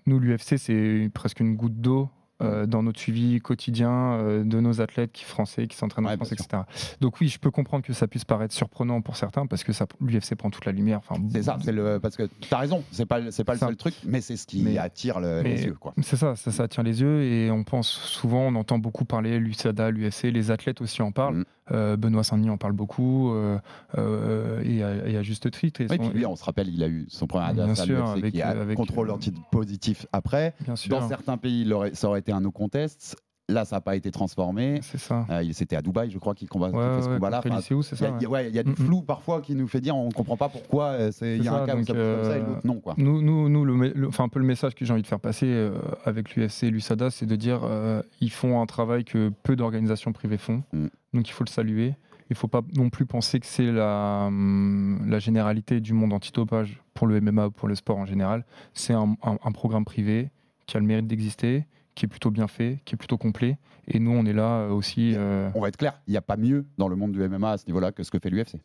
nous, 0.10 0.20
l'UFC, 0.20 0.58
c'est 0.58 1.10
presque 1.14 1.40
une 1.40 1.56
goutte 1.56 1.80
d'eau. 1.80 2.10
euh, 2.42 2.66
dans 2.66 2.82
notre 2.84 3.02
suivi 3.02 3.38
quotidien 3.42 3.92
euh, 4.14 4.46
de 4.46 4.62
nos 4.62 4.80
athlètes 4.80 5.12
qui 5.12 5.26
français 5.26 5.68
qui 5.68 5.76
s'entraînent 5.76 6.06
en 6.06 6.10
Ouais, 6.12 6.16
France, 6.16 6.32
etc. 6.32 6.62
Donc 7.02 7.20
oui, 7.20 7.28
je 7.28 7.38
peux 7.38 7.52
comprendre 7.52 7.84
que 7.84 7.92
ça 7.92 8.08
puisse 8.08 8.24
paraître 8.24 8.54
surprenant 8.56 9.02
pour 9.02 9.18
certains 9.18 9.46
parce 9.46 9.66
que 9.66 9.74
l'UFC 10.00 10.36
prend 10.36 10.50
toute 10.50 10.64
la 10.66 10.72
lumière. 10.72 11.00
Enfin, 11.00 11.22
C'est 11.34 11.44
ça, 11.44 11.58
c'est 11.62 11.74
le 11.74 12.00
parce 12.00 12.16
que 12.16 12.30
tu 12.40 12.54
as 12.54 12.58
raison, 12.60 12.82
c'est 12.92 13.06
pas 13.06 13.30
c'est 13.32 13.44
pas 13.44 13.56
le 13.56 13.60
Ça. 13.60 13.66
seul 13.68 13.76
truc, 13.76 13.94
mais 14.06 14.22
c'est 14.22 14.38
ce 14.38 14.48
qui 14.48 14.62
Mais- 14.64 14.78
attire 14.78 15.20
le- 15.20 15.42
les 15.42 15.66
yeux. 15.66 15.76
C'est 16.02 16.16
ça, 16.16 16.38
ça, 16.38 16.50
ça 16.54 16.64
attire 16.64 16.84
les 16.84 17.02
yeux 17.02 17.24
et 17.24 17.52
on 17.52 17.66
pense 17.66 17.90
souvent, 17.90 18.44
on 18.48 18.56
entend 18.56 18.80
beaucoup 18.80 19.04
parler 19.04 19.38
l'USADA, 19.38 19.92
l'UFC, 19.92 20.32
les 20.32 20.50
athlètes 20.50 20.80
aussi 20.80 21.02
en 21.02 21.12
parlent. 21.12 21.40
Mhm. 21.40 21.46
Euh, 21.72 21.98
Benoît 21.98 22.24
Saint-Denis 22.24 22.50
en 22.50 22.58
parle 22.58 22.74
beaucoup 22.74 23.32
euh, 23.34 23.58
euh, 23.98 24.62
et, 24.64 24.84
à, 24.84 25.08
et 25.08 25.18
à 25.18 25.24
juste 25.24 25.52
titre. 25.52 25.82
Et 25.82 25.88
Oui, 25.90 25.98
son- 25.98 26.10
puis 26.10 26.18
lui, 26.20 26.26
on 26.26 26.36
se 26.36 26.44
rappelle, 26.44 26.68
il 26.70 26.84
a 26.84 26.88
eu 26.88 27.06
son 27.10 27.28
premier 27.28 27.54
Bien 27.54 27.64
adversaire 27.64 27.86
sûr, 27.86 27.98
à 28.10 28.16
l'UFC 28.16 28.20
avec- 28.20 28.34
qui 28.34 28.42
a 28.42 28.50
avec- 28.50 28.78
contrôle 28.78 29.12
antipositif 29.12 30.06
après. 30.12 30.54
bien 30.62 30.76
sûr, 30.76 30.90
Dans 31.00 31.08
certains 31.08 31.38
pays, 31.38 31.72
ça 31.94 32.08
aurait 32.08 32.20
été 32.20 32.32
un 32.32 32.42
no 32.42 32.52
contest. 32.52 33.16
Là, 33.50 33.66
ça 33.66 33.78
n'a 33.78 33.82
pas 33.82 33.96
été 33.96 34.12
transformé. 34.12 34.80
c'est 34.84 34.98
ça. 35.00 35.26
Euh, 35.30 35.44
il- 35.44 35.54
C'était 35.54 35.76
à 35.76 35.82
Dubaï, 35.82 36.10
je 36.12 36.18
crois, 36.20 36.36
qu'il 36.36 36.48
combat, 36.48 36.70
Ouais, 36.70 36.96
fait 36.98 37.02
ce 37.04 37.08
combat-là. 37.10 37.40
Enfin, 37.40 37.60
c'est 37.62 37.74
Il 37.74 37.78
y 37.78 37.80
a, 37.80 37.84
ça. 37.84 38.16
il 38.20 38.24
y 38.24 38.26
a- 38.26 38.30
ouais, 38.30 38.48
il 38.50 38.56
y 38.56 38.60
a 38.60 38.64
du 38.64 38.70
Mm, 38.70 38.74
mm. 38.74 38.76
flou 38.86 39.02
parfois 39.02 39.42
qui 39.42 39.56
nous 39.56 39.68
fait 39.68 39.82
dire 39.82 39.96
on 39.98 40.08
ne 40.08 40.12
comprend 40.12 40.38
pas 40.38 40.50
pourquoi 40.50 40.86
euh, 40.92 41.12
c'est- 41.12 41.36
il 41.38 41.44
y 41.44 41.48
a 41.48 41.54
un 41.54 41.66
cas 41.66 41.76
donc, 41.76 41.88
comme 41.88 41.96
ça 41.98 42.38
et 42.38 42.42
euh, 42.42 42.46
l'autre 42.48 42.62
non. 42.66 42.76
Quoi. 42.80 42.94
Nous, 42.98 43.22
nous, 43.22 43.50
nous 43.50 43.66
le, 43.66 43.74
me- 43.74 43.94
le- 43.94 44.08
enfin, 44.08 44.24
un 44.26 44.30
peu 44.30 44.40
le 44.40 44.46
message 44.46 44.76
que 44.76 44.86
j'ai 44.86 44.94
envie 44.94 45.02
de 45.02 45.08
faire 45.08 45.20
passer 45.20 45.48
euh, 45.48 45.72
avec 46.06 46.36
l'UFC 46.36 46.64
et 46.68 46.70
l'USADA, 46.72 47.10
c'est 47.10 47.26
de 47.26 47.36
dire 47.36 47.62
euh, 47.64 48.02
ils 48.22 48.32
font 48.32 48.62
un 48.62 48.66
travail 48.66 49.04
que 49.04 49.32
peu 49.44 49.56
d'organisations 49.56 50.12
privées 50.14 50.38
font, 50.38 50.64
Mm. 50.72 50.88
donc 51.16 51.28
il 51.28 51.32
faut 51.32 51.44
le 51.44 51.50
saluer. 51.50 51.96
Il 52.32 52.34
ne 52.34 52.38
faut 52.38 52.48
pas 52.48 52.62
non 52.76 52.92
plus 52.92 53.08
penser 53.08 53.40
que 53.40 53.48
c'est 53.48 53.72
la, 53.72 54.26
hum, 54.28 55.00
la 55.10 55.18
généralité 55.18 55.80
du 55.82 55.94
monde 55.94 56.14
antidopage 56.14 56.80
pour 56.94 57.08
le 57.08 57.20
MMA 57.20 57.48
ou 57.48 57.52
pour 57.52 57.68
le 57.68 57.74
sport 57.74 57.98
en 57.98 58.06
général. 58.06 58.46
C'est 58.76 58.94
un, 58.94 59.16
un- 59.24 59.38
un 59.44 59.52
programme 59.52 59.84
privé 59.84 60.30
qui 60.68 60.78
a 60.78 60.80
le 60.80 60.86
mérite 60.86 61.08
d'exister, 61.08 61.66
qui 62.00 62.06
est 62.06 62.08
plutôt 62.08 62.32
bien 62.32 62.48
fait, 62.48 62.80
qui 62.86 62.96
est 62.96 62.98
plutôt 62.98 63.18
complet. 63.18 63.58
Et 63.88 64.00
nous, 64.00 64.12
on 64.12 64.26
est 64.26 64.34
là 64.34 64.62
euh, 64.62 64.70
aussi. 64.70 65.14
euh, 65.16 65.50
On 65.54 65.60
va 65.60 65.68
être 65.68 65.78
clair, 65.78 66.00
il 66.08 66.12
n'y 66.12 66.18
a 66.18 66.22
pas 66.22 66.38
mieux 66.38 66.66
dans 66.78 66.88
le 66.88 66.96
monde 66.96 67.12
du 67.12 67.20
MMA 67.28 67.52
à 67.52 67.58
ce 67.58 67.66
niveau-là 67.68 67.92
que 67.92 68.04
ce 68.04 68.10
que 68.12 68.20
fait 68.20 68.30
l'UFC. 68.30 68.56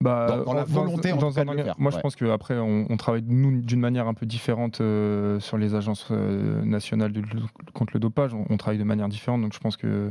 Bah, 0.00 0.26
Dans- 0.28 0.44
dans 0.44 0.54
la 0.54 0.64
volonté, 0.64 1.10
en 1.10 1.18
cas, 1.18 1.40
un 1.40 1.44
de 1.44 1.50
le 1.52 1.64
faire, 1.64 1.74
Moi, 1.78 1.90
je 1.90 1.98
pense 1.98 2.14
qu'après, 2.14 2.58
on, 2.58 2.86
on 2.88 2.96
travaille 2.96 3.24
nous 3.26 3.62
d'une 3.62 3.80
manière 3.80 4.06
un 4.06 4.14
peu 4.14 4.26
différente 4.26 4.80
euh, 4.80 5.40
sur 5.40 5.58
les 5.58 5.74
agences 5.74 6.06
euh, 6.12 6.62
nationales 6.64 7.12
de 7.12 7.22
contre 7.74 7.94
le 7.94 8.00
dopage. 8.00 8.32
On, 8.32 8.44
on 8.48 8.56
travaille 8.56 8.78
de 8.78 8.84
manière 8.84 9.08
différente, 9.08 9.42
donc 9.42 9.54
je 9.54 9.58
pense 9.58 9.76
que 9.76 10.10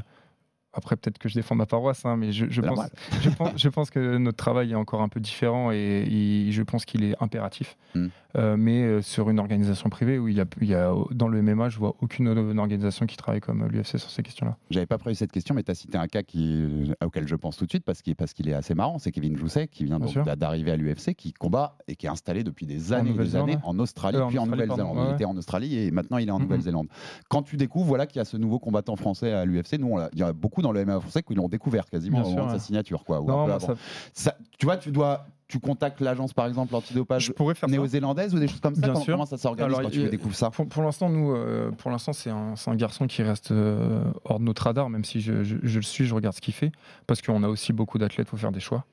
après, 0.74 0.98
peut-être 0.98 1.18
que 1.20 1.30
je 1.30 1.36
défends 1.36 1.56
ma 1.56 1.66
paroisse, 1.66 2.06
hein, 2.06 2.18
mais 2.18 2.34
je, 2.34 2.46
pense, 2.48 2.66
normal. 2.66 2.90
je, 3.22 3.30
pense, 3.30 3.52
je 3.56 3.70
pense 3.70 3.90
que 3.90 4.18
notre 4.18 4.36
travail 4.36 4.74
est 4.74 4.76
encore 4.76 5.02
un 5.02 5.08
peu 5.08 5.22
différent 5.22 5.72
et, 5.72 6.50
je 6.52 6.62
pense 6.64 6.84
qu'il 6.84 7.06
est 7.06 7.16
impératif. 7.22 7.78
Mm. 7.96 8.08
Euh, 8.36 8.58
mais 8.58 8.82
euh, 8.84 9.02
sur 9.02 9.30
une 9.30 9.40
organisation 9.40 9.90
privée 9.90 10.20
où 10.20 10.28
il 10.28 10.36
y, 10.36 10.42
a, 10.42 10.46
il 10.62 10.68
y 10.68 10.76
a 10.76 10.94
dans 11.12 11.28
le 11.30 11.42
MMA, 11.42 11.70
je 11.70 11.78
vois 11.80 11.96
aucune 12.02 12.28
organisation 12.60 13.06
qui 13.06 13.16
travaille 13.16 13.40
comme 13.40 13.66
l'UFC 13.68 13.98
sur 13.98 14.10
ces 14.10 14.24
questions-là. 14.24 14.58
J'avais 14.70 14.86
pas 14.86 14.98
prévu 14.98 15.16
cette 15.16 15.32
question, 15.32 15.56
mais 15.56 15.64
tu 15.64 15.72
as 15.72 15.76
cité 15.76 15.98
un 15.98 16.08
cas 16.08 16.22
qui, 16.22 16.92
auquel 17.04 17.28
je 17.28 17.36
pense 17.36 17.56
tout 17.56 17.66
de 17.66 17.70
suite 17.72 17.86
parce 17.86 18.02
qu'il 18.02 18.16
parce 18.16 18.34
qu'il 18.34 18.50
est 18.50 18.54
assez 18.54 18.76
marrant. 18.76 19.00
C'est 19.00 19.12
Kevin 19.12 19.38
Jousset 19.38 19.68
qui 19.70 19.86
vient 19.86 20.00
d'arriver 20.36 20.72
à 20.72 20.76
l'UFC, 20.76 21.14
qui 21.16 21.32
combat 21.34 21.78
et 21.88 21.96
qui 21.96 22.08
est 22.08 22.10
installé 22.10 22.44
depuis 22.44 22.66
des 22.66 22.92
années 22.94 23.12
et 23.12 23.14
des 23.14 23.36
années 23.38 23.58
en 23.64 23.80
Australie, 23.80 24.18
Euh, 24.18 24.24
en 24.26 24.28
puis 24.28 24.40
en 24.40 24.48
Nouvelle-Zélande. 24.48 24.98
ouais, 24.98 25.04
Il 25.10 25.14
était 25.16 25.26
en 25.26 25.38
Australie 25.38 25.78
et 25.78 25.92
maintenant 25.92 26.18
il 26.18 26.28
est 26.28 26.32
en 26.32 26.38
Mhm. 26.40 26.44
Nouvelle-Zélande. 26.44 26.88
Quand 27.30 27.42
tu 27.44 27.56
découvres 27.58 27.86
voilà, 27.86 28.06
qu'il 28.06 28.18
y 28.18 28.22
a 28.22 28.26
ce 28.26 28.38
nouveau 28.38 28.60
combattant 28.60 28.96
français 28.96 29.32
à 29.32 29.46
l'UFC, 29.46 29.78
nous, 29.80 29.98
il 30.14 30.20
y 30.20 30.24
a 30.24 30.34
beaucoup 30.34 30.62
dans 30.62 30.72
le 30.74 30.82
MMA 30.84 31.00
français 31.00 31.24
qui 31.24 31.36
l'ont 31.36 31.48
découvert 31.48 31.86
quasiment 31.86 32.18
Bien 32.20 32.26
au 32.28 32.30
sûr, 32.32 32.38
moment 32.40 32.54
de 32.54 32.58
sa 32.60 32.64
signature. 32.66 33.04
Quoi, 33.06 33.22
ou 33.22 33.28
Non, 33.28 33.60
ça- 33.60 33.76
Ça- 34.14 34.38
tu 34.58 34.66
vois, 34.66 34.78
tu 34.78 34.92
dois. 34.92 35.26
Tu 35.48 35.60
contactes 35.60 36.02
l'agence 36.02 36.34
par 36.34 36.48
exemple 36.48 36.74
antidopage 36.76 37.32
néo-zélandaise 37.68 38.34
ou 38.34 38.40
des 38.40 38.48
choses 38.48 38.60
comme 38.62 38.74
ça 38.74 38.82
Bien 38.82 38.94
comment, 38.94 39.04
sûr. 39.06 39.14
comment 39.14 39.26
ça 39.28 39.38
s'organise 39.38 39.76
Alors, 39.76 39.82
quand 39.84 39.90
tu 39.96 40.02
il- 40.02 40.10
découvres 40.10 40.36
ça 40.36 40.50
Pour, 40.50 40.68
pour 40.68 40.82
l'instant, 40.82 41.08
nous, 41.10 41.34
euh, 41.36 41.70
pour 41.72 41.92
l'instant, 41.92 42.14
c'est 42.14 42.32
un, 42.32 42.56
garçon 42.76 43.06
qui 43.06 43.22
reste 43.22 43.52
euh, 43.52 44.04
hors 44.24 44.40
de 44.40 44.44
notre 44.46 44.64
radar, 44.64 44.90
même 44.90 45.04
si 45.04 45.22
je, 45.22 45.44
je- 45.44 45.58
je 45.62 45.76
le 45.78 45.84
suis, 45.84 46.06
je 46.06 46.16
regarde 46.16 46.36
ce 46.36 46.42
qu'il 46.42 46.54
fait, 46.56 46.72
parce 47.06 47.22
qu'on 47.22 47.44
a 47.44 47.48
aussi 47.48 47.74
beaucoup 47.74 48.00
d'athlètes, 48.00 48.28
faut 48.28 48.38
faire 48.38 48.52
des 48.52 48.60
choix. 48.60 48.86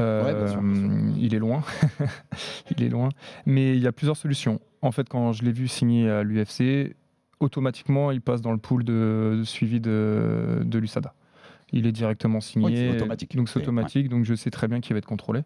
Euh, 0.00 0.22
Ouais, 0.24 0.34
bien 0.34 0.46
sûr, 0.52 0.60
bien 0.62 0.74
sûr. 1.10 1.14
Il 1.18 1.34
est 1.34 1.38
loin, 1.38 1.62
il 2.76 2.82
est 2.84 2.88
loin, 2.90 3.08
mais 3.46 3.74
il 3.76 3.82
y 3.82 3.86
a 3.86 3.92
plusieurs 3.92 4.16
solutions. 4.16 4.60
En 4.82 4.92
fait, 4.92 5.08
quand 5.08 5.32
je 5.32 5.44
l'ai 5.44 5.52
vu 5.52 5.66
signer 5.66 6.10
à 6.10 6.22
l'UFC, 6.22 6.94
automatiquement, 7.40 8.10
il 8.10 8.20
passe 8.20 8.42
dans 8.42 8.52
le 8.52 8.58
pool 8.58 8.84
de, 8.84 9.36
de 9.38 9.44
suivi 9.44 9.80
de, 9.80 10.60
de 10.64 10.78
l'USADA. 10.78 11.14
Il 11.72 11.86
est 11.86 11.92
directement 11.92 12.40
signé, 12.40 12.66
Oui, 12.66 12.76
c'est 12.76 12.96
automatique. 12.96 13.34
donc 13.36 13.48
c'est 13.48 13.54
C'est- 13.54 13.62
automatique, 13.64 14.08
donc 14.08 14.24
je 14.24 14.34
sais 14.34 14.50
très 14.50 14.68
bien 14.68 14.80
qu'il 14.80 14.92
va 14.94 14.98
être 14.98 15.06
contrôlé. 15.06 15.40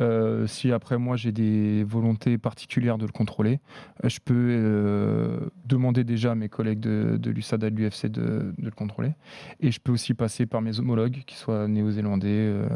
Euh, 0.00 0.46
si 0.46 0.72
après 0.72 0.98
moi 0.98 1.16
j'ai 1.16 1.30
des 1.32 1.84
volontés 1.84 2.38
particulières 2.38 2.98
de 2.98 3.06
le 3.06 3.12
contrôler, 3.12 3.60
euh, 4.04 4.08
je 4.08 4.18
peux 4.24 4.34
euh, 4.34 5.40
demander 5.66 6.04
déjà 6.04 6.32
à 6.32 6.34
mes 6.34 6.48
collègues 6.48 6.80
de, 6.80 7.16
de 7.16 7.30
l'USADA 7.30 7.68
et 7.68 7.70
de 7.70 7.76
l'UFC 7.76 8.06
de, 8.06 8.52
de 8.58 8.64
le 8.64 8.70
contrôler. 8.70 9.12
Et 9.60 9.70
je 9.70 9.80
peux 9.80 9.92
aussi 9.92 10.14
passer 10.14 10.46
par 10.46 10.62
mes 10.62 10.80
homologues, 10.80 11.22
qu'ils 11.26 11.36
soient 11.38 11.68
néo-zélandais 11.68 12.28
euh, 12.28 12.68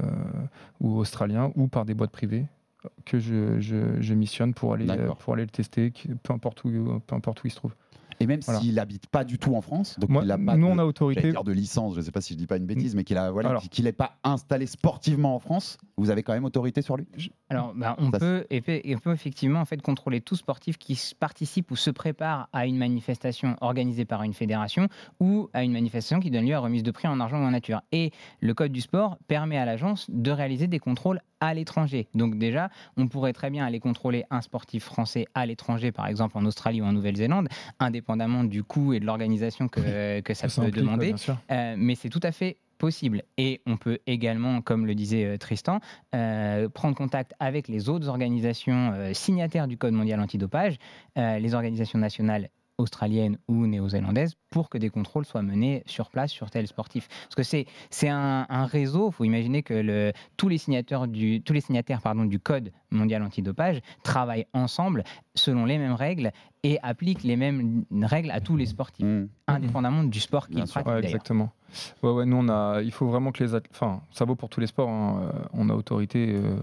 ou 0.80 0.96
australiens, 0.98 1.50
ou 1.56 1.68
par 1.68 1.84
des 1.84 1.94
boîtes 1.94 2.12
privées. 2.12 2.46
que 3.04 3.18
je, 3.18 3.58
je- 3.60 4.00
je 4.00 4.14
missionne 4.14 4.54
pour 4.54 4.72
aller, 4.74 4.86
pour 5.18 5.34
aller 5.34 5.42
le 5.42 5.50
tester, 5.50 5.92
peu 6.22 6.32
importe 6.32 6.62
où, 6.64 7.00
peu 7.06 7.14
importe 7.16 7.42
où 7.42 7.46
il 7.48 7.50
se 7.50 7.56
trouve. 7.56 7.74
Et 8.20 8.26
même 8.26 8.40
Voilà. 8.44 8.60
s'il 8.60 8.78
habite 8.78 9.06
pas 9.06 9.24
du 9.24 9.38
tout 9.38 9.54
en 9.54 9.60
France, 9.60 9.98
donc 9.98 10.10
Moi, 10.10 10.22
il 10.24 10.30
a 10.32 10.38
pas 10.38 10.56
nous, 10.56 10.66
de, 10.66 10.72
on 10.72 10.78
a 10.78 10.84
autorité. 10.84 11.20
j'allais 11.20 11.32
dire 11.32 11.44
de 11.44 11.52
licence, 11.52 11.94
je 11.94 12.00
sais 12.00 12.10
pas 12.10 12.20
si 12.20 12.32
je 12.34 12.38
dis 12.38 12.46
pas 12.46 12.56
une 12.56 12.66
bêtise, 12.66 12.94
mais 12.94 13.04
qu'il 13.04 13.16
a 13.16 13.30
voilà, 13.30 13.50
Alors. 13.50 13.62
qu'il 13.62 13.84
n'est 13.84 13.92
pas 13.92 14.18
installé 14.24 14.66
sportivement 14.66 15.34
en 15.34 15.38
France, 15.38 15.78
vous 15.96 16.10
avez 16.10 16.22
quand 16.22 16.32
même 16.32 16.44
autorité 16.44 16.82
sur 16.82 16.96
lui? 16.96 17.06
Alors, 17.48 17.72
bah, 17.74 17.94
on, 17.98 18.10
Ça, 18.10 18.18
peut, 18.18 18.46
effe- 18.50 18.82
on 18.96 18.98
peut 18.98 19.12
effectivement 19.12 19.60
en 19.60 19.64
fait, 19.64 19.80
contrôler 19.82 20.20
tout 20.20 20.36
sportif 20.36 20.78
qui 20.78 20.98
participe 21.18 21.70
ou 21.70 21.76
se 21.76 21.90
prépare 21.90 22.48
à 22.52 22.66
une 22.66 22.76
manifestation 22.76 23.56
organisée 23.60 24.04
par 24.04 24.22
une 24.22 24.34
fédération 24.34 24.88
ou 25.20 25.48
à 25.52 25.62
une 25.64 25.72
manifestation 25.72 26.20
qui 26.20 26.30
donne 26.30 26.46
lieu 26.46 26.54
à 26.54 26.60
remise 26.60 26.82
de 26.82 26.90
prix 26.90 27.08
en 27.08 27.20
argent 27.20 27.40
ou 27.40 27.44
en 27.44 27.50
nature. 27.52 27.82
Et 27.92 28.12
le 28.40 28.54
Code 28.54 28.72
du 28.72 28.80
sport 28.80 29.18
permet 29.28 29.58
à 29.58 29.64
l'agence 29.64 30.06
de 30.10 30.30
réaliser 30.30 30.66
des 30.66 30.78
contrôles 30.78 31.20
à 31.40 31.54
l'étranger. 31.54 32.08
Donc 32.14 32.38
déjà, 32.38 32.70
on 32.96 33.08
pourrait 33.08 33.32
très 33.32 33.50
bien 33.50 33.64
aller 33.64 33.80
contrôler 33.80 34.24
un 34.30 34.40
sportif 34.40 34.84
français 34.84 35.26
à 35.34 35.46
l'étranger, 35.46 35.92
par 35.92 36.06
exemple 36.06 36.36
en 36.38 36.44
Australie 36.44 36.80
ou 36.80 36.84
en 36.84 36.92
Nouvelle-Zélande, 36.92 37.48
indépendamment 37.78 38.44
du 38.44 38.62
coût 38.62 38.92
et 38.92 39.00
de 39.00 39.06
l'organisation 39.06 39.68
que, 39.68 40.20
que 40.20 40.34
ça 40.34 40.48
Ça 40.48 40.62
peut 40.62 40.70
demander. 40.70 41.14
Euh, 41.50 41.74
mais 41.76 41.94
c'est 41.94 42.08
tout 42.08 42.20
à 42.22 42.32
fait 42.32 42.58
possible. 42.78 43.22
Et 43.36 43.60
on 43.66 43.76
peut 43.76 43.98
également, 44.06 44.62
comme 44.62 44.86
le 44.86 44.94
disait 44.94 45.24
euh, 45.24 45.36
Tristan, 45.36 45.80
euh, 46.14 46.68
prendre 46.68 46.96
contact 46.96 47.34
avec 47.40 47.68
les 47.68 47.88
autres 47.88 48.08
organisations 48.08 48.92
euh, 48.94 49.12
signataires 49.12 49.66
du 49.66 49.76
Code 49.76 49.94
mondial 49.94 50.20
antidopage, 50.20 50.78
euh, 51.16 51.38
les 51.38 51.54
organisations 51.54 51.98
nationales 51.98 52.48
australiennes 52.78 53.38
ou 53.48 53.66
néo-zélandaises, 53.66 54.34
pour 54.50 54.68
que 54.70 54.78
des 54.78 54.88
contrôles 54.88 55.24
soient 55.24 55.42
menés 55.42 55.82
sur 55.86 56.10
place 56.10 56.30
sur 56.30 56.48
tel 56.50 56.66
sportif. 56.66 57.08
Parce 57.24 57.34
que 57.34 57.42
c'est 57.42 57.66
c'est 57.90 58.08
un, 58.08 58.46
un 58.48 58.64
réseau, 58.66 59.08
il 59.10 59.12
faut 59.12 59.24
imaginer 59.24 59.62
que 59.62 59.74
le, 59.74 60.12
tous 60.36 60.48
les 60.48 60.58
signataires, 60.58 61.06
du, 61.08 61.42
tous 61.42 61.52
les 61.52 61.60
signataires 61.60 62.00
pardon, 62.00 62.24
du 62.24 62.38
Code 62.40 62.72
mondial 62.90 63.22
antidopage 63.22 63.80
travaillent 64.04 64.46
ensemble 64.52 65.04
selon 65.34 65.64
les 65.64 65.76
mêmes 65.78 65.92
règles 65.92 66.30
et 66.62 66.78
appliquent 66.82 67.22
les 67.24 67.36
mêmes 67.36 67.84
règles 68.02 68.30
à 68.30 68.40
tous 68.40 68.56
les 68.56 68.66
sportifs, 68.66 69.04
Mmh. 69.04 69.28
indépendamment 69.48 70.04
du 70.04 70.20
sport 70.20 70.48
qu'ils 70.48 70.64
pratiquent 70.64 70.86
Ouais, 70.86 71.04
exactement. 71.04 71.50
Ouais, 72.02 72.10
ouais, 72.10 72.26
nous, 72.26 72.36
on 72.36 72.48
a, 72.48 72.80
il 72.82 72.92
faut 72.92 73.06
vraiment 73.06 73.30
que 73.32 73.42
les 73.44 73.54
athlètes. 73.54 73.72
Enfin, 73.74 74.02
ça 74.10 74.24
vaut 74.24 74.34
pour 74.36 74.48
tous 74.48 74.60
les 74.60 74.66
sports. 74.66 74.88
hein, 74.88 75.30
euh, 75.34 75.44
On 75.52 75.68
a 75.68 75.74
autorité 75.74 76.34
euh, 76.34 76.56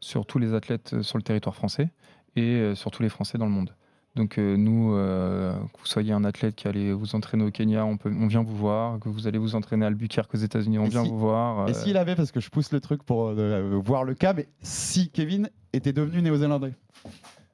sur 0.00 0.26
tous 0.26 0.38
les 0.38 0.52
athlètes 0.54 0.94
euh, 0.94 1.02
sur 1.02 1.16
le 1.18 1.22
territoire 1.22 1.54
français 1.54 1.88
et 2.36 2.42
euh, 2.42 2.74
sur 2.74 2.90
tous 2.90 3.02
les 3.02 3.08
Français 3.08 3.38
dans 3.38 3.46
le 3.46 3.52
monde. 3.52 3.74
Donc, 4.18 4.36
euh, 4.36 4.56
nous, 4.56 4.92
euh, 4.94 5.52
que 5.72 5.78
vous 5.78 5.86
soyez 5.86 6.12
un 6.12 6.24
athlète 6.24 6.56
qui 6.56 6.66
allait 6.66 6.92
vous 6.92 7.14
entraîner 7.14 7.44
au 7.44 7.50
Kenya, 7.52 7.84
on, 7.86 7.96
peut, 7.96 8.12
on 8.12 8.26
vient 8.26 8.42
vous 8.42 8.56
voir. 8.56 8.98
Que 8.98 9.08
vous 9.08 9.26
allez 9.28 9.38
vous 9.38 9.54
entraîner 9.54 9.84
à 9.84 9.88
Albuquerque 9.88 10.34
aux 10.34 10.38
États-Unis, 10.38 10.78
on 10.78 10.86
Et 10.86 10.88
vient 10.88 11.04
si- 11.04 11.10
vous 11.10 11.18
voir. 11.18 11.68
Et 11.68 11.70
euh, 11.70 11.74
s'il 11.74 11.96
avait, 11.96 12.16
parce 12.16 12.32
que 12.32 12.40
je 12.40 12.50
pousse 12.50 12.72
le 12.72 12.80
truc 12.80 13.04
pour 13.04 13.28
euh, 13.28 13.78
voir 13.84 14.02
le 14.04 14.14
cas, 14.14 14.32
mais 14.32 14.48
si 14.60 15.08
Kevin 15.10 15.48
était 15.72 15.92
devenu 15.92 16.20
néo-zélandais, 16.20 16.74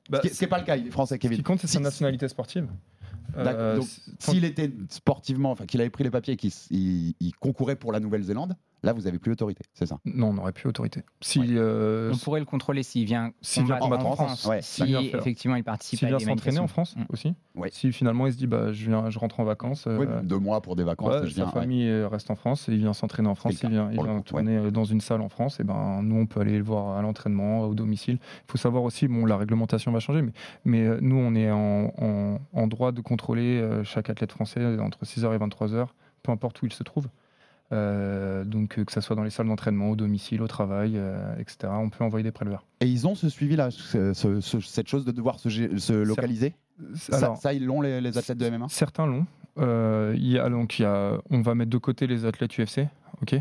bah, 0.08 0.20
ce 0.24 0.40
n'est 0.40 0.48
pas 0.48 0.58
le 0.58 0.64
cas, 0.64 0.76
il 0.76 0.86
est 0.86 0.90
français 0.90 1.16
ce 1.16 1.20
qui 1.20 1.28
Kevin. 1.28 1.42
compte, 1.44 1.60
c'est 1.60 1.66
sa 1.66 1.80
nationalité 1.80 2.26
sportive. 2.28 2.66
D'accord, 3.36 3.52
Euh, 3.60 3.76
donc, 3.78 3.86
S'il 4.20 4.44
était 4.44 4.72
sportivement, 4.88 5.50
enfin 5.50 5.66
qu'il 5.66 5.80
avait 5.80 5.90
pris 5.90 6.04
les 6.04 6.10
papiers 6.10 6.34
et 6.34 6.36
qu'il 6.36 6.48
s- 6.50 6.68
il- 6.70 7.14
il 7.20 7.34
concourait 7.36 7.74
pour 7.76 7.92
la 7.92 8.00
Nouvelle-Zélande, 8.00 8.54
là 8.84 8.92
vous 8.92 9.06
avez 9.06 9.18
plus 9.18 9.32
autorité, 9.32 9.64
c'est 9.72 9.86
ça? 9.86 9.98
Non, 10.04 10.28
on 10.28 10.32
n'aurait 10.34 10.52
plus 10.52 10.68
autorité. 10.68 11.02
Si, 11.20 11.40
Ouais. 11.40 11.46
euh, 11.50 12.12
On 12.12 12.16
pourrait 12.18 12.40
le 12.40 12.46
contrôler 12.46 12.82
s'il 12.82 13.04
vient 13.06 13.32
S'il 13.42 13.64
vient 13.64 13.78
combattre 13.78 14.06
en 14.06 14.14
France, 14.14 14.42
France, 14.42 14.46
ouais. 14.46 14.58
si 14.62 14.86
faire. 14.92 15.00
effectivement 15.20 15.56
il 15.56 15.64
participe 15.64 15.98
s'il 15.98 16.08
à 16.14 16.16
vient 16.18 16.28
s'entraîner 16.28 16.58
en. 16.60 16.68
France 16.68 16.94
Mm. 16.96 17.02
aussi, 17.10 17.34
Ouais. 17.56 17.68
si 17.72 17.90
finalement 17.92 18.26
il 18.26 18.32
se 18.32 18.38
dit 18.38 18.46
bah, 18.46 18.72
je, 18.72 18.86
viens, 18.86 19.10
je 19.10 19.18
rentre 19.18 19.40
en 19.40 19.44
vacances, 19.44 19.86
Oui, 19.86 20.06
euh, 20.08 20.22
Deux 20.22 20.38
mois 20.38 20.60
pour 20.60 20.76
des 20.76 20.84
vacances, 20.84 21.22
Ouais, 21.22 21.26
je 21.28 21.34
viens. 21.34 21.46
sa 21.46 21.52
famille 21.52 21.88
euh, 21.88 22.06
reste 22.08 22.30
en 22.30 22.36
France 22.36 22.68
et 22.68 22.72
il 22.72 22.78
vient 22.78 22.92
s'entraîner 22.92 23.28
en 23.28 23.34
France. 23.34 23.54
Il 23.62 23.68
vient, 23.70 23.90
il 23.90 24.00
vient 24.02 24.20
tourner 24.20 24.70
dans 24.70 24.84
une 24.84 25.00
salle 25.00 25.20
en 25.22 25.28
France. 25.28 25.58
Et 25.60 25.64
ben, 25.64 26.00
nous, 26.02 26.16
on 26.16 26.26
peut 26.26 26.40
aller 26.40 26.58
le 26.58 26.64
voir 26.64 26.96
à 26.98 27.02
l'entraînement, 27.02 27.62
au 27.62 27.74
domicile. 27.74 28.18
Il 28.20 28.50
faut 28.52 28.58
savoir 28.58 28.82
aussi, 28.84 29.08
bon, 29.08 29.24
la 29.26 29.36
réglementation 29.36 29.90
va 29.92 30.00
changer, 30.00 30.22
mais, 30.22 30.32
mais 30.64 31.00
nous, 31.00 31.16
on 31.16 31.34
est 31.34 31.50
en, 31.50 31.92
en- 31.98 32.38
en 32.52 32.66
droit 32.66 32.92
de 32.92 33.00
contrôler 33.00 33.62
chaque 33.84 34.10
athlète 34.10 34.32
français 34.32 34.78
entre 34.78 35.04
6h 35.04 35.32
et 35.34 35.38
23h, 35.38 35.86
peu 36.22 36.32
importe 36.32 36.60
où 36.62 36.66
il 36.66 36.72
se 36.72 36.82
trouve. 36.82 37.08
Euh, 37.72 38.44
donc, 38.44 38.78
euh, 38.78 38.84
que 38.84 38.92
ce 38.92 39.00
soit 39.00 39.16
dans 39.16 39.24
les 39.24 39.30
salles 39.30 39.46
d'entraînement, 39.46 39.90
au 39.90 39.96
domicile, 39.96 40.42
au 40.42 40.46
travail, 40.46 40.92
euh, 40.96 41.34
etc., 41.38 41.72
on 41.72 41.88
peut 41.88 42.04
envoyer 42.04 42.22
des 42.22 42.30
préleveurs. 42.32 42.64
Et 42.80 42.86
ils 42.86 43.06
ont 43.06 43.14
ce 43.14 43.28
suivi 43.28 43.56
là, 43.56 43.70
ce- 43.70 44.12
ce- 44.12 44.40
ce- 44.40 44.60
cette 44.60 44.88
chose 44.88 45.04
de 45.04 45.12
devoir 45.12 45.38
se, 45.38 45.92
localiser. 46.02 46.54
Ça, 46.94 47.16
Alors, 47.16 47.36
ça, 47.38 47.52
ils 47.54 47.64
l'ont 47.64 47.80
les, 47.80 48.00
les 48.00 48.18
athlètes 48.18 48.38
de 48.38 48.46
MMA. 48.50 48.66
Certains 48.68 49.06
l'ont. 49.06 49.26
Euh, 49.58 50.12
il 50.16 50.28
y 50.30 50.38
a, 50.38 50.48
donc, 50.50 50.78
il 50.78 50.82
y 50.82 50.84
a, 50.84 51.18
on 51.30 51.40
va 51.40 51.54
mettre 51.54 51.70
de 51.70 51.78
côté 51.78 52.06
les 52.06 52.24
athlètes 52.26 52.58
UFC, 52.58 52.88
ok, 53.22 53.36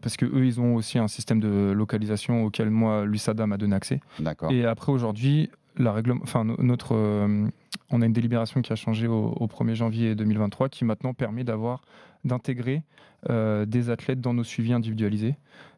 parce 0.00 0.16
que 0.16 0.24
eux, 0.24 0.46
ils 0.46 0.60
ont 0.60 0.76
aussi 0.76 0.98
un 0.98 1.08
système 1.08 1.40
de 1.40 1.72
localisation 1.72 2.44
auquel 2.44 2.70
moi, 2.70 3.04
l'USADA 3.04 3.46
m'a 3.46 3.56
donné 3.58 3.74
accès. 3.76 4.00
D'accord. 4.20 4.50
Et 4.52 4.64
après, 4.64 4.92
aujourd'hui, 4.92 5.50
la 5.82 5.92
règle, 5.92 6.14
enfin, 6.22 6.44
no- 6.44 6.56
notre, 6.58 6.94
euh, 6.94 7.48
on 7.90 8.02
a 8.02 8.06
une 8.06 8.12
délibération 8.12 8.62
qui 8.62 8.72
a 8.72 8.76
changé 8.76 9.06
au, 9.06 9.28
au 9.38 9.46
1er 9.46 9.74
janvier 9.74 10.14
2023 10.14 10.68
qui 10.68 10.84
maintenant 10.84 11.14
permet 11.14 11.44
d'avoir, 11.44 11.82
d'intégrer 12.24 12.82
euh, 13.28 13.66
des 13.66 13.90
athlètes 13.90 14.20
dans 14.20 14.34
nos 14.34 14.44
suivis 14.44 14.72
individualisés. 14.72 15.34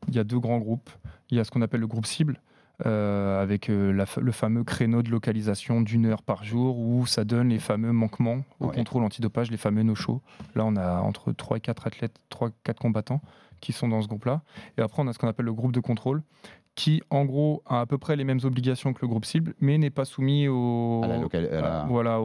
Il 0.09 0.15
y 0.15 0.19
a 0.19 0.25
deux 0.25 0.39
grands 0.39 0.59
groupes. 0.59 0.91
Il 1.31 1.37
y 1.37 1.41
a 1.41 1.45
ce 1.45 1.51
qu'on 1.51 1.63
appelle 1.63 1.81
le 1.81 1.87
groupe 1.87 2.07
cible. 2.07 2.41
euh, 2.87 3.41
avec 3.41 3.69
la 3.69 4.07
le 4.21 4.33
fameux 4.33 4.65
créneau 4.65 5.03
de 5.03 5.11
localisation 5.11 5.83
d'une 5.83 6.07
heure 6.07 6.23
par 6.23 6.43
jour 6.43 6.79
où 6.81 7.07
ça 7.07 7.23
donne 7.25 7.51
les 7.51 7.61
fameux 7.61 7.93
manquements 7.93 8.43
au 8.59 8.69
Ouais. 8.69 8.75
contrôle 8.75 9.05
antidopage, 9.05 9.53
les 9.53 9.57
fameux 9.57 9.83
no-show. 9.85 10.21
Là, 10.57 10.65
on 10.65 10.75
a 10.75 11.01
entre 11.01 11.31
3 11.33 11.59
et 11.59 11.61
4 11.61 11.87
athlètes, 11.87 12.17
3 12.29 12.51
4 12.65 12.81
combattants 12.81 13.21
qui 13.61 13.73
sont 13.73 13.87
dans 13.87 14.03
ce 14.03 14.09
groupe-là. 14.09 14.41
Et 14.79 14.81
après, 14.81 15.01
on 15.03 15.07
a 15.07 15.13
ce 15.13 15.19
qu'on 15.21 15.29
appelle 15.29 15.47
le 15.47 15.53
groupe 15.53 15.71
de 15.71 15.79
contrôle 15.81 16.23
qui, 16.75 17.03
en 17.11 17.25
gros, 17.25 17.63
a 17.67 17.81
à 17.81 17.87
peu 17.87 17.99
près 17.99 18.17
les 18.17 18.25
mêmes 18.25 18.41
obligations 18.45 18.95
que 18.95 19.01
le 19.03 19.09
groupe 19.09 19.27
cible, 19.27 19.55
mais 19.61 19.77
n'est 19.77 19.91
pas 19.91 20.07
soumis 20.07 20.49
au, 20.49 21.03
la 21.05 21.85
voilà, 21.89 22.19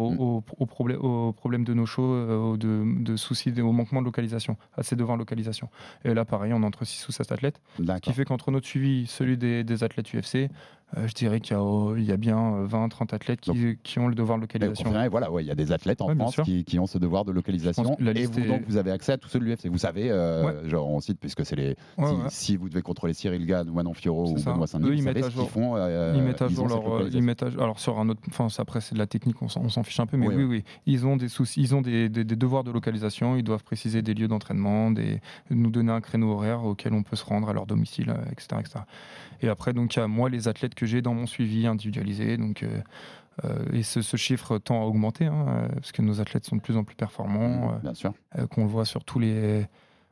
problème, 0.65 0.99
au 1.01 1.33
problème 1.33 1.63
de 1.65 1.73
no-show, 1.73 2.03
euh, 2.03 2.37
au 2.37 2.57
de, 2.57 2.83
de 3.03 3.15
soucis, 3.17 3.53
au 3.61 3.71
manquement 3.73 3.99
de 4.01 4.05
localisation, 4.05 4.57
à 4.75 4.83
ces 4.83 4.95
devants 4.95 5.17
localisation. 5.17 5.69
Et 6.05 6.13
là, 6.13 6.23
pareil, 6.23 6.53
on 6.53 6.63
entre 6.63 6.85
6 6.85 7.07
ou 7.09 7.11
7 7.11 7.31
athlètes, 7.33 7.61
ce 7.77 7.99
qui 7.99 8.13
fait 8.13 8.25
qu'entre 8.25 8.51
notre 8.51 8.67
suivi, 8.67 9.05
celui 9.07 9.37
des, 9.37 9.63
des 9.65 9.83
athlètes 9.83 10.13
UFC, 10.13 10.35
euh, 10.35 10.47
je 10.95 11.13
dirais 11.13 11.39
qu'il 11.41 11.55
y, 11.55 11.59
a, 11.59 11.61
oh, 11.63 11.95
y 11.97 12.11
a 12.11 12.17
bien 12.17 12.63
20-30 12.65 13.13
athlètes 13.13 13.41
qui, 13.41 13.77
qui 13.83 13.99
ont 13.99 14.07
le 14.07 14.15
devoir 14.15 14.37
de 14.37 14.43
localisation. 14.43 14.89
voilà, 15.11 15.31
ouais, 15.31 15.43
il 15.43 15.47
y 15.47 15.51
a 15.51 15.55
des 15.55 15.71
athlètes 15.71 16.01
en 16.01 16.07
Ouais, 16.07 16.15
France 16.15 16.39
qui, 16.45 16.63
qui 16.63 16.79
ont 16.79 16.87
ce 16.87 16.97
devoir 16.97 17.25
de 17.25 17.31
localisation. 17.31 17.97
Et 17.99 18.25
vous, 18.25 18.39
est- 18.39 18.47
donc, 18.47 18.61
vous 18.67 18.77
avez 18.77 18.91
accès 18.91 19.11
à 19.11 19.17
tous 19.17 19.27
ceux 19.29 19.39
de 19.39 19.43
l'UFC. 19.45 19.67
Vous 19.67 19.77
savez, 19.77 20.09
euh, 20.09 20.45
Ouais. 20.63 20.69
genre, 20.69 20.87
on 20.89 20.99
cite, 21.01 21.19
puisque 21.19 21.45
c'est 21.45 21.55
les. 21.55 21.75
Si, 22.29 22.55
vous 22.57 22.69
devez 22.69 22.81
contrôler 22.81 23.13
Cyril 23.13 23.45
Gann 23.45 23.69
ou 23.69 23.73
Manon 23.73 23.93
Fiorot 23.93 24.27
C'est 24.37 24.47
ou. 24.47 24.53
Benoît 24.53 24.67
Saint-Denis, 24.67 24.97
ils 24.97 25.03
savez 25.03 25.23
ce 25.23 25.29
font. 25.29 25.75
euh, 25.75 26.13
ils 26.15 26.23
mettent 26.23 26.41
à 26.41 26.47
jour 26.47 26.67
leur, 26.67 26.77
euh, 26.77 26.81
ils 26.81 26.89
localisation. 26.91 27.21
mettent 27.21 27.43
à 27.43 27.49
jour- 27.49 27.61
alors 27.63 27.79
sur 27.79 27.99
un 27.99 28.09
autre, 28.09 28.21
enfin 28.29 28.47
après 28.61 28.81
c'est 28.81 28.93
de 28.93 28.99
la 28.99 29.07
technique, 29.07 29.41
on 29.41 29.49
s'en, 29.49 29.83
fiche 29.83 29.99
un 29.99 30.05
peu, 30.05 30.17
mais 30.17 30.27
Oui, 30.27 30.43
oui, 30.43 30.63
ils 30.85 31.05
ont 31.05 31.17
des 31.17 31.27
soucis, 31.27 31.61
ils 31.61 31.75
ont 31.75 31.81
des, 31.81 32.09
des- 32.09 32.23
des 32.23 32.35
devoirs 32.35 32.63
de 32.63 32.71
localisation, 32.71 33.35
ils 33.35 33.43
doivent 33.43 33.63
préciser 33.63 34.01
des 34.01 34.13
lieux 34.13 34.27
d'entraînement, 34.27 34.91
des, 34.91 35.19
nous 35.49 35.69
donner 35.69 35.91
un 35.91 36.01
créneau 36.01 36.31
horaire 36.31 36.63
auquel 36.63 36.93
on 36.93 37.03
peut 37.03 37.15
se 37.15 37.25
rendre 37.25 37.49
à 37.49 37.53
leur 37.53 37.65
domicile, 37.65 38.09
euh, 38.09 38.31
etc., 38.31 38.47
etc. 38.59 38.79
Et 39.41 39.49
après 39.49 39.73
donc 39.73 39.95
il 39.95 39.99
y 39.99 40.01
a 40.01 40.07
moi 40.07 40.29
les 40.29 40.47
athlètes 40.47 40.75
que 40.77 40.85
j'ai 40.85 41.01
dans 41.01 41.13
mon 41.13 41.25
suivi 41.25 41.67
individualisé, 41.67 42.37
donc 42.37 42.63
euh, 42.63 42.81
euh, 43.43 43.65
et 43.73 43.83
ce, 43.83 44.01
ce 44.01 44.15
chiffre 44.15 44.59
tend 44.59 44.81
à 44.81 44.85
augmenter 44.85 45.25
hein, 45.25 45.45
euh, 45.49 45.67
parce 45.69 45.91
que 45.91 46.01
nos 46.01 46.21
athlètes 46.21 46.45
sont 46.45 46.55
de 46.55 46.61
plus 46.61 46.77
en 46.77 46.83
plus 46.83 46.95
performants, 46.95 47.79
Mmh, 47.83 48.47
qu'on 48.47 48.63
le 48.63 48.69
voit 48.69 48.85
sur 48.85 49.03
tous 49.03 49.19
les 49.19 49.65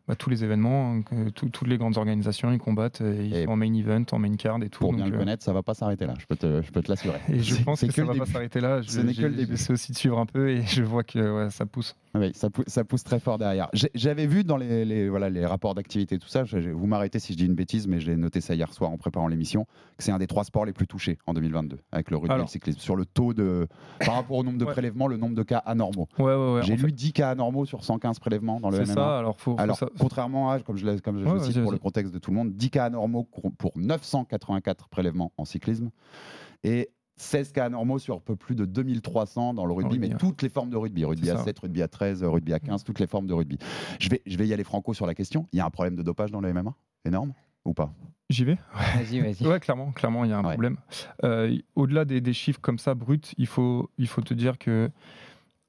bah, 0.08 0.16
tous 0.16 0.30
les 0.30 0.44
événements, 0.44 0.92
hein, 0.94 1.02
que 1.02 1.30
tout- 1.30 1.50
toutes 1.50 1.68
les 1.68 1.78
grandes 1.78 1.98
organisations, 1.98 2.52
ils 2.52 2.60
combattent, 2.60 3.02
euh, 3.02 3.16
ils 3.24 3.36
Et 3.36 3.46
sont 3.46 3.52
en 3.52 3.56
main 3.56 3.74
event, 3.74 4.04
en 4.12 4.20
main 4.20 4.36
card 4.36 4.62
et 4.64 4.70
tout. 4.70 4.80
Pour 4.80 4.92
donc, 4.92 4.98
bien 4.98 5.08
le 5.08 5.16
euh, 5.16 5.20
connaître, 5.20 5.44
ça 5.44 5.52
va 5.54 5.64
pas 5.64 5.74
s'arrêter 5.74 6.06
là. 6.06 6.14
Je 6.20 6.26
peux 6.26 6.36
te, 6.36 6.62
je 6.62 6.72
peux 6.72 6.82
te 6.84 6.90
l'assurer. 6.92 7.20
et 7.30 7.40
je 7.40 7.56
C'est- 7.56 7.64
pense 7.64 7.80
c'est 7.80 7.88
que, 7.88 7.94
ça 7.94 8.04
va 8.04 8.14
pas 8.14 8.26
s'arrêter 8.26 8.62
là. 8.62 8.82
Je- 8.82 8.90
Ce 8.90 9.00
n'est 9.00 9.14
que 9.14 9.22
le 9.22 9.30
j'ai- 9.32 9.36
début. 9.38 9.52
J'essaie 9.58 9.74
aussi 9.74 9.92
de 9.92 9.98
suivre 9.98 10.20
un 10.20 10.26
peu 10.26 10.50
et 10.50 10.62
je 10.64 10.84
vois 10.84 11.04
que 11.04 11.46
ouais, 11.46 11.50
ça 11.50 11.66
pousse. 11.66 11.96
Oui, 12.14 12.32
ça, 12.34 12.50
pou- 12.50 12.64
ça 12.68 12.84
pousse 12.84 13.04
très 13.04 13.20
fort 13.20 13.38
derrière. 13.38 13.68
J'ai- 13.74 13.90
J'avais 13.96 14.26
vu 14.28 14.44
dans 14.44 14.58
les, 14.58 14.86
les- 14.86 15.10
voilà, 15.10 15.30
les 15.30 15.46
rapports 15.46 15.74
d'activité, 15.76 16.18
tout 16.20 16.28
ça, 16.30 16.46
j'ai- 16.46 16.72
vous 16.72 16.86
m'arrêtez 16.88 17.20
si 17.20 17.34
je 17.34 17.38
dis 17.38 17.46
une 17.46 17.56
bêtise, 17.56 17.88
mais 17.88 18.00
je 18.00 18.10
l'ai 18.12 18.16
noté 18.16 18.40
ça 18.42 18.54
hier 18.56 18.72
soir 18.74 18.92
en 18.92 18.98
préparant 18.98 19.28
l'émission, 19.28 19.66
que 19.98 20.04
c'est 20.04 20.12
un 20.12 20.18
des 20.20 20.28
trois 20.28 20.44
sports 20.44 20.66
les 20.66 20.72
plus 20.74 20.88
touchés 20.88 21.18
en 21.26 21.34
2022, 21.34 21.80
avec 21.92 22.12
le 22.12 22.18
rugby 22.18 22.34
et 22.36 22.38
le 22.38 22.48
cyclisme. 22.48 22.80
Sur 22.80 22.96
le 22.96 23.06
taux 23.06 23.34
de. 23.34 23.68
Par 24.06 24.16
rapport 24.16 24.38
au 24.38 24.44
nombre 24.44 24.58
de 24.60 24.66
Ouais. 24.66 24.72
prélèvements, 24.72 25.08
le 25.08 25.18
nombre 25.18 25.36
de 25.36 25.44
cas 25.44 25.58
anormaux. 25.58 26.08
Ouais. 26.20 26.62
J'ai 26.64 26.74
lu 26.76 26.80
fait, 26.84 26.92
10 26.92 27.12
cas 27.14 27.32
anormaux 27.32 27.66
sur 27.66 27.84
115 27.84 28.20
prélèvements 28.20 28.60
dans 28.60 28.70
le 28.70 28.78
C'est 28.78 28.84
MMA. 28.84 28.94
ça. 28.94 29.18
Alors, 29.20 29.38
faut, 29.40 29.56
faut 29.56 29.62
Alors, 29.62 29.78
ça- 29.78 29.90
contrairement 30.00 30.52
à, 30.52 30.60
comme 30.60 30.78
je, 30.78 30.86
l'ai- 30.86 31.00
comme 31.00 31.20
je 31.20 31.26
Ouais, 31.26 31.40
cite 31.40 31.62
pour 31.62 31.72
le 31.72 31.78
contexte 31.78 32.14
de 32.14 32.20
tout 32.20 32.32
le 32.32 32.38
monde, 32.38 32.54
10 32.56 32.70
cas 32.70 32.86
anormaux 32.86 33.24
pour 33.58 33.72
984 33.78 34.90
prélèvements 34.90 35.32
en 35.38 35.46
cyclisme 35.46 35.90
et 36.64 36.90
16 37.18 37.54
cas 37.54 37.66
anormaux 37.66 37.98
sur 38.00 38.16
un 38.18 38.20
peu 38.20 38.36
plus 38.36 38.56
de 38.56 38.66
2300 38.66 39.54
dans 39.54 39.66
le 39.66 39.72
rugby, 39.74 39.94
rugby, 39.94 40.08
mais 40.08 40.14
ouais. 40.14 40.20
toutes 40.20 40.42
les 40.42 40.50
formes 40.50 40.70
de 40.70 40.76
rugby, 40.78 41.06
rugby 41.06 41.30
à 41.30 41.38
ça. 41.38 41.44
7, 41.46 41.60
rugby 41.60 41.82
à 41.82 41.88
13, 41.88 42.24
rugby 42.24 42.52
à 42.54 42.60
15, 42.60 42.84
toutes 42.84 43.00
les 43.00 43.08
formes 43.08 43.26
de 43.28 43.34
rugby. 43.34 43.58
Je 44.00 44.10
vais, 44.10 44.22
je 44.26 44.38
vais 44.38 44.48
y 44.48 44.54
aller 44.54 44.66
franco 44.66 44.94
sur 44.94 45.06
la 45.08 45.16
question. 45.16 45.48
Il 45.54 45.58
y 45.58 45.62
a 45.62 45.66
un 45.66 45.70
problème 45.70 45.96
de 45.96 46.04
dopage 46.04 46.32
dans 46.32 46.42
le 46.42 46.52
MMA 46.54 46.74
Énorme 47.06 47.34
ou 47.64 47.74
pas? 47.74 47.94
J'y 48.30 48.44
vais? 48.44 48.58
Vas-y, 48.96 49.20
vas-y. 49.22 49.48
Ouais, 49.48 49.60
clairement, 49.60 49.92
clairement, 49.92 50.24
il 50.26 50.32
y 50.32 50.34
a 50.34 50.38
un 50.40 50.44
Ouais. 50.44 50.54
problème. 50.54 50.78
Euh, 51.24 51.56
Au-delà 51.76 52.04
des, 52.06 52.20
des 52.20 52.34
chiffres 52.34 52.60
comme 52.60 52.80
ça 52.80 52.96
bruts, 52.96 53.22
il 53.38 53.48
faut, 53.48 53.90
il 53.98 54.08
faut 54.08 54.22
te 54.22 54.34
dire 54.34 54.58
que 54.58 54.90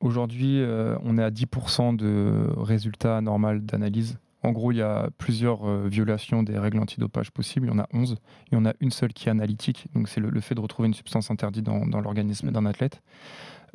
aujourd'hui, 0.01 0.61
euh, 0.61 0.97
on 1.03 1.19
est 1.19 1.23
à 1.23 1.31
10% 1.31 1.97
de 1.97 2.49
résultats 2.57 3.21
normaux 3.21 3.59
d'analyse 3.59 4.19
En 4.43 4.53
gros, 4.53 4.73
il 4.73 4.77
y 4.77 4.83
a 4.83 5.09
plusieurs 5.19 5.69
euh, 5.69 5.89
violations 5.89 6.43
des 6.43 6.59
règles 6.59 6.79
antidopage 6.79 7.31
possibles. 7.31 7.67
Il 7.67 7.71
y 7.71 7.73
en 7.73 7.79
a 7.79 7.89
11. 7.93 8.17
Il 8.51 8.55
y 8.55 8.59
en 8.59 8.67
a 8.67 8.73
une 8.81 8.91
seule 8.91 9.13
qui 9.13 9.29
est 9.29 9.31
analytique. 9.31 9.87
Donc, 9.95 10.09
c'est 10.09 10.21
le, 10.21 10.31
le 10.31 10.41
fait 10.41 10.55
de 10.55 10.61
retrouver 10.61 10.89
une 10.89 10.95
substance 10.95 11.31
interdite 11.31 11.65
dans, 11.65 11.87
dans 11.87 12.01
l'organisme 12.01 12.51
d'un 12.51 12.67
athlète. 12.67 13.03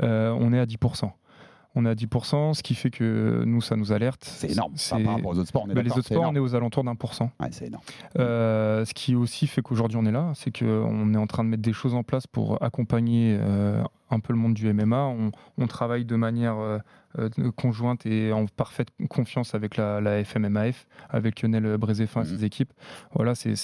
Euh, 0.01 0.35
on 0.39 0.53
est 0.53 0.59
à 0.59 0.65
10%. 0.65 1.11
On 1.73 1.85
est 1.85 1.89
à 1.89 1.93
10%, 1.95 2.53
ce 2.53 2.63
qui 2.63 2.75
fait 2.75 2.89
que 2.89 3.43
nous, 3.45 3.61
ça 3.61 3.77
nous 3.77 3.93
alerte. 3.93 4.23
C'est 4.25 4.51
énorme. 4.51 4.73
Par 5.05 5.15
rapport 5.15 5.31
aux 5.31 5.37
autres 5.39 5.47
sports, 5.47 5.63
on 5.65 5.69
est 5.69 5.73
Bah, 5.73 5.81
les 5.81 5.91
autres 5.91 6.01
sports, 6.03 6.23
on 6.29 6.35
est 6.35 6.39
aux 6.39 6.53
alentours 6.55 6.83
d'un 6.83 6.95
pour 6.95 7.13
cent. 7.13 7.31
C'est 7.51 7.67
énorme. 7.67 7.83
Euh, 8.19 8.83
ce 8.83 8.93
qui 8.93 9.15
aussi 9.15 9.47
fait 9.47 9.61
qu'aujourd'hui 9.61 9.97
on 9.97 10.05
est 10.05 10.11
là, 10.11 10.31
c'est 10.35 10.51
qu'on 10.57 11.13
est 11.13 11.17
en 11.17 11.27
train 11.27 11.43
de 11.45 11.49
mettre 11.49 11.61
des 11.63 11.71
choses 11.73 11.93
en 11.93 12.03
place 12.03 12.27
pour 12.27 12.61
accompagner 12.61 13.37
euh, 13.39 13.81
un 14.09 14.19
peu 14.19 14.33
le 14.33 14.39
monde 14.39 14.53
du 14.53 14.71
MMA. 14.73 14.97
On, 15.05 15.31
on 15.57 15.67
travaille 15.67 16.03
de 16.03 16.15
manière 16.17 16.57
euh, 16.57 16.79
conjointe 17.55 18.05
et 18.05 18.31
en 18.31 18.45
parfaite 18.45 18.89
confiance 19.09 19.55
avec 19.55 19.77
la, 19.77 20.01
la 20.01 20.23
FMMAF, 20.23 20.87
avec 21.09 21.41
Lionel 21.41 21.77
Brézéfin 21.77 22.23
et 22.23 22.27
Mhm. 22.31 22.37
ses 22.37 22.45
équipes. 22.45 22.73
Voilà, 23.13 23.35
c'est- 23.35 23.55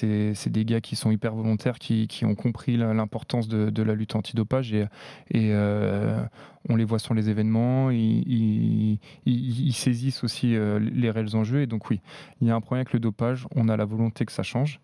des 0.49 0.65
gars 0.65 0.81
qui 0.81 0.95
sont 0.95 1.11
hyper 1.11 1.35
volontaires, 1.35 1.79
qui, 1.79 2.07
qui 2.07 2.25
ont 2.25 2.35
compris 2.35 2.77
l'importance 2.77 3.47
de, 3.47 3.69
de 3.69 3.83
la 3.83 3.93
lutte 3.95 4.15
antidopage 4.15 4.73
et, 4.73 4.85
et 5.31 5.51
euh, 5.53 6.21
on 6.69 6.75
les 6.75 6.83
voit 6.85 6.99
sur 6.99 7.13
les 7.13 7.29
événements, 7.29 7.89
ils, 7.91 8.23
ils- 8.27 8.99
ils- 9.25 9.67
ils 9.67 9.73
saisissent 9.73 10.23
aussi 10.23 10.55
euh, 10.55 10.79
les 10.79 11.09
réels 11.11 11.35
enjeux. 11.35 11.61
Et 11.61 11.67
donc 11.67 11.89
oui, 11.89 12.01
il 12.41 12.47
y 12.47 12.51
a 12.51 12.55
un 12.55 12.61
problème 12.61 12.81
avec 12.81 12.93
le 12.93 12.99
dopage, 12.99 13.45
on 13.55 13.69
a 13.69 13.77
la 13.77 13.85
volonté 13.85 14.25
que 14.25 14.31
ça 14.31 14.43
change. 14.43 14.79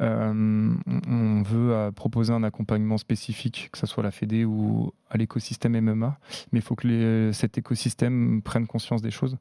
Euh, 0.00 0.74
on- 1.08 1.42
veut 1.42 1.72
euh, 1.72 1.90
proposer 1.90 2.32
un 2.32 2.42
accompagnement 2.44 2.98
spécifique, 2.98 3.68
que 3.72 3.78
ce 3.78 3.86
soit 3.86 4.02
à 4.02 4.06
la 4.06 4.10
Fédé 4.10 4.44
ou 4.44 4.92
à 5.10 5.16
l'écosystème 5.16 5.74
MMA, 5.80 6.18
mais 6.52 6.58
il 6.60 6.62
faut 6.62 6.74
que 6.76 7.30
cet 7.32 7.58
écosystème 7.58 8.42
prenne 8.42 8.66
conscience 8.66 9.02
des 9.02 9.10
choses. 9.10 9.36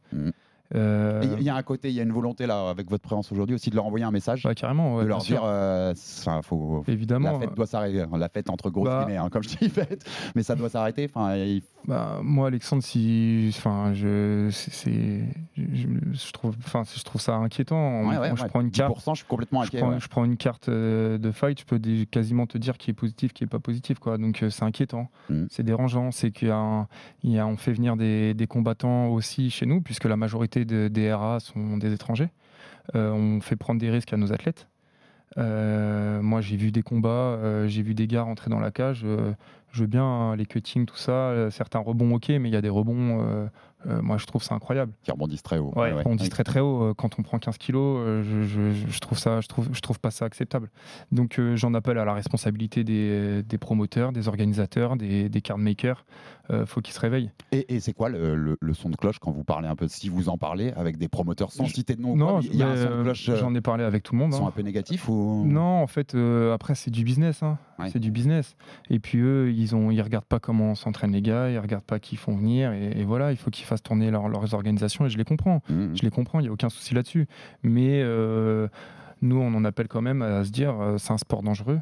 Euh, 0.76 1.22
Il 1.38 1.44
y 1.44 1.50
a 1.50 1.56
un 1.56 1.64
côté, 1.64 1.90
il 1.90 1.96
y 1.96 2.00
a 2.00 2.04
une 2.04 2.12
volonté 2.12 2.46
là 2.46 2.70
avec 2.70 2.90
votre 2.90 3.04
présence 3.04 3.32
aujourd'hui 3.32 3.56
aussi 3.56 3.70
de 3.70 3.76
leur 3.76 3.86
envoyer 3.86 4.04
un 4.06 4.12
message, 4.12 4.44
bah, 4.44 4.54
carrément, 4.54 4.96
ouais, 4.98 5.04
de 5.04 5.08
leur 5.08 5.20
dire, 5.20 5.42
euh, 5.46 5.94
ça, 5.96 6.42
faut, 6.42 6.84
évidemment. 6.88 7.34
la 7.34 7.40
fête 7.40 7.56
doit 7.56 7.66
s'arrêter, 7.68 8.04
la 8.12 8.30
fête 8.30 8.50
entre 8.50 8.70
grosses 8.70 8.88
Bah. 8.90 9.08
hein, 9.10 9.30
comme 9.30 9.44
je 9.44 9.56
dis 9.58 9.70
fête, 9.70 10.04
mais 10.36 10.44
ça 10.44 10.56
doit 10.56 10.70
s'arrêter. 10.70 11.10
Enfin, 11.14 11.36
il- 11.38 11.62
Bah, 11.88 12.20
moi, 12.22 12.48
Alexandre, 12.48 12.84
si, 12.84 13.46
enfin, 13.58 13.94
je, 13.94 14.50
c'est, 14.52 15.24
je, 15.56 15.88
je 16.12 16.32
trouve, 16.34 16.54
enfin, 16.66 16.84
je 16.94 17.02
trouve 17.04 17.22
ça 17.22 17.36
inquiétant. 17.36 18.06
ouais, 18.10 18.18
ouais, 18.18 18.32
je 18.36 18.44
prends 18.44 18.60
une 18.60 18.72
carte. 18.72 18.94
10%, 18.98 19.12
je 19.14 19.20
suis 19.20 19.26
complètement 19.28 19.62
Je 19.62 19.68
inquiet. 19.68 19.80
prends, 19.80 19.90
ouais. 19.92 20.00
je 20.02 20.08
prends 20.10 20.26
une 20.26 20.36
carte 20.36 20.70
de 20.70 21.32
fight, 21.32 21.62
je 21.62 21.66
peux 21.66 21.80
quasiment 22.12 22.46
te 22.46 22.58
dire 22.58 22.78
qui 22.78 22.92
est 22.92 22.94
positif, 22.94 23.32
qui 23.32 23.46
est 23.46 23.48
pas 23.48 23.60
positif, 23.60 24.00
quoi. 24.00 24.18
Donc 24.18 24.44
euh, 24.44 24.50
c'est 24.50 24.64
inquiétant, 24.66 25.08
Mhm. 25.30 25.48
c'est 25.50 25.64
dérangeant. 25.64 26.12
C'est 26.12 26.32
qu'il 26.32 26.50
y 26.50 26.52
a, 26.52 26.58
un- 26.58 26.88
il 27.24 27.32
y 27.32 27.40
a- 27.40 27.48
on 27.48 27.56
fait 27.56 27.72
venir 27.72 27.96
des, 27.96 28.34
des 28.34 28.48
combattants 28.48 29.08
aussi 29.08 29.50
chez 29.50 29.66
nous, 29.66 29.80
puisque 29.82 30.04
la 30.06 30.18
majorité 30.18 30.57
de- 30.66 30.88
des 30.88 31.12
RA 31.14 31.40
sont 31.40 31.78
des 31.78 31.94
étrangers. 31.94 32.30
Euh, 32.96 33.12
on 33.12 33.42
fait 33.42 33.56
prendre 33.56 33.80
des 33.82 33.90
risques 33.90 34.14
à 34.14 34.18
nos 34.18 34.32
athlètes. 34.34 34.68
Euh, 35.38 36.22
moi, 36.22 36.42
j'ai 36.42 36.56
vu 36.58 36.72
des 36.72 36.82
combats, 36.84 37.10
euh, 37.10 37.68
j'ai 37.68 37.82
vu 37.84 37.94
des 37.94 38.08
gars 38.08 38.24
rentrer 38.24 38.50
dans 38.50 38.60
la 38.60 38.72
cage. 38.72 39.02
euh, 39.04 39.34
je 39.72 39.82
veux 39.82 39.88
bien 39.88 40.04
hein, 40.04 40.36
les 40.36 40.46
cuttings, 40.46 40.86
tout 40.86 40.96
ça. 40.96 41.52
certains 41.52 41.80
rebonds, 41.80 42.16
ok, 42.16 42.30
mais 42.30 42.50
il 42.50 42.54
y 42.54 42.56
a 42.56 42.62
des 42.62 42.70
rebonds. 42.70 43.48
moi, 44.02 44.18
je 44.18 44.26
trouve 44.26 44.42
ça 44.44 44.56
incroyable. 44.56 44.92
Qui 45.04 45.12
rebondissent 45.12 45.44
très 45.44 45.60
haut. 45.60 45.72
Ouais, 45.76 45.92
Ouais, 45.92 45.94
ouais. 45.98 46.02
on 46.06 46.16
dit 46.16 46.30
très 46.30 46.44
très 46.44 46.60
haut 46.62 46.94
quand 46.96 47.20
on 47.20 47.22
prend 47.22 47.38
15 47.38 47.58
kilos. 47.58 48.24
je, 48.24 48.44
je- 48.44 48.72
je 48.90 49.00
trouve 49.00 49.18
ça, 49.20 49.40
je 49.42 49.48
trouve, 49.48 49.70
je 49.72 49.80
trouve 49.82 50.00
pas 50.00 50.10
ça 50.10 50.26
acceptable. 50.26 50.70
Donc 51.12 51.40
j'en 51.56 51.74
appelle 51.74 51.98
à 52.00 52.06
la 52.06 52.14
responsabilité 52.14 52.84
des, 52.84 53.44
des 53.44 53.58
promoteurs, 53.58 54.12
des 54.14 54.28
organisateurs, 54.30 54.96
des, 54.96 55.30
des 55.30 55.42
card 55.42 55.58
makers. 55.60 56.06
Euh, 56.06 56.37
faut 56.66 56.82
qu'ils 56.82 56.94
se 56.94 57.00
réveillent. 57.00 57.32
Et, 57.52 57.76
et 57.76 57.80
c'est 57.80 57.94
quoi 57.94 58.10
le, 58.10 58.36
le- 58.36 58.58
le 58.60 58.74
son 58.74 58.90
de 58.90 58.96
cloche 58.96 59.20
quand 59.20 59.32
vous 59.32 59.44
parlez 59.44 59.68
un 59.68 59.76
peu, 59.76 59.88
si 59.88 60.10
vous 60.10 60.30
en 60.30 60.38
parlez 60.38 60.72
avec 60.74 60.98
des 60.98 61.08
promoteurs 61.08 61.52
sans 61.52 61.66
citer 61.66 61.96
de 61.96 62.02
nom, 62.02 62.16
non, 62.16 62.40
il 62.42 62.56
y 62.56 62.64
a 62.64 62.70
un 62.70 62.76
son 62.78 62.84
de 62.90 62.94
euh, 62.94 63.04
cloche. 63.04 63.30
euh, 63.30 63.36
j'en 63.38 63.54
ai 63.56 63.62
parlé 63.62 63.84
avec 63.84 64.04
tout 64.04 64.14
le 64.14 64.20
monde. 64.20 64.34
sont 64.34 64.46
hein. 64.46 64.50
un 64.50 64.52
peu 64.52 64.62
négatifs 64.62 65.10
ou 65.10 65.44
Non, 65.46 65.82
en 65.82 65.88
fait, 65.88 66.16
euh, 66.16 66.54
après 66.54 66.76
c'est 66.76 66.92
du 66.92 67.04
business. 67.04 67.44
hein. 67.44 67.58
Ouais. 67.80 67.90
C'est 67.90 68.00
du 68.00 68.12
business. 68.12 68.56
Et 68.90 69.00
puis 69.00 69.20
eux, 69.20 69.52
ils 69.52 69.76
ont, 69.76 69.92
ils 69.92 70.02
regardent 70.02 70.26
pas 70.26 70.40
comment 70.40 70.74
s'entraînent 70.76 71.12
les 71.12 71.22
gars, 71.22 71.50
ils 71.50 71.60
regardent 71.60 71.84
pas 71.84 72.00
qui 72.00 72.16
font 72.16 72.36
venir. 72.36 72.72
Et, 72.74 73.00
et 73.00 73.04
voilà, 73.04 73.32
il 73.32 73.38
faut 73.38 73.52
qu'ils 73.52 73.66
fassent 73.66 73.84
tourner 73.84 74.10
leur- 74.10 74.30
leurs 74.30 74.54
organisations. 74.54 75.06
Et 75.06 75.10
je 75.10 75.18
les 75.18 75.26
comprends. 75.26 75.62
Mhm. 75.70 75.96
Je 75.96 76.02
les 76.02 76.10
comprends, 76.10 76.40
il 76.40 76.44
n'y 76.44 76.50
a 76.50 76.52
aucun 76.52 76.70
souci 76.70 76.94
là-dessus. 76.96 77.28
Mais 77.64 78.02
euh, 78.04 78.68
nous, 79.22 79.38
on 79.38 79.54
en 79.54 79.64
appelle 79.66 79.88
quand 79.88 80.02
même 80.02 80.22
à 80.22 80.44
se 80.44 80.52
dire 80.52 80.80
euh, 80.80 80.98
c'est 80.98 81.12
un 81.14 81.18
sport 81.18 81.44
dangereux. 81.44 81.80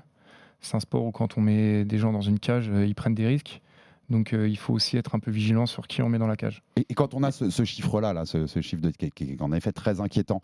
C'est 0.62 0.75
un 0.75 0.80
sport 0.80 1.04
où 1.06 1.12
quand 1.12 1.38
on 1.38 1.41
met 1.41 1.86
des 1.86 1.97
gens 1.97 2.12
dans 2.12 2.21
une 2.21 2.39
cage, 2.39 2.69
euh, 2.69 2.86
ils 2.86 2.95
prennent 2.95 3.13
des 3.15 3.28
risques. 3.28 3.62
Donc 4.10 4.34
euh, 4.34 4.48
il 4.48 4.58
faut 4.58 4.74
aussi 4.74 4.98
être 4.98 5.15
un 5.15 5.20
peu 5.20 5.32
vigilant 5.32 5.65
sur 5.65 5.88
qui 5.88 6.02
on 6.02 6.10
met 6.10 6.20
dans 6.20 6.28
la 6.28 6.36
cage. 6.36 6.62
Et, 6.76 6.86
et 6.89 6.94
quand 6.94 7.13
on 7.13 7.24
a 7.24 7.32
ce, 7.32 7.50
ce 7.50 7.63
chiffre-là, 7.63 8.13
là, 8.13 8.26
ce, 8.26 8.48
ce 8.48 8.62
chiffre 8.62 8.82
de, 8.82 8.91
qui 8.91 9.24
est 9.24 9.41
en 9.41 9.52
effet 9.52 9.72
très 9.72 10.00
inquiétant, 10.00 10.41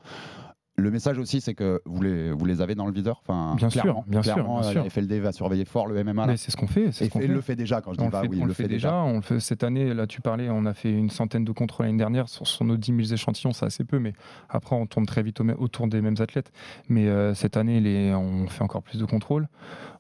le 0.81 0.91
message 0.91 1.17
aussi, 1.19 1.39
c'est 1.41 1.53
que 1.53 1.81
vous 1.85 2.01
les, 2.01 2.31
vous 2.31 2.45
les 2.45 2.59
avez 2.61 2.75
dans 2.75 2.85
le 2.85 2.91
viseur. 2.91 3.21
Enfin, 3.25 3.55
Bien 3.55 3.69
sûr, 3.69 3.81
clairement, 3.81 4.03
bien 4.07 4.21
sûr, 4.23 4.35
bien 4.43 4.57
euh, 4.59 4.71
sûr. 4.71 4.85
FLD 4.91 5.13
va 5.19 5.31
surveiller 5.31 5.63
fort 5.65 5.87
le 5.87 6.03
MMA. 6.03 6.27
Mais 6.27 6.37
c'est 6.37 6.51
ce 6.51 6.57
qu'on 6.57 6.67
fait. 6.67 6.91
C'est 6.91 7.05
Et 7.05 7.07
ce 7.07 7.13
qu'on 7.13 7.19
fait- 7.19 7.27
fait. 7.27 7.33
le 7.33 7.41
fait 7.41 7.55
déjà 7.55 7.81
quand 7.81 7.93
je 7.93 7.99
On 7.99 8.03
dis 8.03 8.07
le 8.07 8.11
pas 8.11 8.21
fait, 8.21 8.27
oui, 8.27 8.39
on 8.41 8.45
le 8.45 8.53
fait 8.53 8.67
déjà. 8.67 8.95
On 8.95 9.15
le 9.17 9.21
fait 9.21 9.39
cette 9.39 9.63
année. 9.63 9.93
Là, 9.93 10.07
tu 10.07 10.19
parlais, 10.21 10.49
on 10.49 10.65
a 10.65 10.73
fait 10.73 10.91
une 10.91 11.09
centaine 11.09 11.45
de 11.45 11.51
contrôles 11.51 11.85
l'année 11.85 11.97
dernière 11.97 12.27
sur, 12.27 12.45
sur 12.47 12.65
nos 12.65 12.75
10 12.77 13.05
000 13.05 13.13
échantillons. 13.13 13.53
C'est 13.53 13.65
assez 13.65 13.83
peu, 13.83 13.99
mais 13.99 14.13
après, 14.49 14.75
on 14.75 14.85
tourne 14.87 15.05
très 15.05 15.23
vite 15.23 15.39
au- 15.41 15.45
autour 15.59 15.87
des 15.87 16.01
mêmes 16.01 16.15
athlètes. 16.19 16.51
Mais 16.89 17.07
euh, 17.07 17.33
cette 17.33 17.57
année, 17.57 17.79
les, 17.79 18.13
on 18.13 18.47
fait 18.47 18.63
encore 18.63 18.83
plus 18.83 18.99
de 18.99 19.05
contrôles. 19.05 19.47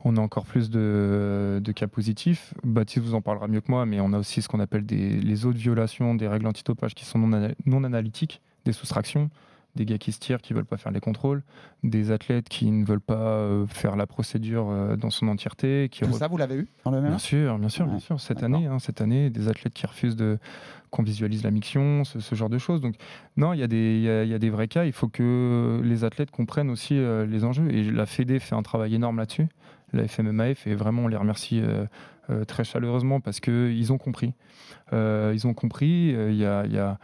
On 0.03 0.17
a 0.17 0.19
encore 0.19 0.45
plus 0.45 0.69
de, 0.71 1.61
de 1.63 1.71
cas 1.71 1.87
positifs. 1.87 2.53
Baptiste 2.63 3.05
vous 3.05 3.13
en 3.13 3.21
parlera 3.21 3.47
mieux 3.47 3.61
que 3.61 3.69
moi, 3.71 3.85
mais 3.85 3.99
on 3.99 4.13
a 4.13 4.17
aussi 4.17 4.41
ce 4.41 4.47
qu'on 4.47 4.59
appelle 4.59 4.85
des, 4.85 5.09
les 5.19 5.45
autres 5.45 5.59
violations 5.59 6.15
des 6.15 6.27
règles 6.27 6.47
antidopage 6.47 6.95
qui 6.95 7.05
sont 7.05 7.19
non 7.19 7.83
analytiques, 7.83 8.41
des 8.65 8.71
soustractions. 8.73 9.29
Des 9.75 9.85
gars 9.85 9.97
qui 9.97 10.11
se 10.11 10.19
tirent, 10.19 10.41
qui 10.41 10.53
veulent 10.53 10.65
pas 10.65 10.75
faire 10.77 10.91
les 10.91 10.99
contrôles, 10.99 11.43
des 11.83 12.11
athlètes 12.11 12.49
qui 12.49 12.69
ne 12.71 12.83
veulent 12.85 12.99
pas 12.99 13.13
euh, 13.15 13.65
faire 13.67 13.95
la 13.95 14.05
procédure 14.05 14.67
euh, 14.69 14.97
dans 14.97 15.09
son 15.09 15.29
entièreté, 15.29 15.87
qui 15.89 16.01
Tout 16.01 16.09
re- 16.11 16.17
ça, 16.17 16.27
vous 16.27 16.35
l'avez 16.35 16.55
eu 16.55 16.67
dans 16.83 16.91
le 16.91 16.99
MMA 16.99 17.07
Bien 17.09 17.17
sûr, 17.17 17.57
bien 17.57 17.69
sûr, 17.69 17.85
bien 17.85 17.99
sûr. 17.99 18.19
Cette 18.19 18.43
année, 18.43 18.67
hein, 18.67 18.79
cette 18.79 18.99
année, 18.99 19.29
des 19.29 19.47
athlètes 19.47 19.73
qui 19.73 19.85
refusent 19.85 20.17
de 20.17 20.39
qu'on 20.89 21.03
visualise 21.03 21.43
la 21.45 21.51
miction, 21.51 22.03
ce, 22.03 22.19
ce 22.19 22.35
genre 22.35 22.49
de 22.49 22.57
choses. 22.57 22.81
Donc, 22.81 22.95
non, 23.37 23.53
il 23.53 23.59
y, 23.59 23.63
a 23.63 23.65
y 23.65 24.09
a, 24.09 24.23
il 24.25 24.29
y 24.29 24.33
a 24.33 24.39
des 24.39 24.49
vrais 24.49 24.67
cas. 24.67 24.83
Il 24.83 24.91
faut 24.91 25.07
que 25.07 25.79
les 25.85 26.03
athlètes 26.03 26.31
comprennent 26.31 26.69
aussi 26.69 26.97
euh, 26.97 27.25
les 27.25 27.45
enjeux. 27.45 27.71
Et 27.73 27.89
la 27.89 28.05
Fédé 28.05 28.39
fait 28.39 28.55
un 28.55 28.63
travail 28.63 28.93
énorme 28.95 29.17
là-dessus. 29.19 29.47
La 29.93 30.05
FMMAF, 30.05 30.67
et 30.67 30.75
vraiment, 30.75 31.03
on 31.03 31.07
les 31.07 31.15
remercie 31.15 31.61
euh, 31.61 31.85
euh, 32.29 32.43
très 32.43 32.65
chaleureusement 32.65 33.21
parce 33.21 33.39
qu'ils 33.39 33.93
ont 33.93 33.97
compris. 33.97 34.33
Euh, 34.91 35.31
ils 35.33 35.47
ont 35.47 35.53
compris. 35.53 36.13
euh, 36.13 36.29
Il 36.29 36.35
y 36.37 36.45
a. 36.45 36.65
il 36.65 36.73
y 36.73 36.77
a- 36.77 36.97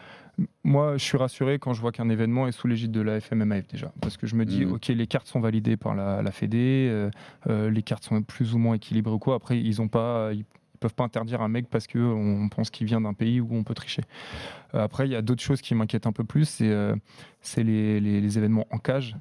Moi, 0.64 0.98
je 0.98 1.04
suis 1.04 1.18
rassuré 1.18 1.58
quand 1.58 1.74
je 1.74 1.82
vois 1.82 1.92
qu'un 1.92 2.10
événement 2.10 2.48
est 2.48 2.52
sous 2.52 2.68
l'égide 2.68 2.92
de 2.92 3.02
la 3.02 3.20
FMMAF 3.20 3.68
déjà. 3.68 3.92
Parce 4.02 4.18
que 4.18 4.28
je 4.28 4.36
me 4.36 4.46
dis, 4.46 4.66
Mhm. 4.66 4.74
OK, 4.74 4.88
les 4.90 5.08
cartes 5.08 5.28
sont 5.28 5.40
validées 5.40 5.78
par 5.78 5.96
la, 5.96 6.22
la 6.22 6.32
Fédé, 6.32 6.88
euh, 6.92 7.10
euh, 7.48 7.72
les 7.72 7.82
cartes 7.82 8.04
sont 8.04 8.22
plus 8.22 8.54
ou 8.54 8.60
moins 8.60 8.76
équilibrées 8.76 9.14
ou 9.14 9.20
quoi. 9.20 9.36
Après, 9.36 9.60
ils 9.60 9.82
ont 9.82 9.88
pas, 9.88 10.32
ils, 10.34 10.46
peuvent 10.80 10.94
pas 10.94 11.06
interdire 11.06 11.42
un 11.42 11.48
mec 11.48 11.68
parce 11.72 11.88
que 11.88 11.98
on 11.98 12.50
pense 12.50 12.70
qu'il 12.70 12.86
vient 12.86 13.02
d'un 13.02 13.16
pays 13.16 13.42
où 13.42 13.48
on 13.52 13.64
peut 13.64 13.74
tricher. 13.74 14.04
Euh, 14.76 14.84
après, 14.84 15.08
il 15.08 15.12
y 15.12 15.16
a 15.16 15.24
d'autres 15.24 15.42
choses 15.42 15.60
qui 15.62 15.74
m'inquiètent 15.74 16.06
un 16.06 16.12
peu 16.12 16.24
plus, 16.24 16.46
c'est 16.48 16.70
euh, 16.70 16.96
les, 17.58 18.00
les- 18.00 18.22
les 18.22 18.38
événements 18.38 18.68
en 18.70 18.78
cage. 18.78 19.16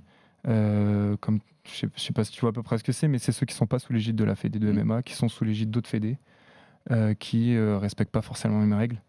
Comme 0.45 1.41
je 1.67 1.71
sais, 1.75 1.89
je 1.97 2.01
sais 2.01 2.13
pas 2.13 2.25
si 2.25 2.31
tu 2.33 2.41
vois 2.43 2.51
à 2.51 2.53
peu 2.53 2.63
près 2.63 2.77
ce 2.79 2.85
que 2.85 2.93
c'est, 2.93 3.09
mais 3.09 3.19
c'est 3.19 3.33
ceux 3.33 3.47
qui 3.47 3.55
sont 3.55 3.67
pas 3.67 3.79
sous 3.79 3.93
l'égide 3.93 4.17
de 4.17 4.25
la 4.25 4.35
Fédé 4.37 4.59
de. 4.59 4.71
MMA, 4.71 5.03
qui 5.03 5.15
sont 5.15 5.29
sous 5.29 5.45
l'égide 5.45 5.71
d'autres 5.71 5.89
Fédés, 5.89 6.19
euh, 6.93 7.15
qui 7.15 7.59
respectent 7.59 8.13
pas 8.13 8.23
forcément 8.23 8.61
les 8.61 8.67
mêmes 8.67 8.79
règles. 8.79 9.01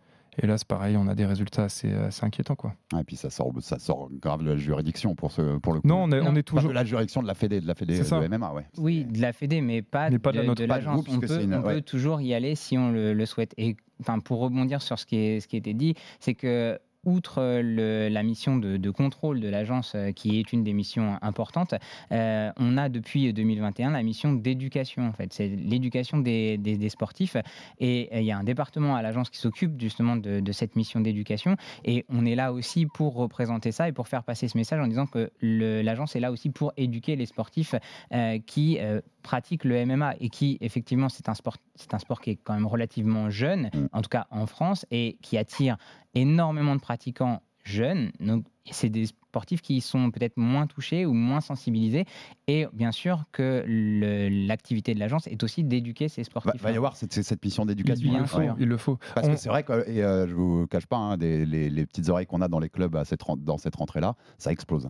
Et 0.42 0.46
là, 0.48 0.58
c'est 0.58 0.68
pareil, 0.68 0.96
on 0.98 1.08
a 1.08 1.16
des 1.16 1.26
résultats 1.26 1.64
assez, 1.64 1.92
assez 1.92 2.24
inquiétants, 2.26 2.56
quoi. 2.56 2.74
Et 3.00 3.04
puis 3.04 3.16
ça 3.16 3.30
sort, 3.30 3.52
ça 3.60 3.80
sort 3.80 4.10
grave 4.22 4.44
de 4.44 4.52
la 4.52 4.58
juridiction 4.58 5.16
pour, 5.16 5.32
ce, 5.32 5.58
pour 5.58 5.74
le 5.74 5.82
coup. 5.82 5.88
Non, 5.88 6.04
on 6.04 6.12
est, 6.12 6.20
Non. 6.22 6.28
on 6.30 6.36
est 6.36 6.44
Pas 6.44 6.58
toujours. 6.58 6.70
de 6.70 6.76
la 6.76 6.86
juridiction 6.86 7.22
de 7.24 7.28
la 7.28 7.34
Fédé, 7.34 7.60
de 7.60 7.68
la 7.68 7.74
Fédé 7.76 8.04
ça. 8.04 8.20
de 8.20 8.28
MMA, 8.28 8.54
ouais. 8.54 8.66
Oui, 8.78 9.06
de 9.06 9.20
la 9.22 9.34
Fédé, 9.34 9.62
mais 9.62 9.82
pas, 9.82 10.10
Mais 10.10 10.20
pas 10.20 10.32
de 10.32 10.38
la 10.38 10.44
nôtre, 10.46 10.62
de 10.62 10.68
pas 10.68 10.78
de 10.80 10.84
vous, 10.84 10.90
l'agence. 10.92 11.06
On, 11.10 11.20
peut, 11.20 11.28
c'est 11.28 11.44
une- 11.44 11.56
on 11.56 11.62
ouais. 11.64 11.76
peut 11.76 11.82
toujours 11.82 12.22
y 12.22 12.34
aller 12.34 12.54
si 12.56 12.78
on 12.78 12.92
le, 12.92 13.14
le 13.14 13.26
souhaite. 13.26 13.54
Et 13.58 13.76
enfin, 14.02 14.20
pour 14.20 14.40
rebondir 14.40 14.82
sur 14.82 15.00
ce 15.00 15.06
qui, 15.08 15.16
est, 15.18 15.40
ce 15.40 15.48
qui 15.48 15.56
a 15.56 15.60
été 15.60 15.74
dit, 15.74 15.96
c'est 16.20 16.36
que 16.36 16.78
outre 17.08 17.62
le- 17.64 18.10
la 18.10 18.22
mission 18.22 18.58
de, 18.58 18.90
contrôle 18.92 19.40
de 19.40 19.50
l'agence, 19.50 19.94
euh, 19.96 20.12
qui 20.12 20.40
est 20.40 20.52
une 20.54 20.64
des 20.64 20.74
missions 20.74 21.18
importantes, 21.22 21.74
euh, 22.12 22.52
on 22.58 22.78
a 22.78 22.90
depuis 22.90 23.34
2021 23.34 23.92
la 23.92 24.04
mission 24.04 24.34
d'éducation. 24.34 25.08
En 25.08 25.14
fait, 25.14 25.34
c'est 25.34 25.48
l'éducation 25.48 26.20
des, 26.20 26.90
sportifs. 26.90 27.38
Et 27.80 28.10
euh, 28.14 28.20
il 28.20 28.26
y 28.26 28.32
a 28.32 28.38
un 28.38 28.44
département 28.44 28.96
à 28.96 29.02
l'agence 29.02 29.30
qui 29.30 29.40
s'occupe 29.40 29.80
justement 29.80 30.16
de, 30.16 30.52
cette 30.52 30.76
mission 30.76 31.00
d'éducation. 31.00 31.56
Et 31.86 32.06
on 32.10 32.26
est 32.26 32.36
là 32.36 32.52
aussi 32.54 32.86
pour 32.86 33.16
représenter 33.16 33.72
ça 33.72 33.88
et 33.88 33.92
pour 33.92 34.08
faire 34.08 34.24
passer 34.24 34.48
ce 34.48 34.58
message 34.58 34.80
en 34.80 34.88
disant 34.88 35.06
que 35.06 35.32
l'agence 35.42 36.16
est 36.16 36.20
là 36.20 36.32
aussi 36.32 36.50
pour 36.50 36.74
éduquer 36.78 37.16
les 37.16 37.26
sportifs 37.26 37.76
euh, 38.14 38.40
qui 38.46 38.80
euh, 38.80 39.02
pratiquent 39.32 39.66
le 39.66 39.86
MMA 39.86 40.16
et 40.22 40.30
qui, 40.30 40.58
effectivement, 40.62 41.10
c'est 41.10 41.28
un 41.28 41.34
sport, 41.34 41.58
c'est 41.76 41.94
un 41.94 42.00
sport 42.00 42.22
qui 42.22 42.30
est 42.32 42.40
quand 42.42 42.54
même 42.54 42.66
relativement 42.66 43.30
jeune, 43.30 43.70
Mm. 43.74 43.88
en 43.92 44.02
tout 44.02 44.10
cas 44.10 44.26
en 44.32 44.46
France, 44.46 44.86
et 44.90 45.18
qui 45.22 45.38
attire 45.38 45.76
énormément 46.16 46.76
de 46.76 46.82
pratiquants 46.82 47.42
jeunes. 47.66 48.12
Donc, 48.22 48.46
c'est 48.72 48.88
des 48.90 49.08
sportifs 49.08 49.62
qui 49.62 49.82
sont 49.82 50.10
peut-être 50.12 50.38
moins 50.38 50.66
touchés 50.68 51.06
ou 51.06 51.12
moins 51.14 51.42
sensibilisés. 51.42 52.06
Et 52.48 52.66
bien 52.72 52.94
sûr 52.94 53.26
que 53.34 53.64
le- 53.68 54.30
l'activité 54.48 54.94
de 54.94 55.00
l'agence 55.00 55.28
est 55.28 55.44
aussi 55.44 55.66
d'éduquer 55.66 56.08
ces 56.08 56.22
Va, 56.22 56.26
sportifs. 56.26 56.62
va 56.62 56.72
y 56.72 56.78
avoir 56.78 56.96
cette, 56.96 57.12
cette 57.22 57.44
mission 57.44 57.66
d'éducation. 57.66 58.16
Hein. 58.16 58.26
Ouais. 58.38 58.50
Il 58.60 58.68
le 58.70 58.78
faut. 58.78 58.98
Parce 59.16 59.28
On- 59.28 59.32
que 59.32 59.38
c'est 59.38 59.50
vrai 59.50 59.64
que, 59.64 59.84
et 59.90 60.02
euh, 60.02 60.28
je 60.28 60.34
vous 60.34 60.66
cache 60.68 60.86
pas, 60.86 60.96
hein, 60.98 61.18
des- 61.18 61.46
les, 61.46 61.70
les 61.70 61.86
petites 61.86 62.08
oreilles 62.08 62.26
qu'on 62.26 62.42
a 62.42 62.48
dans 62.48 62.60
les 62.60 62.70
clubs 62.70 62.96
à 62.96 63.04
cette, 63.04 63.24
ren- 63.24 63.36
dans 63.38 63.58
cette 63.58 63.76
rentrée-là, 63.76 64.16
ça 64.38 64.52
explose. 64.54 64.90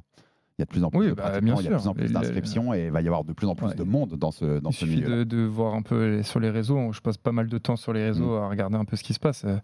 Il 0.57 0.61
y 0.61 0.63
a 0.63 0.65
de 0.65 0.69
plus 0.71 0.83
en 0.83 0.89
plus 0.89 0.99
Oui, 0.99 1.07
de 1.07 1.13
bah, 1.13 1.39
bien 1.39 1.55
il 1.59 1.63
y 1.65 1.67
a 1.67 1.69
de 1.71 1.75
plus 1.75 1.87
en 1.87 1.93
plus 1.93 2.11
d'inscriptions 2.11 2.73
et 2.73 2.85
il 2.85 2.91
va 2.91 3.01
y 3.01 3.05
avoir 3.07 3.23
de 3.23 3.31
plus 3.33 3.45
en 3.47 3.53
plus 3.53 3.67
Ouais. 3.67 3.75
de 3.75 3.83
monde 3.83 4.15
dans 4.15 4.31
ce, 4.31 4.59
dans 4.59 4.71
Il 4.71 4.73
ce 4.73 4.79
suffit 4.79 4.95
milieu. 5.01 5.17
de, 5.17 5.23
de 5.23 5.43
voir 5.43 5.75
un 5.75 5.83
peu 5.83 6.23
sur 6.23 6.39
les 6.39 6.49
réseaux. 6.49 6.91
Je 6.93 6.99
passe 7.01 7.17
pas 7.17 7.31
mal 7.31 7.47
de 7.47 7.57
temps 7.59 7.75
sur 7.75 7.93
les 7.93 8.03
réseaux 8.03 8.39
Mm. 8.39 8.43
à 8.43 8.49
regarder 8.49 8.75
un 8.77 8.85
peu 8.85 8.95
ce 8.95 9.03
qui 9.03 9.13
se 9.13 9.19
passe. 9.19 9.43
Euh, 9.45 9.57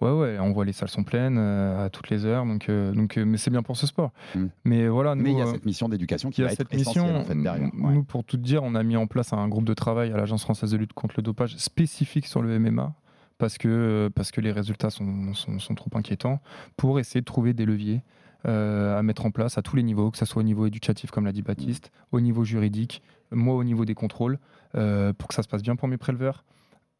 Ouais, 0.00 0.10
ouais, 0.12 0.38
on 0.40 0.50
voit 0.52 0.64
les 0.64 0.72
salles 0.72 0.88
sont 0.88 1.04
pleines 1.04 1.36
euh, 1.36 1.84
à 1.84 1.90
toutes 1.90 2.08
les 2.08 2.24
heures. 2.24 2.46
Donc, 2.46 2.70
euh, 2.70 2.90
donc, 2.92 3.18
euh, 3.18 3.24
mais 3.26 3.36
c'est 3.36 3.50
bien 3.50 3.62
pour 3.62 3.76
ce 3.76 3.86
sport. 3.86 4.12
Mm. 4.34 4.46
Mais 4.64 4.88
voilà, 4.88 5.14
nous, 5.14 5.22
Mais 5.22 5.32
il 5.32 5.36
y 5.38 5.42
a 5.42 5.46
cette 5.46 5.66
mission 5.66 5.90
d'éducation 5.90 6.30
qui 6.30 6.40
va 6.40 6.48
être 6.50 6.56
cette 6.56 6.72
essentielle 6.72 7.04
mission. 7.04 7.20
en 7.20 7.24
fait, 7.24 7.34
derrière. 7.34 7.68
Ouais. 7.78 7.92
Nous, 7.92 8.02
pour 8.04 8.24
tout 8.24 8.38
dire, 8.38 8.62
on 8.62 8.74
a 8.74 8.82
mis 8.82 8.96
en 8.96 9.06
place 9.06 9.34
un 9.34 9.46
groupe 9.46 9.66
de 9.66 9.74
travail 9.74 10.10
à 10.10 10.16
l'Agence 10.16 10.40
française 10.44 10.70
de 10.70 10.78
lutte 10.78 10.94
contre 10.94 11.16
le 11.18 11.22
dopage 11.22 11.54
spécifique 11.58 12.24
sur 12.26 12.40
le 12.40 12.58
MMA 12.58 12.94
parce 13.36 13.58
que, 13.58 14.10
parce 14.14 14.30
que 14.30 14.40
les 14.40 14.52
résultats 14.52 14.88
sont, 14.88 15.34
sont, 15.34 15.58
sont 15.58 15.74
trop 15.74 15.90
inquiétants 15.94 16.40
pour 16.78 16.98
essayer 16.98 17.20
de 17.20 17.26
trouver 17.26 17.52
des 17.52 17.66
leviers 17.66 18.00
euh, 18.46 18.98
à 18.98 19.02
mettre 19.02 19.26
en 19.26 19.30
place 19.30 19.58
à 19.58 19.62
tous 19.62 19.76
les 19.76 19.82
niveaux, 19.82 20.10
que 20.10 20.16
ce 20.16 20.24
soit 20.24 20.40
au 20.40 20.44
niveau 20.44 20.66
éducatif, 20.66 21.10
comme 21.10 21.26
l'a 21.26 21.32
dit 21.32 21.42
Baptiste, 21.42 21.92
au 22.10 22.20
niveau 22.20 22.44
juridique, 22.44 23.02
moi 23.30 23.54
au 23.54 23.64
niveau 23.64 23.84
des 23.84 23.94
contrôles, 23.94 24.38
euh, 24.76 25.12
pour 25.12 25.28
que 25.28 25.34
ça 25.34 25.42
se 25.42 25.48
passe 25.48 25.62
bien 25.62 25.76
pour 25.76 25.88
mes 25.88 25.98
préleveurs. 25.98 26.44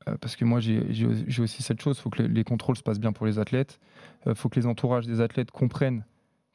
Euh, 0.09 0.17
parce 0.21 0.37
que 0.37 0.45
moi, 0.45 0.61
j'ai 0.61 1.41
aussi 1.41 1.63
cette 1.63 1.81
chose, 1.81 1.97
il 1.99 2.03
faut 2.03 2.11
que 2.11 2.23
les, 2.23 2.29
les 2.29 2.45
contrôles 2.45 2.77
se 2.77 2.83
passent 2.83 3.01
bien 3.01 3.13
pour 3.13 3.27
les 3.27 3.39
athlètes. 3.39 3.81
Il 4.27 4.35
faut 4.35 4.49
que 4.51 4.61
les 4.61 4.67
entourages 4.67 5.07
des 5.07 5.21
athlètes 5.21 5.51
comprennent 5.51 6.05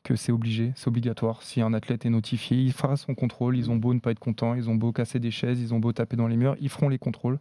que 0.03 0.15
c'est 0.15 0.31
obligé, 0.31 0.71
c'est 0.75 0.87
obligatoire. 0.87 1.41
Si 1.41 1.61
un 1.61 1.73
athlète 1.73 2.05
est 2.05 2.11
notifié, 2.11 2.57
il 2.57 2.73
fera 2.73 2.95
son 2.95 3.15
contrôle. 3.15 3.57
Ils 3.57 3.71
ont 3.71 3.75
beau 3.75 3.91
ne 3.95 3.99
pas 3.99 4.11
être 4.11 4.19
contents, 4.19 4.53
ils 4.53 4.69
ont 4.69 4.75
beau 4.75 4.91
casser 4.91 5.19
des 5.19 5.31
chaises, 5.31 5.59
ils 5.59 5.73
ont 5.73 5.79
beau 5.79 5.93
taper 5.93 6.15
dans 6.15 6.27
les 6.27 6.37
murs, 6.37 6.55
ils 6.59 6.69
feront 6.69 6.89
les 6.89 6.99
contrôles. 6.99 7.39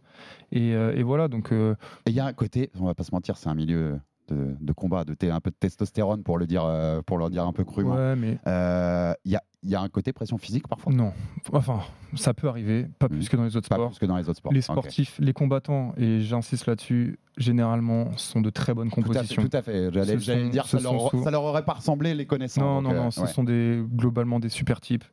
Et, 0.51 0.69
et 0.69 1.03
voilà, 1.03 1.27
donc 1.27 1.51
Et 1.51 1.75
il 2.07 2.13
y 2.13 2.19
a 2.19 2.25
un 2.25 2.33
côté, 2.33 2.71
on 2.79 2.85
va 2.85 2.95
pas 2.95 3.03
se 3.03 3.11
mentir, 3.13 3.37
c'est 3.37 3.49
un 3.49 3.55
milieu 3.55 3.99
de, 4.27 4.55
de 4.59 4.73
combat, 4.73 5.03
de 5.05 5.15
un 5.29 5.39
peu 5.39 5.49
de 5.51 5.55
testostérone 5.55 6.23
pour 6.23 6.37
le 6.37 6.45
dire, 6.47 6.63
euh, 6.65 7.01
pour 7.05 7.17
le 7.17 7.29
dire 7.29 7.45
un 7.45 7.53
peu 7.53 7.63
crûment. 7.63 7.95
ouais, 7.95 8.15
mais 8.15 8.37
Euh, 8.47 9.13
Il 9.25 9.31
y, 9.31 9.35
a, 9.35 9.41
il 9.63 9.69
y 9.69 9.75
a 9.75 9.81
un 9.81 9.89
côté 9.89 10.13
pression 10.13 10.37
physique 10.37 10.67
parfois? 10.67 10.91
non. 10.93 11.13
Enfin, 11.53 11.79
ça 12.15 12.33
peut 12.33 12.47
arriver, 12.47 12.87
pas 12.99 13.07
plus 13.09 13.19
Mhm. 13.19 13.27
que 13.29 13.37
dans 13.37 13.43
les 13.43 13.55
autres 13.57 13.69
Pas 13.69 13.75
sports. 13.75 13.89
plus 13.91 13.99
que 13.99 14.05
dans 14.05 14.17
les 14.17 14.27
autres 14.29 14.37
sports. 14.37 14.53
Les 14.53 14.61
sportifs, 14.61 15.17
les 15.19 15.33
combattants, 15.33 15.93
et 15.97 16.21
j'insiste 16.21 16.65
là-dessus, 16.67 17.17
généralement 17.37 18.15
sont 18.17 18.41
de 18.41 18.49
très 18.49 18.73
bonnes 18.73 18.89
Tout 18.89 18.99
à 18.99 19.03
fait, 19.03 19.09
compositions. 19.09 19.41
tout 19.43 19.57
à 19.57 19.61
fait. 19.61 19.91
J'allais 19.93 20.13
Ce 20.13 20.17
j'allais 20.19 20.49
dire, 20.49 20.65
ça 20.67 20.79
leur, 20.79 21.09
sous- 21.09 21.23
ça 21.23 21.31
leur 21.31 21.43
aurait 21.43 21.65
pas 21.65 21.73
ressemblé 21.73 22.13
les 22.13 22.25
connaissants. 22.25 22.61
Non, 22.61 22.81
non, 22.81 22.91
euh, 22.91 23.03
non, 23.03 23.11
ce 23.11 23.21
ouais. 23.21 23.27
sont 23.27 23.43
des, 23.43 23.81
globalement 23.95 24.39
des 24.39 24.49
super 24.49 24.81
types. 24.81 25.03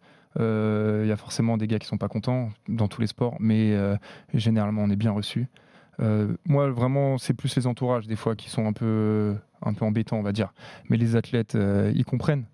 Euh, 0.40 1.02
Il 1.04 1.08
y 1.08 1.12
a 1.12 1.16
forcément 1.16 1.58
des 1.58 1.66
gars 1.66 1.78
qui 1.78 1.86
sont 1.86 1.98
pas 1.98 2.08
contents 2.08 2.48
dans 2.68 2.88
tous 2.88 3.00
les 3.02 3.06
sports, 3.06 3.36
mais 3.40 3.76
généralement 4.32 4.82
on 4.82 4.90
est 4.90 4.96
bien 4.96 5.12
reçu. 5.12 5.48
Euh, 6.00 6.28
moi, 6.46 6.70
vraiment, 6.70 7.18
c'est 7.18 7.34
plus 7.34 7.54
les 7.56 7.66
entourages 7.66 8.06
des 8.06 8.16
fois 8.16 8.34
qui 8.34 8.48
sont 8.50 8.66
un 8.66 8.72
peu, 8.72 9.34
un 9.62 9.74
peu 9.74 9.84
embêtants, 9.84 10.16
on 10.18 10.22
va 10.22 10.32
dire. 10.32 10.52
Mais 10.88 10.96
les 10.96 11.16
athlètes, 11.16 11.54
euh, 11.54 11.92
ils 11.94 12.04
comprennent. 12.04 12.44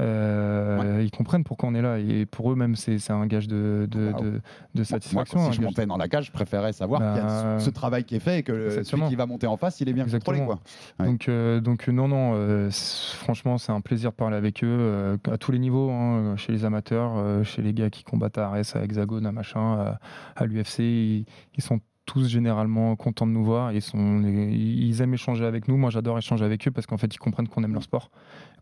Euh, 0.00 1.00
Ils 1.04 1.10
comprennent 1.12 1.44
pourquoi 1.44 1.68
on 1.68 1.74
est 1.74 1.82
là. 1.82 1.98
Et 2.00 2.26
pour 2.26 2.50
eux, 2.50 2.56
même, 2.56 2.74
c'est 2.74 2.98
un 3.10 3.26
gage 3.26 3.46
de, 3.46 3.86
de, 3.90 4.10
Bah, 4.12 4.18
de, 4.20 4.24
de 4.30 4.40
Moi, 4.76 4.84
satisfaction. 4.84 5.38
un 5.40 5.44
si 5.46 5.52
je 5.52 5.58
gage- 5.60 5.66
montais 5.68 5.86
dans 5.86 5.96
la 5.96 6.08
cage, 6.08 6.26
je 6.26 6.32
préférais 6.32 6.72
savoir 6.72 7.00
qu'il 7.00 7.22
y 7.22 7.24
a 7.24 7.26
Bah, 7.28 7.58
ce, 7.60 7.66
ce 7.66 7.70
travail 7.70 8.02
qui 8.04 8.16
est 8.16 8.20
fait 8.20 8.40
et 8.40 8.42
que 8.42 8.50
le- 8.52 8.70
celui 8.70 8.78
exactement. 8.80 9.08
qui 9.08 9.14
va 9.14 9.26
monter 9.26 9.46
en 9.46 9.56
face, 9.56 9.80
il 9.80 9.88
est 9.88 9.92
bien 9.92 10.04
contrôlé. 10.04 10.38
Exactement. 10.40 10.46
Quoi. 10.98 11.04
Ouais. 11.06 11.12
Donc, 11.12 11.28
euh, 11.28 11.60
donc 11.60 11.88
euh, 11.88 11.92
non, 11.92 12.08
non, 12.08 12.32
euh, 12.34 12.70
franchement, 12.72 13.56
c'est 13.58 13.70
un 13.72 13.80
plaisir 13.80 14.10
de 14.10 14.16
parler 14.16 14.36
avec 14.36 14.64
eux 14.64 14.66
euh, 14.68 15.16
à 15.30 15.38
tous 15.38 15.52
les 15.52 15.60
niveaux, 15.60 15.90
hein, 15.90 16.36
chez 16.36 16.50
les 16.52 16.64
amateurs, 16.64 17.12
euh, 17.16 17.44
chez 17.44 17.62
les 17.62 17.72
gars 17.72 17.90
qui 17.90 18.02
combattent 18.02 18.38
à 18.38 18.46
Arès, 18.48 18.74
à 18.74 18.82
Hexagone, 18.82 19.26
à 19.26 19.32
machin, 19.32 19.74
à, 19.78 20.00
à 20.34 20.46
l'UFC. 20.46 20.80
Ils, 20.80 21.26
ils 21.56 21.62
sont 21.62 21.78
tous 22.06 22.28
généralement 22.28 22.94
contents 22.96 23.26
de 23.26 23.32
nous 23.32 23.44
voir. 23.44 23.72
Ils, 23.72 23.82
sont, 23.82 24.22
ils 24.24 25.00
aiment 25.00 25.14
échanger 25.14 25.44
avec 25.44 25.68
nous. 25.68 25.76
Moi, 25.76 25.90
j'adore 25.90 26.18
échanger 26.18 26.44
avec 26.44 26.66
eux 26.68 26.70
parce 26.70 26.86
qu'en 26.86 26.98
fait, 26.98 27.14
ils 27.14 27.18
comprennent 27.18 27.48
qu'on 27.48 27.62
aime 27.64 27.72
leur 27.72 27.82
sport, 27.82 28.10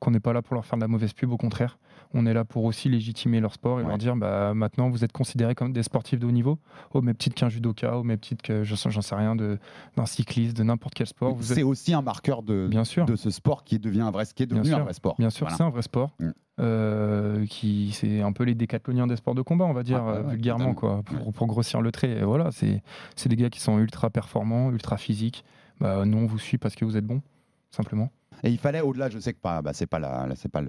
qu'on 0.00 0.10
n'est 0.10 0.20
pas 0.20 0.32
là 0.32 0.42
pour 0.42 0.54
leur 0.54 0.64
faire 0.64 0.76
de 0.78 0.82
la 0.82 0.88
mauvaise 0.88 1.12
pub. 1.12 1.30
Au 1.32 1.36
contraire, 1.36 1.78
on 2.14 2.26
est 2.26 2.34
là 2.34 2.44
pour 2.44 2.64
aussi 2.64 2.88
légitimer 2.88 3.40
leur 3.40 3.54
sport 3.54 3.80
et 3.80 3.82
Ouais. 3.82 3.88
leur 3.88 3.98
dire 3.98 4.16
bah, 4.16 4.54
maintenant, 4.54 4.88
vous 4.90 5.04
êtes 5.04 5.12
considérés 5.12 5.54
comme 5.54 5.72
des 5.72 5.82
sportifs 5.82 6.20
de 6.20 6.26
haut 6.26 6.30
niveau, 6.30 6.58
au 6.92 7.02
même 7.02 7.16
titre 7.16 7.34
qu'un 7.34 7.48
judoka, 7.48 7.96
au 7.98 8.02
même 8.04 8.18
titre 8.18 8.42
que, 8.42 8.62
j'en 8.64 8.76
sais 9.02 9.14
rien, 9.14 9.34
de- 9.34 9.58
d'un 9.96 10.06
cycliste, 10.06 10.56
de 10.56 10.62
n'importe 10.62 10.94
quel 10.94 11.06
sport. 11.06 11.32
Êtes 11.38 11.42
C'est 11.42 11.62
aussi 11.62 11.94
un 11.94 12.02
marqueur 12.02 12.42
de, 12.42 12.68
Bien 12.70 12.84
sûr. 12.84 13.06
de 13.06 13.16
ce 13.16 13.30
sport 13.30 13.64
qui 13.64 13.78
devient 13.78 14.02
un 14.02 14.10
vrai, 14.10 14.24
qui 14.34 14.42
est 14.42 14.46
devenu 14.46 14.62
Bien 14.62 14.72
un 14.74 14.76
sûr. 14.76 14.84
vrai 14.84 14.92
sport. 14.94 15.16
Bien 15.18 15.30
sûr, 15.30 15.46
Voilà. 15.46 15.56
c'est 15.56 15.62
un 15.64 15.70
vrai 15.70 15.82
sport. 15.82 16.14
Mm. 16.20 16.30
Euh, 16.60 17.46
qui 17.46 17.92
c'est 17.92 18.20
un 18.20 18.32
peu 18.32 18.44
les 18.44 18.54
décathloniens 18.54 19.06
des 19.06 19.16
sports 19.16 19.34
de 19.34 19.42
combat, 19.42 19.64
on 19.64 19.72
va 19.72 19.82
dire 19.82 20.02
Ah, 20.02 20.12
ouais, 20.12 20.18
euh, 20.18 20.22
ouais, 20.24 20.30
vulgairement 20.32 20.74
quoi, 20.74 21.02
pour, 21.04 21.32
pour 21.32 21.46
grossir 21.46 21.80
le 21.80 21.90
trait. 21.92 22.10
Et 22.18 22.24
voilà, 22.24 22.50
c'est 22.52 22.82
c'est 23.16 23.28
des 23.28 23.36
gars 23.36 23.50
qui 23.50 23.60
sont 23.60 23.78
ultra 23.78 24.10
performants, 24.10 24.70
ultra 24.70 24.96
physiques. 24.96 25.44
Bah, 25.80 26.04
nous 26.04 26.18
on 26.18 26.26
vous 26.26 26.38
suit 26.38 26.58
parce 26.58 26.74
que 26.74 26.84
vous 26.84 26.96
êtes 26.96 27.06
bons, 27.06 27.22
simplement. 27.70 28.10
Et 28.44 28.50
il 28.50 28.58
fallait, 28.58 28.80
au-delà, 28.80 29.08
je 29.08 29.18
sais 29.20 29.34
que 29.34 29.38
pas, 29.38 29.62
bah, 29.62 29.72
c'est 29.72 29.86
pas 29.86 30.00
la, 30.00 30.26
la- 30.26 30.34
c'est 30.34 30.48
pas 30.50 30.62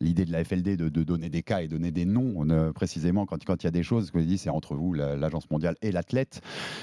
l'idée 0.00 0.24
de 0.24 0.32
la 0.32 0.44
FLD 0.44 0.76
de, 0.78 0.88
de 0.88 1.02
donner 1.02 1.28
des 1.28 1.42
cas 1.42 1.60
et 1.60 1.68
donner 1.68 1.90
des 1.90 2.06
noms 2.06 2.46
euh, 2.50 2.72
précisément 2.72 3.26
quand 3.26 3.44
quand 3.44 3.62
il 3.62 3.66
y 3.66 3.68
a 3.68 3.70
des 3.72 3.82
choses 3.82 4.10
que 4.10 4.18
vous 4.18 4.24
dit 4.24 4.38
c'est 4.38 4.50
entre 4.50 4.74
vous 4.74 4.92
la- 4.94 5.14
l'agence 5.16 5.50
mondiale 5.50 5.76
et 5.82 5.92
l'athlète. 5.92 6.40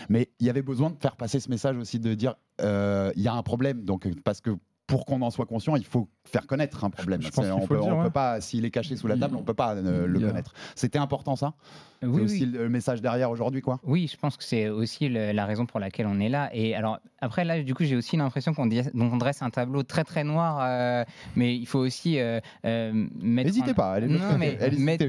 Mais 0.08 0.30
il 0.40 0.46
y 0.46 0.50
avait 0.50 0.62
besoin 0.62 0.92
de 0.92 0.96
faire 1.00 1.16
passer 1.16 1.40
ce 1.40 1.50
message 1.50 1.78
aussi 1.78 2.00
de 2.00 2.14
dire 2.14 2.36
euh, 2.62 3.12
il 3.16 3.24
y 3.24 3.28
a 3.28 3.34
un 3.34 3.42
problème 3.44 3.84
donc 3.86 4.08
parce 4.24 4.40
que 4.42 4.52
pour 4.90 5.06
qu'on 5.06 5.22
en 5.22 5.30
soit 5.30 5.46
conscient, 5.46 5.76
il 5.76 5.86
faut 5.86 6.10
faire 6.26 6.46
connaître 6.48 6.84
un 6.84 6.90
problème. 6.90 7.22
On 7.38 7.66
peut, 7.66 7.76
le 7.76 7.82
dire, 7.82 7.96
on 7.96 8.00
ouais. 8.00 8.04
peut 8.06 8.10
pas, 8.12 8.42
s'il 8.42 8.66
est 8.66 8.72
caché 8.72 8.96
sous 8.96 9.08
la 9.08 9.16
table, 9.18 9.36
on 9.38 9.44
peut 9.44 9.54
pas 9.54 9.76
euh, 9.76 10.06
le 10.08 10.20
connaître. 10.20 10.54
C'était 10.76 11.00
important 11.00 11.36
ça? 11.36 11.54
c'est 12.02 12.08
Oui, 12.08 12.22
aussi 12.22 12.44
oui. 12.46 12.52
le 12.54 12.70
message 12.70 13.02
derrière 13.02 13.30
aujourd'hui 13.30 13.60
quoi? 13.62 13.80
Oui, 13.84 14.10
je 14.10 14.16
pense 14.16 14.38
que 14.38 14.44
c'est 14.44 14.70
aussi 14.70 15.10
le- 15.10 15.34
la 15.34 15.46
raison 15.46 15.66
pour 15.66 15.80
laquelle 15.82 16.08
on 16.08 16.20
est 16.22 16.30
là. 16.30 16.50
Et 16.54 16.74
alors, 16.74 17.00
après, 17.20 17.44
là, 17.44 17.62
du 17.62 17.74
coup, 17.76 17.84
j'ai 17.84 17.98
aussi 17.98 18.16
l'impression 18.16 18.54
qu'on 18.54 18.68
dresse 18.68 19.42
un 19.42 19.50
tableau 19.50 19.84
très, 19.84 20.04
très 20.06 20.24
noir, 20.24 20.60
euh, 20.62 21.04
mais 21.36 21.56
il 21.56 21.66
faut 21.66 21.80
aussi 21.80 22.18
euh, 22.20 22.40
mettre. 22.64 23.48
N'hésitez 23.50 23.72
en- 23.72 23.74
pas, 23.74 23.92
allez- 23.94 24.08
Non, 24.08 24.38
mais 24.38 24.58
mettre 24.88 25.06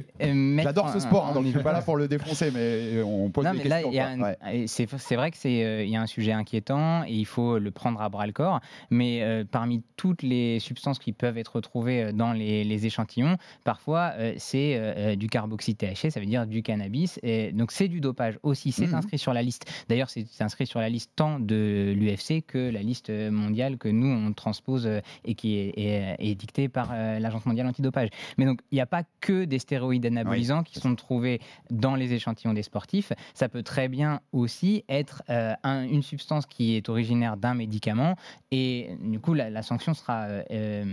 J'adore 0.62 0.90
ce 0.90 1.00
sport, 1.00 1.28
hein, 1.28 1.34
donc 1.34 1.44
je 1.46 1.50
suis 1.50 1.62
pas 1.62 1.72
là 1.72 1.82
pour 1.82 1.96
le 1.96 2.08
défoncer, 2.08 2.50
mais 2.52 3.02
on 3.02 3.30
pose 3.30 3.44
Non, 3.44 3.52
des 3.52 3.58
mais 3.58 3.62
questions. 3.64 3.90
Ouais. 3.90 4.64
c'est 4.66 5.16
vrai 5.16 5.30
que 5.30 5.36
c'est 5.36 5.64
euh, 5.64 5.84
il 5.84 5.90
y 5.90 5.96
a 5.96 6.02
un 6.02 6.06
sujet 6.06 6.32
inquiétant 6.32 7.04
et 7.04 7.12
il 7.12 7.24
faut 7.24 7.58
le 7.58 7.70
prendre 7.70 8.00
à 8.02 8.08
bras 8.08 8.26
le 8.26 8.32
corps. 8.32 8.60
Mais 8.90 9.22
euh, 9.22 9.44
parmi 9.70 9.82
toutes 9.96 10.22
les 10.22 10.58
substances 10.58 10.98
qui 10.98 11.12
peuvent 11.12 11.38
être 11.38 11.54
retrouvées 11.56 12.02
euh, 12.04 12.12
dans 12.12 12.32
les, 12.32 12.64
les 12.64 12.86
échantillons, 12.86 13.36
parfois 13.64 14.12
euh, 14.16 14.34
c'est 14.36 14.72
euh, 14.76 15.14
du 15.14 15.28
carboxy 15.28 15.76
THC, 15.76 16.10
ça 16.10 16.18
veut 16.18 16.26
dire 16.26 16.44
du 16.48 16.62
cannabis. 16.64 17.20
Et 17.22 17.52
donc 17.52 17.70
c'est 17.70 17.86
du 17.86 18.00
dopage 18.00 18.36
aussi. 18.42 18.72
C'est 18.72 18.88
Mhm. 18.88 18.94
inscrit 18.96 19.18
sur 19.18 19.32
la 19.32 19.42
liste. 19.42 19.70
D'ailleurs, 19.88 20.10
c'est 20.10 20.26
inscrit 20.40 20.66
sur 20.66 20.80
la 20.80 20.88
liste 20.88 21.12
tant 21.14 21.38
de 21.38 21.94
l'UFC 21.96 22.42
que 22.44 22.58
la 22.70 22.82
liste 22.82 23.10
mondiale 23.10 23.78
que 23.78 23.88
nous 23.88 24.08
on 24.08 24.32
transpose 24.32 24.88
et 25.24 25.34
qui 25.36 25.56
est, 25.58 25.78
est- 25.78 26.16
est 26.18 26.34
dictée 26.34 26.68
par 26.68 26.92
l'agence 26.92 27.46
mondiale 27.46 27.68
antidopage. 27.68 28.08
Mais 28.38 28.46
donc 28.46 28.60
il 28.72 28.74
n'y 28.76 28.80
a 28.80 28.86
pas 28.86 29.04
que 29.20 29.44
des 29.44 29.58
stéroïdes 29.60 30.06
anabolisants 30.06 30.62
qui 30.64 30.80
sont 30.80 30.96
trouvés 30.96 31.40
dans 31.70 31.94
les 31.94 32.12
échantillons 32.12 32.54
des 32.54 32.62
sportifs. 32.64 33.12
Ça 33.34 33.48
peut 33.48 33.62
très 33.62 33.88
bien 33.88 34.20
aussi 34.32 34.84
être 34.88 35.22
un- 35.28 35.84
une 35.86 36.02
substance 36.02 36.46
qui 36.46 36.74
est 36.76 36.88
originaire 36.88 37.36
d'un 37.36 37.54
médicament 37.54 38.16
et 38.50 38.90
du 39.02 39.20
coup 39.20 39.34
la, 39.34 39.50
la 39.50 39.59
sanction 39.62 39.94
sera 39.94 40.22
euh, 40.24 40.42
euh, 40.50 40.84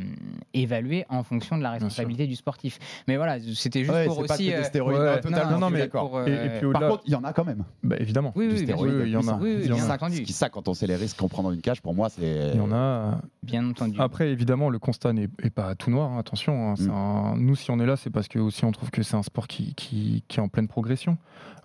évaluée 0.54 1.06
en 1.10 1.24
fonction 1.24 1.58
de 1.58 1.64
la 1.64 1.72
responsabilité 1.72 2.28
du 2.28 2.36
sportif. 2.36 2.80
Mais 3.08 3.18
voilà, 3.18 3.38
c'était 3.56 3.80
juste 3.82 3.92
Ouais, 3.94 4.06
pour 4.06 4.26
pas 4.26 4.34
aussi. 4.36 4.46
que 4.48 4.52
des 4.52 4.56
euh, 4.58 4.64
stéroïdes, 4.64 5.00
ouais, 5.00 5.16
non, 5.16 5.22
totalement, 5.22 5.52
non, 5.52 5.60
non, 5.60 5.70
mais 5.70 5.80
d'accord. 5.80 6.10
pour, 6.10 6.22
Et- 6.28 6.34
et 6.34 6.50
puis 6.60 6.72
Par 6.72 6.88
contre, 6.90 7.04
il 7.06 7.12
y 7.12 7.16
en 7.16 7.24
a 7.24 7.34
quand 7.34 7.46
même. 7.46 7.64
Bah, 7.84 7.96
évidemment. 8.00 8.34
oui, 8.36 8.50
il 8.52 8.68
y 8.70 8.74
en 8.74 8.78
a. 8.78 8.82
Oui, 8.82 8.90
oui, 8.92 9.62
Il 9.64 9.70
y 9.70 9.74
en 9.74 9.76
bien 9.78 9.90
entendu. 9.90 10.26
Ça, 10.28 10.50
quand 10.50 10.68
on 10.68 10.74
sait 10.74 10.88
les 10.88 10.96
risques 10.96 11.18
qu'on 11.18 11.28
prend 11.30 11.44
dans 11.44 11.52
une 11.52 11.62
cage, 11.62 11.82
pour 11.82 11.94
moi, 11.96 12.10
c'est. 12.10 12.52
Il 12.54 12.58
y 12.58 12.62
en 12.62 12.72
a. 12.72 13.20
Bien 13.44 13.68
entendu. 13.70 13.98
Après, 14.00 14.30
évidemment, 14.30 14.70
le 14.70 14.80
constat 14.80 15.14
n'est 15.14 15.30
est 15.44 15.50
pas 15.50 15.76
tout 15.76 15.90
noir, 15.92 16.12
hein, 16.12 16.20
attention. 16.20 16.72
hein, 16.72 16.74
Mm. 16.78 16.90
un- 16.92 17.36
Nous, 17.38 17.56
si 17.56 17.72
on 17.72 17.80
est 17.80 17.86
là, 17.86 17.96
c'est 17.98 18.10
parce 18.10 18.28
que 18.28 18.40
aussi 18.40 18.66
on 18.66 18.72
trouve 18.72 18.92
que 18.92 19.04
c'est 19.04 19.16
un 19.16 19.24
sport 19.24 19.48
qui, 19.48 19.74
qui, 19.76 20.24
qui 20.28 20.40
est 20.40 20.42
en 20.44 20.48
pleine 20.50 20.68
progression. 20.68 21.18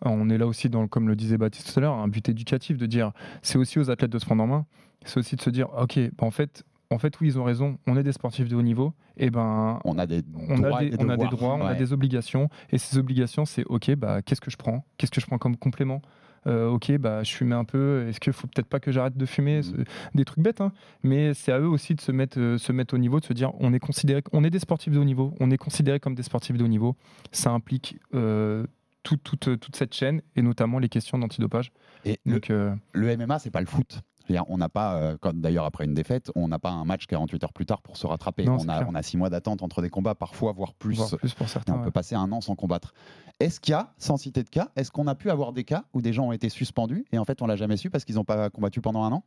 On 0.04 0.28
est 0.30 0.38
là 0.38 0.46
aussi, 0.46 0.68
dans, 0.68 0.86
comme 0.88 1.08
le 1.08 1.14
disait 1.16 1.38
Baptiste 1.38 1.72
tout 1.72 1.78
à 1.78 1.82
l'heure, 1.82 1.94
un 1.94 2.08
but 2.08 2.28
éducatif 2.28 2.76
de 2.76 2.86
dire 2.86 3.12
c'est 3.42 3.56
aussi 3.58 3.78
aux 3.78 3.90
athlètes 3.90 4.10
de 4.10 4.18
se 4.18 4.24
prendre 4.26 4.42
en 4.42 4.46
main. 4.46 4.66
C'est 5.04 5.18
aussi 5.18 5.36
de 5.36 5.40
se 5.42 5.50
dire 5.50 5.68
ok, 5.76 5.98
bah, 6.18 6.26
en, 6.26 6.30
fait, 6.30 6.64
en 6.92 6.98
fait, 6.98 7.18
oui, 7.20 7.28
ils 7.28 7.38
ont 7.38 7.44
raison, 7.44 7.78
on 7.86 7.96
est 7.96 8.02
des 8.02 8.12
sportifs 8.12 8.48
de 8.48 8.56
haut 8.56 8.62
niveau, 8.62 8.92
et 9.16 9.30
ben. 9.30 9.80
On 9.84 9.98
a 9.98 10.06
des 10.06 10.22
On 10.48 10.58
droits 10.58 10.78
a, 10.78 10.84
et 10.84 10.90
des, 10.90 10.96
on 10.98 11.08
a 11.08 11.16
des 11.16 11.24
on 11.32 11.60
a 11.66 11.92
obligations, 11.92 12.48
et 12.70 12.78
ces 12.78 12.98
obligations, 12.98 13.44
c'est 13.44 13.64
ok, 13.64 13.94
bah, 13.96 14.22
qu'est-ce 14.22 14.40
que 14.40 14.50
je 14.50 14.56
prends? 14.56 14.84
Qu'est-ce 14.96 15.10
que 15.10 15.20
je 15.20 15.26
prends 15.26 15.38
comme 15.38 15.56
complément? 15.56 16.02
Euh, 16.46 16.68
ok, 16.68 16.96
bah, 16.98 17.22
je 17.22 17.32
fume 17.32 17.52
un 17.52 17.64
peu. 17.64 18.06
Est-ce 18.08 18.18
qu'il 18.18 18.32
faut 18.32 18.48
peut-être 18.48 18.66
pas 18.66 18.80
que 18.80 18.90
j'arrête 18.90 19.16
de 19.16 19.26
fumer? 19.26 19.62
C'est 19.62 19.72
Des 20.14 20.24
trucs 20.24 20.42
bêtes, 20.42 20.60
hein. 20.60 20.72
mais 21.02 21.34
c'est 21.34 21.52
à 21.52 21.60
eux 21.60 21.68
aussi 21.68 21.94
de 21.94 22.00
se 22.00 22.10
mettre, 22.10 22.38
euh, 22.40 22.58
se 22.58 22.72
mettre 22.72 22.94
au 22.94 22.98
niveau, 22.98 23.20
de 23.20 23.24
se 23.24 23.32
dire 23.32 23.52
on 23.60 23.72
est 23.72 23.78
considéré, 23.78 24.22
on 24.32 24.42
est 24.42 24.50
des 24.50 24.58
sportifs 24.58 24.92
de 24.92 24.98
haut 24.98 25.04
niveau, 25.04 25.34
on 25.38 25.50
est 25.50 25.58
considéré 25.58 26.00
comme 26.00 26.14
des 26.14 26.24
sportifs 26.24 26.56
de 26.56 26.64
haut 26.64 26.68
niveau. 26.68 26.96
Ça 27.30 27.50
implique 27.52 27.96
euh, 28.14 28.66
toute, 29.02 29.22
toute, 29.22 29.60
toute 29.60 29.76
cette 29.76 29.94
chaîne 29.94 30.22
et 30.36 30.42
notamment 30.42 30.78
les 30.78 30.88
questions 30.88 31.18
d'antidopage. 31.18 31.72
Et 32.04 32.18
le, 32.24 32.34
Donc, 32.34 32.50
euh, 32.50 32.74
le 32.92 33.16
MMA, 33.16 33.38
c'est 33.38 33.50
pas 33.50 33.60
le 33.60 33.66
foot. 33.66 34.00
C'est-à-dire, 34.32 34.50
on 34.50 34.56
n'a 34.58 34.68
pas, 34.68 34.94
euh, 34.96 35.16
comme 35.18 35.40
d'ailleurs 35.40 35.64
après 35.64 35.84
une 35.84 35.94
défaite, 35.94 36.30
on 36.34 36.48
n'a 36.48 36.58
pas 36.58 36.70
un 36.70 36.84
match 36.84 37.06
48 37.06 37.44
heures 37.44 37.52
plus 37.52 37.66
tard 37.66 37.82
pour 37.82 37.96
se 37.96 38.06
rattraper. 38.06 38.44
Non, 38.44 38.56
on, 38.60 38.68
a, 38.68 38.76
clair. 38.78 38.86
on 38.88 38.94
a 38.94 39.02
six 39.02 39.16
mois 39.16 39.28
d'attente 39.30 39.62
entre 39.62 39.82
des 39.82 39.90
combats, 39.90 40.14
parfois, 40.14 40.52
voire 40.52 40.72
plus. 40.74 40.96
Voire 40.96 41.10
plus 41.16 41.34
pour 41.34 41.46
Et 41.46 41.50
certains. 41.50 41.74
on 41.74 41.78
ouais. 41.78 41.84
peut 41.84 41.90
passer 41.90 42.14
un 42.14 42.30
an 42.32 42.40
sans 42.40 42.54
combattre. 42.54 42.94
Est-ce 43.40 43.60
qu'il 43.60 43.72
y 43.72 43.74
a, 43.74 43.92
sans 43.98 44.16
citer 44.16 44.42
de 44.42 44.48
cas, 44.48 44.68
est-ce 44.76 44.90
qu'on 44.90 45.06
a 45.06 45.14
pu 45.14 45.30
avoir 45.30 45.52
des 45.52 45.64
cas 45.64 45.84
où 45.92 46.00
des 46.00 46.12
gens 46.12 46.26
ont 46.28 46.32
été 46.32 46.48
suspendus 46.48 47.04
et 47.12 47.18
en 47.18 47.24
fait 47.24 47.42
on 47.42 47.46
l'a 47.46 47.56
jamais 47.56 47.76
su 47.76 47.90
parce 47.90 48.04
qu'ils 48.04 48.14
n'ont 48.14 48.24
pas 48.24 48.50
combattu 48.50 48.80
pendant 48.80 49.02
un 49.02 49.12
an? 49.12 49.24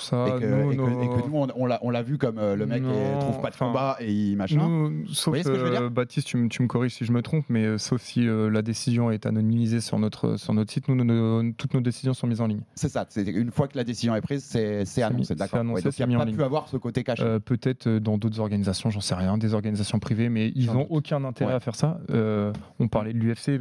Ça, 0.00 0.26
et, 0.28 0.40
que, 0.40 0.46
nous, 0.46 0.72
et 0.72 0.76
que- 0.76 0.80
nos- 0.80 1.02
et 1.02 1.06
que 1.22 1.28
nous 1.28 1.36
on, 1.36 1.48
on 1.56 1.90
l'a- 1.90 2.02
vu 2.02 2.18
comme 2.18 2.38
euh, 2.38 2.56
le 2.56 2.66
mec 2.66 2.82
Non, 2.82 3.18
trouve 3.20 3.40
pas 3.40 3.50
de 3.50 3.56
combat 3.56 3.96
et 4.00 4.12
il 4.12 4.36
machin. 4.36 4.68
Nous, 4.68 5.06
sauf 5.08 5.32
voyez 5.32 5.42
ce 5.44 5.48
que 5.48 5.58
je 5.58 5.64
veux 5.64 5.70
dire 5.70 5.82
euh, 5.82 5.88
Baptiste, 5.90 6.26
tu, 6.28 6.36
me- 6.36 6.48
tu 6.48 6.62
me 6.62 6.68
corriges 6.68 6.94
si 6.94 7.04
je 7.04 7.12
me 7.12 7.22
trompe, 7.22 7.44
mais 7.48 7.64
euh, 7.64 7.78
sauf 7.78 8.00
si 8.02 8.26
la 8.26 8.62
décision 8.62 9.10
est 9.10 9.26
anonymisée 9.26 9.80
sur 9.80 9.98
notre, 9.98 10.36
sur 10.36 10.52
notre 10.54 10.72
site, 10.72 10.88
nous, 10.88 10.94
nos- 11.04 11.52
toutes 11.52 11.74
nos 11.74 11.80
décisions 11.80 12.14
sont 12.14 12.26
mises 12.26 12.40
en 12.40 12.46
ligne. 12.46 12.60
C'est 12.74 12.88
ça, 12.88 13.06
une 13.16 13.50
fois 13.50 13.68
que 13.68 13.76
la 13.76 13.84
décision 13.84 14.14
est 14.14 14.20
prise, 14.20 14.44
c'est 14.44 15.02
annoncé, 15.02 15.34
d'accord. 15.34 15.60
Ouais, 15.66 15.80
donc 15.82 15.98
il 15.98 16.06
n'y 16.06 16.14
a 16.14 16.18
pas 16.18 16.24
ligne. 16.24 16.36
pu 16.36 16.42
avoir 16.42 16.68
ce 16.68 16.76
côté 16.76 17.02
caché. 17.02 17.24
Peut-être 17.44 17.88
dans 17.88 18.18
d'autres 18.18 18.40
organisations, 18.40 18.90
j'en 18.90 19.00
sais 19.00 19.14
rien, 19.14 19.38
des 19.38 19.54
organisations 19.54 19.98
privées, 19.98 20.28
mais 20.28 20.52
ils 20.54 20.66
n'ont 20.72 20.86
aucun 20.90 21.24
intérêt 21.24 21.50
Ouais. 21.50 21.56
à 21.56 21.60
faire 21.60 21.74
ça. 21.74 21.98
Euh, 22.10 22.52
on 22.78 22.88
parlait 22.88 23.12
de 23.12 23.18
l'UFC, 23.18 23.60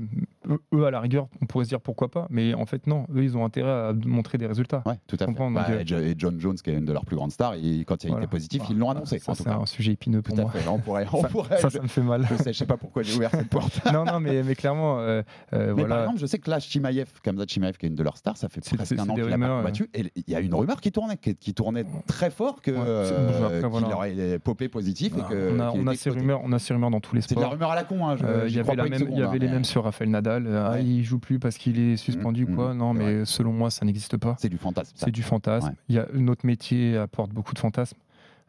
eux, 0.73 0.86
à 0.86 0.91
la 0.91 0.99
rigueur, 0.99 1.27
on 1.41 1.45
pourrait 1.45 1.65
se 1.65 1.69
dire 1.69 1.81
pourquoi 1.81 2.09
pas, 2.09 2.27
mais 2.29 2.53
en 2.53 2.65
fait 2.65 2.88
non, 2.88 3.05
eux 3.15 3.23
ils 3.23 3.36
ont 3.38 3.45
intérêt 3.45 3.69
à 3.69 3.93
montrer 4.05 4.38
des 4.38 4.45
résultats. 4.47 4.83
Ouais, 4.86 4.95
tout 5.07 5.17
à 5.19 5.25
fait. 5.25 5.31
Bah, 5.33 5.67
et 5.79 6.11
et 6.11 6.15
John 6.32 6.39
Jones, 6.39 6.55
qui 6.55 6.69
est 6.69 6.73
une 6.73 6.86
de 6.86 6.93
leurs 6.93 7.05
plus 7.05 7.15
grandes 7.15 7.32
stars, 7.32 7.53
et 7.55 7.84
quand 7.86 8.03
il 8.03 8.07
a 8.07 8.09
Voilà. 8.11 8.26
été 8.26 8.32
positif, 8.32 8.61
Bah, 8.61 8.67
ils 8.71 8.78
l'ont 8.78 8.89
annoncé. 8.89 9.19
Ça 9.19 9.34
c'est 9.36 9.47
un 9.47 9.65
sujet 9.65 9.91
épineux 9.93 10.21
pour 10.21 10.36
Tout 10.36 10.41
à 10.41 10.43
moi. 10.45 10.51
fait. 10.51 10.67
On 10.67 10.80
pourrait, 10.80 11.05
on 11.13 11.21
Ça, 11.21 11.28
pourrait- 11.30 11.57
ça, 11.59 11.69
ça 11.69 11.82
me 11.82 11.88
fait 11.88 12.01
mal. 12.01 12.26
je 12.30 12.36
sais, 12.43 12.53
je 12.53 12.57
sais 12.57 12.65
pas 12.65 12.78
pourquoi 12.78 13.03
j'ai 13.03 13.15
ouvert 13.15 13.32
cette 13.32 13.49
porte. 13.49 13.80
non, 13.93 14.05
non, 14.05 14.19
mais, 14.19 14.43
mais 14.43 14.55
clairement, 14.55 14.99
euh, 14.99 15.21
euh, 15.53 15.73
Mais 15.76 15.82
par 15.84 15.88
voilà. 15.88 16.01
exemple, 16.03 16.19
je 16.19 16.26
sais 16.26 16.39
que 16.39 16.49
là, 16.49 16.59
Chimaev, 16.59 17.07
Kamzat 17.23 17.45
Chimaev, 17.47 17.78
qui 17.78 17.86
est 17.86 17.89
une 17.89 17.95
de 17.95 18.03
leurs 18.03 18.17
stars, 18.17 18.38
ça 18.38 18.49
fait 18.49 18.61
presque 18.61 18.93
un 18.99 19.07
an 19.09 19.13
qu'il 19.15 19.26
n'a 19.26 19.38
pas 19.38 19.57
combattu. 19.57 19.89
Et 19.93 20.11
il 20.15 20.23
y 20.28 20.36
a 20.36 20.39
une 20.39 20.53
rumeur 20.53 20.82
qui 20.82 20.91
tournait, 20.91 21.17
qui, 21.17 21.36
qui 21.36 21.53
tournait 21.53 21.86
très 22.07 22.30
fort 22.32 22.61
que 22.61 22.71
Ouais, 22.71 22.78
euh, 22.86 23.59
qu'il 23.61 23.69
voilà. 23.69 23.95
aurait 23.95 24.39
popé 24.39 24.67
positif 24.69 25.13
et 25.13 25.19
Voilà. 25.21 25.30
que 25.30 25.51
on 25.55 25.59
a, 25.59 25.91
on 25.91 25.95
ces 25.95 26.09
rumeurs, 26.09 26.41
on 26.43 26.51
a 26.51 26.59
ces 26.59 26.73
rumeurs 26.73 26.89
dans 26.91 26.99
tous 26.99 27.15
les 27.15 27.21
C'est 27.21 27.36
de 27.36 27.39
la 27.39 27.41
sports. 27.45 27.51
rumeur 27.53 27.71
à 27.71 27.76
la 27.76 27.84
con. 27.84 28.07
Hein, 28.07 28.15
je- 28.17 28.26
Il 28.45 28.49
j'y 28.49 28.55
y 28.57 28.59
avait, 28.59 28.67
pas 28.67 28.76
la 28.76 28.84
une 28.86 28.89
même, 28.91 28.99
il 29.01 29.05
seconde, 29.05 29.17
y 29.19 29.21
avait 29.23 29.36
hein, 29.38 29.39
les 29.39 29.47
mêmes 29.47 29.63
sur 29.63 29.84
Rafael 29.84 30.09
Nadal. 30.09 30.47
Ah, 30.55 30.80
il 30.80 31.03
joue 31.03 31.19
plus 31.19 31.39
parce 31.39 31.57
qu'il 31.57 31.80
est 31.80 31.97
suspendu 31.97 32.45
ou 32.45 32.49
Mhm, 32.49 32.55
quoi. 32.55 32.73
Non, 32.73 32.93
c'est 32.93 32.99
mais 32.99 33.26
selon 33.26 33.51
moi, 33.53 33.69
ça 33.69 33.86
n'existe 33.86 34.17
pas. 34.17 34.36
C'est 34.39 34.49
du 34.49 34.57
fantasme. 34.57 34.91
C'est 34.95 35.11
du 35.11 35.23
fantasme. 35.23 35.73
Il 35.89 35.95
y 35.95 35.99
a, 35.99 36.07
notre 36.18 36.45
métier 36.45 36.97
apporte 36.97 37.32
beaucoup 37.32 37.53
de 37.53 37.59
fantasmes. 37.59 37.97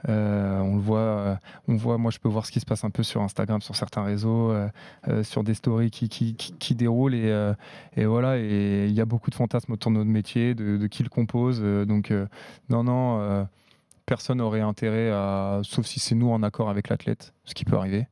Euh, 0.09 0.61
on 0.61 0.75
le 0.77 0.81
voit, 0.81 0.99
euh, 0.99 1.35
on 1.69 1.75
voit. 1.75 1.97
Moi, 1.99 2.11
je 2.11 2.19
peux 2.19 2.29
voir 2.29 2.45
ce 2.47 2.53
qui 2.53 2.61
se 2.61 2.67
passe 2.67 2.85
un 2.85 2.91
peu 2.91 3.03
sur 3.03 3.23
Instagram, 3.23 3.61
sur 3.63 3.75
certains 3.75 4.05
réseaux, 4.05 4.51
euh, 4.53 4.69
euh, 5.09 5.25
sur 5.25 5.43
des 5.43 5.55
stories 5.55 5.91
qui, 5.91 6.09
qui, 6.09 6.35
qui, 6.37 6.53
qui 6.53 6.75
déroulent 6.75 7.15
et, 7.15 7.31
euh, 7.31 7.55
et 7.97 8.05
voilà. 8.05 8.39
Et 8.39 8.87
il 8.87 8.93
y 8.93 9.01
a 9.01 9.07
beaucoup 9.07 9.31
de 9.31 9.35
fantasmes 9.35 9.73
autour 9.73 9.91
de 9.91 9.97
notre 9.97 10.11
métier, 10.11 10.55
de, 10.55 10.77
de 10.77 10.87
qui 10.87 11.03
le 11.03 11.09
compose. 11.09 11.61
euh, 11.63 11.87
donc, 11.87 12.11
euh, 12.11 12.27
non, 12.69 12.85
non, 12.85 13.21
euh, 13.21 13.45
personne 14.05 14.39
n'aurait 14.39 14.61
intérêt 14.61 15.11
à, 15.11 15.61
sauf 15.65 15.87
si 15.87 15.99
c'est 15.99 16.15
nous 16.15 16.31
en 16.31 16.43
accord 16.43 16.69
avec 16.69 16.89
l'athlète, 16.91 17.33
ce 17.45 17.55
qui 17.55 17.65
peut 17.65 17.77
arriver. 17.77 18.07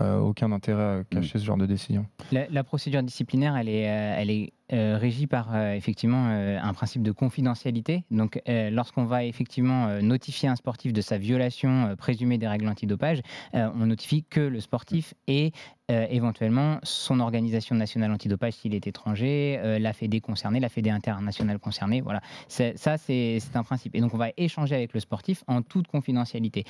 euh, 0.00 0.18
aucun 0.18 0.50
intérêt 0.52 1.00
à 1.00 1.04
cacher 1.04 1.38
ce 1.38 1.44
genre 1.44 1.56
de 1.56 1.66
décision. 1.66 2.06
La, 2.32 2.46
la 2.48 2.64
procédure 2.64 3.02
disciplinaire, 3.02 3.56
elle 3.56 3.68
est, 3.68 3.88
euh, 3.88 4.14
elle 4.18 4.30
est 4.30 4.52
euh, 4.72 4.98
régie 4.98 5.26
par 5.26 5.54
euh, 5.54 5.72
effectivement 5.72 6.28
euh, 6.28 6.58
un 6.60 6.74
principe 6.74 7.02
de 7.02 7.12
confidentialité. 7.12 8.04
Donc, 8.10 8.40
lorsqu'on 8.46 9.04
va 9.04 9.24
effectivement 9.24 10.00
notifier 10.02 10.48
un 10.48 10.56
sportif 10.56 10.92
de 10.92 11.00
sa 11.00 11.18
violation 11.18 11.94
présumée 11.96 12.38
des 12.38 12.46
règles 12.46 12.68
antidopage, 12.68 13.20
on 13.52 13.86
notifie 13.86 14.24
que 14.24 14.40
le 14.40 14.60
sportif 14.60 15.14
et 15.26 15.52
euh, 15.90 16.06
éventuellement 16.10 16.78
son 16.82 17.20
organisation 17.20 17.76
nationale 17.76 18.12
antidopage 18.12 18.54
s'il 18.54 18.74
est 18.74 18.86
étranger, 18.86 19.78
la 19.80 19.92
Fédé 19.92 20.20
concernée, 20.20 20.60
la 20.60 20.68
Fédé 20.68 20.90
internationale 20.90 21.58
concernée. 21.58 22.00
Voilà, 22.00 22.20
ça 22.48 22.98
c'est 22.98 23.40
un 23.54 23.62
principe. 23.62 23.94
Et 23.94 24.00
donc, 24.00 24.14
on 24.14 24.18
va 24.18 24.30
échanger 24.36 24.74
avec 24.74 24.92
le 24.92 25.00
sportif 25.00 25.44
en 25.46 25.62
toute 25.62 25.86
confidentialité 25.88 26.64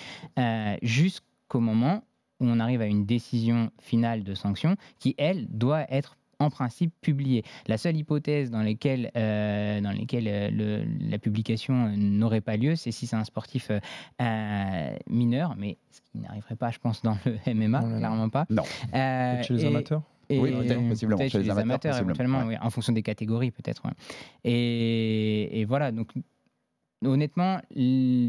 jusqu'au 0.83 1.61
moment 1.61 2.03
où 2.41 2.47
on 2.47 2.61
arrive 2.61 2.81
à 2.81 2.87
une 2.87 3.05
décision 3.05 3.71
finale 3.81 4.23
de 4.23 4.35
sanction 4.35 4.77
qui, 4.99 5.15
elle, 5.19 5.47
doit 5.49 5.91
être 5.93 6.17
en 6.41 6.51
principe 6.51 6.93
publiée. 7.01 7.43
La 7.67 7.79
seule 7.79 7.97
hypothèse 7.97 8.51
dans 8.51 8.63
laquelle, 8.63 9.11
euh, 9.17 9.81
dans 9.81 9.91
lesquelles 9.91 10.29
euh, 10.29 10.51
le- 10.51 10.85
la 11.11 11.19
publication 11.19 11.89
n'aurait 11.97 12.41
pas 12.41 12.57
lieu, 12.57 12.77
c'est 12.77 12.93
si 12.93 13.07
c'est 13.07 13.17
un 13.17 13.25
sportif 13.25 13.71
euh, 14.21 14.97
mineur, 15.11 15.55
mais 15.59 15.79
ce 15.91 16.01
qui 16.01 16.19
n'arriverait 16.19 16.57
pas, 16.57 16.71
je 16.71 16.79
pense, 16.79 17.03
dans 17.03 17.17
le 17.27 17.37
MMA, 17.55 17.81
clairement 17.81 18.29
pas. 18.29 18.47
Non. 18.51 18.63
Euh, 18.95 19.43
chez 19.43 19.55
les 19.55 19.65
et- 19.65 19.67
amateurs? 19.69 20.03
et 20.31 20.39
Oui, 20.39 20.53
possiblement, 20.89 21.19
peut-être 21.19 21.33
chez 21.33 21.43
les 21.43 21.51
amateurs, 21.51 21.99
éventuellement, 21.99 22.41
ouais. 22.41 22.49
oui, 22.49 22.57
en 22.61 22.71
fonction 22.71 22.93
des 22.93 23.03
catégories 23.03 23.51
peut-être. 23.51 23.83
ouais. 23.87 23.93
Et, 24.45 25.61
et 25.61 25.65
voilà, 25.65 25.91
donc 25.91 26.11
honnêtement, 27.05 27.61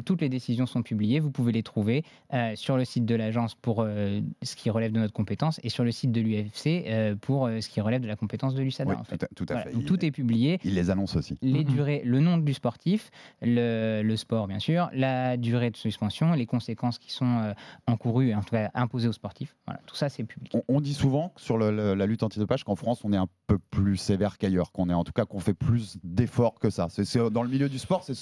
toutes 0.05 0.21
les 0.21 0.29
décisions 0.29 0.65
sont 0.65 0.83
publiées, 0.83 1.19
vous 1.19 1.31
pouvez 1.31 1.51
les 1.51 1.63
trouver 1.63 2.03
euh, 2.33 2.55
sur 2.55 2.77
le 2.77 2.85
site 2.85 3.05
de 3.05 3.15
l'agence 3.15 3.55
pour 3.55 3.81
euh, 3.81 4.21
ce 4.43 4.55
qui 4.55 4.69
relève 4.69 4.91
de 4.91 4.99
notre 4.99 5.13
compétence 5.13 5.59
et 5.63 5.69
sur 5.69 5.83
le 5.83 5.91
site 5.91 6.11
de 6.11 6.21
l'UFC 6.21 6.67
euh, 6.87 7.15
pour 7.15 7.47
euh, 7.47 7.61
ce 7.61 7.69
qui 7.69 7.81
relève 7.81 8.01
de 8.01 8.07
la 8.07 8.15
compétence 8.15 8.53
de 8.53 8.61
l'USADA. 8.61 8.91
Oui, 8.91 8.97
en 8.99 9.03
fait. 9.03 9.17
tout 9.17 9.25
à, 9.25 9.27
tout 9.35 9.45
à 9.49 9.53
Voilà, 9.53 9.63
fait. 9.65 9.73
donc 9.73 9.81
Il- 9.83 9.87
tout 9.87 10.05
est 10.05 10.11
publié 10.11 10.59
Il 10.63 10.75
les 10.75 10.89
annonce 10.89 11.15
aussi. 11.15 11.37
les 11.41 11.63
Mhm. 11.63 11.71
durées, 11.71 12.01
le 12.05 12.19
nom 12.19 12.37
du 12.37 12.53
sportif, 12.53 13.09
le, 13.41 14.01
le 14.03 14.15
sport 14.17 14.47
bien 14.47 14.59
sûr, 14.59 14.89
la 14.93 15.37
durée 15.37 15.71
de 15.71 15.77
suspension, 15.77 16.33
les 16.33 16.45
conséquences 16.45 16.99
qui 16.99 17.11
sont 17.11 17.25
euh, 17.39 17.53
encourues 17.87 18.29
et 18.29 18.35
en 18.35 18.41
tout 18.41 18.51
cas 18.51 18.69
imposées 18.73 19.07
aux 19.07 19.13
sportifs. 19.13 19.55
Voilà, 19.65 19.81
tout 19.85 19.95
ça 19.95 20.09
c'est 20.09 20.23
public. 20.23 20.51
On, 20.55 20.63
on 20.67 20.81
dit 20.81 20.93
souvent 20.93 21.33
sur 21.37 21.57
le- 21.57 21.71
le- 21.71 21.93
la 21.95 22.05
lutte 22.05 22.23
antidopage 22.23 22.63
qu'en 22.63 22.75
France, 22.75 23.01
on 23.03 23.13
est 23.13 23.17
un 23.17 23.27
peu 23.47 23.57
plus 23.71 23.97
sévère 23.97 24.37
qu'ailleurs, 24.37 24.71
qu'on 24.71 24.89
est 24.89 24.93
en 24.93 25.03
tout 25.03 25.11
cas 25.13 25.25
qu'on 25.25 25.39
fait 25.39 25.53
plus 25.53 25.97
d'efforts 26.03 26.59
que 26.59 26.69
ça. 26.69 26.87
C'est, 26.89 27.05
c'est- 27.05 27.29
dans 27.31 27.43
le 27.43 27.49
milieu 27.49 27.69
du 27.69 27.79
sport, 27.79 28.03
c'est, 28.03 28.13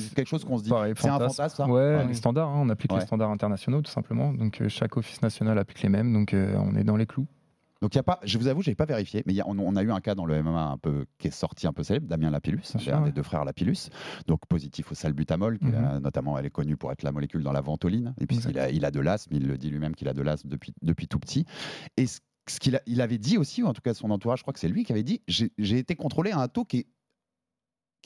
c'est- 0.00 0.14
quelque 0.14 0.28
chose 0.28 0.44
qu'on 0.44 0.58
se 0.58 0.62
dit. 0.64 0.70
C'est 0.70 1.08
un 1.08 1.18
fantasme. 1.18 1.56
ça 1.56 1.66
Ouais, 1.68 1.98
oui. 2.02 2.08
les 2.08 2.14
standards, 2.14 2.48
hein, 2.48 2.60
on 2.62 2.68
applique 2.68 2.92
Ouais. 2.92 3.00
les 3.00 3.06
standards 3.06 3.30
internationaux 3.30 3.82
tout 3.82 3.90
simplement. 3.90 4.32
Donc 4.32 4.60
euh, 4.60 4.68
chaque 4.68 4.96
office 4.96 5.22
national 5.22 5.58
applique 5.58 5.82
les 5.82 5.88
mêmes, 5.88 6.12
donc 6.12 6.34
euh, 6.34 6.56
on 6.58 6.74
est 6.76 6.84
dans 6.84 6.96
les 6.96 7.06
clous. 7.06 7.26
Donc 7.82 7.94
il 7.94 7.98
y 7.98 8.00
a 8.00 8.02
pas, 8.02 8.18
je 8.24 8.38
vous 8.38 8.46
avoue, 8.48 8.62
j'ai 8.62 8.74
pas 8.74 8.86
vérifié, 8.86 9.22
mais 9.26 9.34
il 9.34 9.36
y 9.36 9.40
a- 9.42 9.46
on, 9.46 9.58
on 9.58 9.76
a 9.76 9.82
eu 9.82 9.92
un 9.92 10.00
cas 10.00 10.14
dans 10.14 10.24
le 10.24 10.34
MMA 10.42 10.62
un 10.70 10.78
peu 10.78 11.04
qui 11.18 11.28
est 11.28 11.30
sorti 11.30 11.66
un 11.66 11.74
peu 11.74 11.82
célèbre, 11.82 12.06
Damien 12.08 12.30
Lapillus, 12.30 12.62
sûr, 12.62 12.94
un 12.94 13.00
des 13.00 13.06
ouais. 13.08 13.12
deux 13.12 13.22
frères 13.22 13.44
Lapillus, 13.44 13.90
donc 14.26 14.40
positif 14.48 14.90
au 14.90 14.94
salbutamol, 14.94 15.58
qui 15.58 15.66
Mhm. 15.66 15.84
a- 15.84 16.00
notamment 16.00 16.38
elle 16.38 16.46
est 16.46 16.50
connue 16.50 16.78
pour 16.78 16.90
être 16.90 17.02
la 17.02 17.12
molécule 17.12 17.42
dans 17.42 17.52
la 17.52 17.60
ventoline, 17.60 18.14
et 18.18 18.26
puis 18.26 18.36
Exact. 18.38 18.50
il 18.52 18.58
a, 18.58 18.70
il 18.70 18.84
a 18.86 18.90
de 18.90 19.00
l'asthme, 19.00 19.34
il 19.34 19.46
le 19.46 19.58
dit 19.58 19.68
lui-même 19.68 19.94
qu'il 19.94 20.08
a 20.08 20.14
de 20.14 20.22
l'asthme 20.22 20.48
depuis, 20.48 20.72
depuis 20.80 21.06
tout 21.06 21.18
petit. 21.18 21.44
Et 21.98 22.06
ce, 22.06 22.20
ce 22.48 22.60
qu'il 22.60 22.80
il 22.86 23.02
avait 23.02 23.18
dit 23.18 23.36
aussi, 23.36 23.62
ou 23.62 23.66
en 23.66 23.74
tout 23.74 23.82
cas 23.82 23.92
son 23.92 24.10
entourage, 24.10 24.38
je 24.38 24.44
crois 24.44 24.54
que 24.54 24.60
c'est 24.60 24.68
lui 24.68 24.84
qui 24.84 24.92
avait 24.92 25.02
dit, 25.02 25.20
j'ai 25.28 25.50
été 25.78 25.96
contrôlé 25.96 26.30
à 26.30 26.38
un 26.38 26.48
taux 26.48 26.64
qui 26.64 26.78
est, 26.78 26.86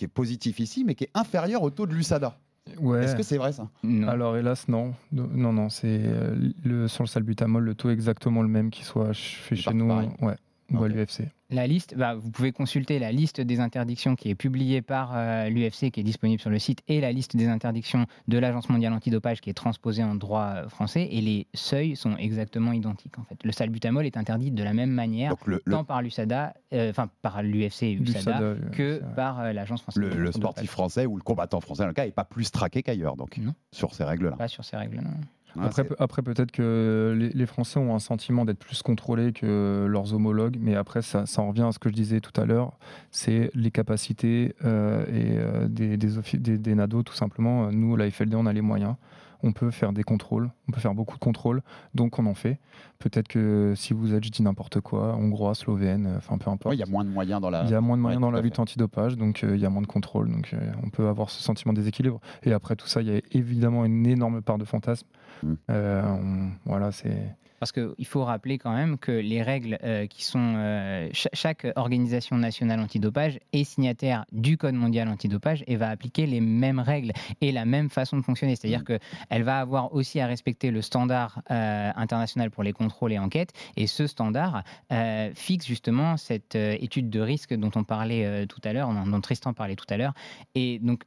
qui 0.00 0.06
est 0.06 0.08
positif 0.08 0.60
ici, 0.60 0.82
mais 0.82 0.94
qui 0.94 1.04
est 1.04 1.10
inférieur 1.12 1.62
au 1.62 1.68
taux 1.68 1.86
de 1.86 1.92
l'USADA. 1.92 2.38
Ouais. 2.80 3.04
Est-ce 3.04 3.16
que 3.16 3.22
c'est 3.22 3.36
vrai 3.36 3.52
ça? 3.52 3.68
Non. 3.82 4.08
Alors 4.08 4.34
hélas 4.38 4.66
non, 4.66 4.94
non 5.12 5.52
non, 5.52 5.68
c'est 5.68 6.00
euh, 6.04 6.34
le 6.64 6.88
sur 6.88 7.04
le 7.04 7.06
salbutamol 7.06 7.62
le 7.62 7.74
taux 7.74 7.90
est 7.90 7.92
exactement 7.92 8.40
le 8.40 8.48
même 8.48 8.70
qu'il 8.70 8.86
soit 8.86 9.12
chez 9.12 9.56
part 9.62 9.74
nous, 9.74 9.88
pareil. 9.88 10.08
ouais, 10.22 10.36
ou 10.70 10.78
à 10.82 10.86
Ok. 10.86 10.92
l'UFC. 10.92 11.28
La 11.52 11.66
liste, 11.66 11.96
bah, 11.96 12.14
vous 12.14 12.30
pouvez 12.30 12.52
consulter 12.52 13.00
la 13.00 13.10
liste 13.10 13.40
des 13.40 13.58
interdictions 13.58 14.14
qui 14.14 14.30
est 14.30 14.36
publiée 14.36 14.82
par 14.82 15.10
euh, 15.16 15.48
l'UFC, 15.48 15.90
qui 15.90 15.98
est 15.98 16.04
disponible 16.04 16.40
sur 16.40 16.48
le 16.50 16.60
site, 16.60 16.80
et 16.86 17.00
la 17.00 17.10
liste 17.10 17.34
des 17.36 17.48
interdictions 17.48 18.06
de 18.28 18.38
l'Agence 18.38 18.68
mondiale 18.68 18.92
antidopage 18.92 19.40
qui 19.40 19.50
est 19.50 19.54
transposée 19.54 20.04
en 20.04 20.14
droit 20.14 20.52
euh, 20.54 20.68
français, 20.68 21.08
et 21.10 21.20
les 21.20 21.48
seuils 21.52 21.96
sont 21.96 22.16
exactement 22.18 22.70
identiques. 22.72 23.18
En 23.18 23.24
fait, 23.24 23.42
le 23.42 23.50
salbutamol 23.50 24.06
est 24.06 24.16
interdit 24.16 24.52
de 24.52 24.62
la 24.62 24.72
même 24.72 24.90
manière, 24.92 25.30
Donc 25.30 25.44
le, 25.46 25.60
le- 25.64 25.72
tant 25.72 25.82
par 25.82 26.02
l'USADA, 26.02 26.54
euh, 26.72 26.90
enfin 26.90 27.08
par 27.20 27.42
l'UFC 27.42 27.82
et 27.82 27.94
l'USADA, 27.96 28.38
L'USADA, 28.54 28.70
que 28.70 29.02
par 29.16 29.40
euh, 29.40 29.52
l'Agence 29.52 29.82
française. 29.82 30.04
le- 30.04 30.30
sportif 30.32 30.70
français 30.70 31.04
ou 31.06 31.16
le 31.16 31.22
combattant 31.22 31.60
français, 31.60 31.82
dans 31.82 31.88
le 31.88 31.94
cas, 31.94 32.04
n'est 32.04 32.12
pas 32.12 32.24
plus 32.24 32.52
traqué 32.52 32.84
qu'ailleurs, 32.84 33.16
donc, 33.16 33.38
Non. 33.38 33.54
sur 33.72 33.92
ces 33.94 34.04
règles-là. 34.04 34.36
Pas 34.36 34.46
sur 34.46 34.64
ces 34.64 34.76
règles. 34.76 34.98
Non. 34.98 35.10
Ah, 35.58 35.70
Après, 35.98 36.22
peut-être 36.22 36.52
que 36.52 37.14
les, 37.18 37.30
les 37.30 37.46
Français 37.46 37.78
ont 37.78 37.94
un 37.94 37.98
sentiment 37.98 38.44
d'être 38.44 38.58
plus 38.58 38.82
contrôlés 38.82 39.32
que 39.32 39.86
leurs 39.88 40.14
homologues, 40.14 40.56
mais 40.60 40.74
après 40.74 41.02
ça, 41.02 41.26
ça 41.26 41.42
en 41.42 41.48
revient 41.48 41.62
à 41.68 41.72
ce 41.72 41.78
que 41.78 41.88
je 41.88 41.94
disais 41.94 42.20
tout 42.20 42.38
à 42.40 42.44
l'heure, 42.44 42.78
c'est 43.10 43.50
les 43.54 43.70
capacités 43.70 44.54
euh, 44.64 45.04
et 45.06 45.36
euh, 45.38 45.68
des, 45.68 45.96
des, 45.96 46.18
offi- 46.18 46.38
des, 46.40 46.58
des 46.58 46.74
NADO 46.74 47.02
tout 47.02 47.14
simplement. 47.14 47.70
Nous, 47.72 47.96
la 47.96 48.10
FLD, 48.10 48.34
on 48.34 48.46
a 48.46 48.52
les 48.52 48.60
moyens. 48.60 48.94
On 49.42 49.52
peut 49.52 49.70
faire 49.70 49.94
des 49.94 50.02
contrôles, 50.02 50.50
on 50.70 50.72
peut 50.72 50.80
faire 50.80 50.94
beaucoup 50.94 51.14
de 51.16 51.20
contrôles, 51.20 51.62
donc 51.94 52.18
on 52.18 52.26
en 52.26 52.34
fait. 52.34 52.58
Peut-être 53.00 53.28
que 53.28 53.74
si 53.76 53.92
vous 53.92 54.14
êtes, 54.14 54.24
je 54.24 54.30
dis 54.30 54.42
n'importe 54.42 54.80
quoi, 54.80 55.14
hongrois, 55.16 55.54
slovène, 55.54 56.06
euh, 56.06 56.16
enfin 56.18 56.38
peu 56.38 56.50
importe. 56.50 56.70
Ouais, 56.70 56.76
il 56.76 56.80
y 56.80 56.82
a 56.82 56.86
moins 56.86 57.04
de 57.04 57.10
moyens 57.10 57.40
dans 57.40 57.50
la. 57.50 57.64
Il 57.64 57.70
y 57.70 57.74
a 57.74 57.80
moins 57.80 57.96
de 57.96 58.02
moyens 58.02 58.18
Ouais, 58.18 58.22
dans 58.22 58.28
tout 58.28 58.34
la 58.34 58.38
à 58.40 58.42
lutte 58.42 58.54
fait. 58.56 58.60
antidopage, 58.62 59.16
donc 59.16 59.42
euh, 59.42 59.56
il 59.56 59.60
y 59.60 59.66
a 59.66 59.70
moins 59.70 59.82
de 59.82 59.86
contrôle, 59.86 60.30
donc 60.30 60.50
euh, 60.54 60.72
on 60.84 60.90
peut 60.90 61.08
avoir 61.08 61.28
ce 61.30 61.42
sentiment 61.42 61.72
de 61.72 61.78
déséquilibre. 61.78 62.20
Et 62.44 62.52
après 62.52 62.76
tout 62.76 62.86
ça, 62.86 63.02
il 63.02 63.08
y 63.08 63.16
a 63.16 63.20
évidemment 63.32 63.84
une 63.84 64.06
énorme 64.06 64.42
part 64.42 64.58
de 64.58 64.64
fantasme. 64.64 65.06
Mm. 65.42 65.52
Euh, 65.70 66.02
on- 66.06 66.50
voilà, 66.66 66.92
c'est. 66.92 67.34
Parce 67.58 67.72
qu'il 67.72 68.06
faut 68.06 68.24
rappeler 68.24 68.56
quand 68.56 68.72
même 68.72 68.96
que 68.96 69.12
les 69.12 69.42
règles 69.42 69.78
euh, 69.84 70.06
qui 70.06 70.24
sont. 70.24 70.54
euh, 70.56 71.10
cha- 71.12 71.28
chaque 71.34 71.66
organisation 71.76 72.38
nationale 72.38 72.80
antidopage 72.80 73.38
est 73.52 73.64
signataire 73.64 74.24
du 74.32 74.56
Code 74.56 74.74
mondial 74.74 75.08
antidopage 75.08 75.62
et 75.66 75.76
va 75.76 75.90
appliquer 75.90 76.24
les 76.24 76.40
mêmes 76.40 76.78
règles 76.78 77.12
et 77.42 77.52
la 77.52 77.66
même 77.66 77.90
façon 77.90 78.16
de 78.16 78.22
fonctionner. 78.22 78.56
C'est-à-dire 78.56 78.82
qu'elle 78.82 79.42
va 79.42 79.60
avoir 79.60 79.92
aussi 79.92 80.20
à 80.20 80.26
respecter 80.26 80.59
respecter 80.60 80.70
le 80.70 80.82
standard 80.82 81.40
euh, 81.50 81.90
international 81.96 82.50
pour 82.50 82.62
les 82.62 82.72
contrôles 82.72 83.12
et 83.12 83.18
enquêtes. 83.18 83.52
Et 83.76 83.86
ce 83.86 84.06
standard 84.06 84.62
euh, 84.92 85.30
fixe 85.34 85.66
justement 85.66 86.16
cette 86.18 86.54
euh, 86.56 86.76
étude 86.80 87.08
de 87.08 87.20
risque 87.20 87.54
dont 87.54 87.70
on 87.76 87.84
parlait 87.84 88.46
tout 88.46 88.60
à 88.64 88.72
l'heure, 88.72 88.92
dont 88.92 89.20
Tristan 89.20 89.54
parlait 89.54 89.76
tout 89.76 89.86
à 89.88 89.96
l'heure. 89.96 90.12
Et 90.54 90.78
donc, 90.80 91.04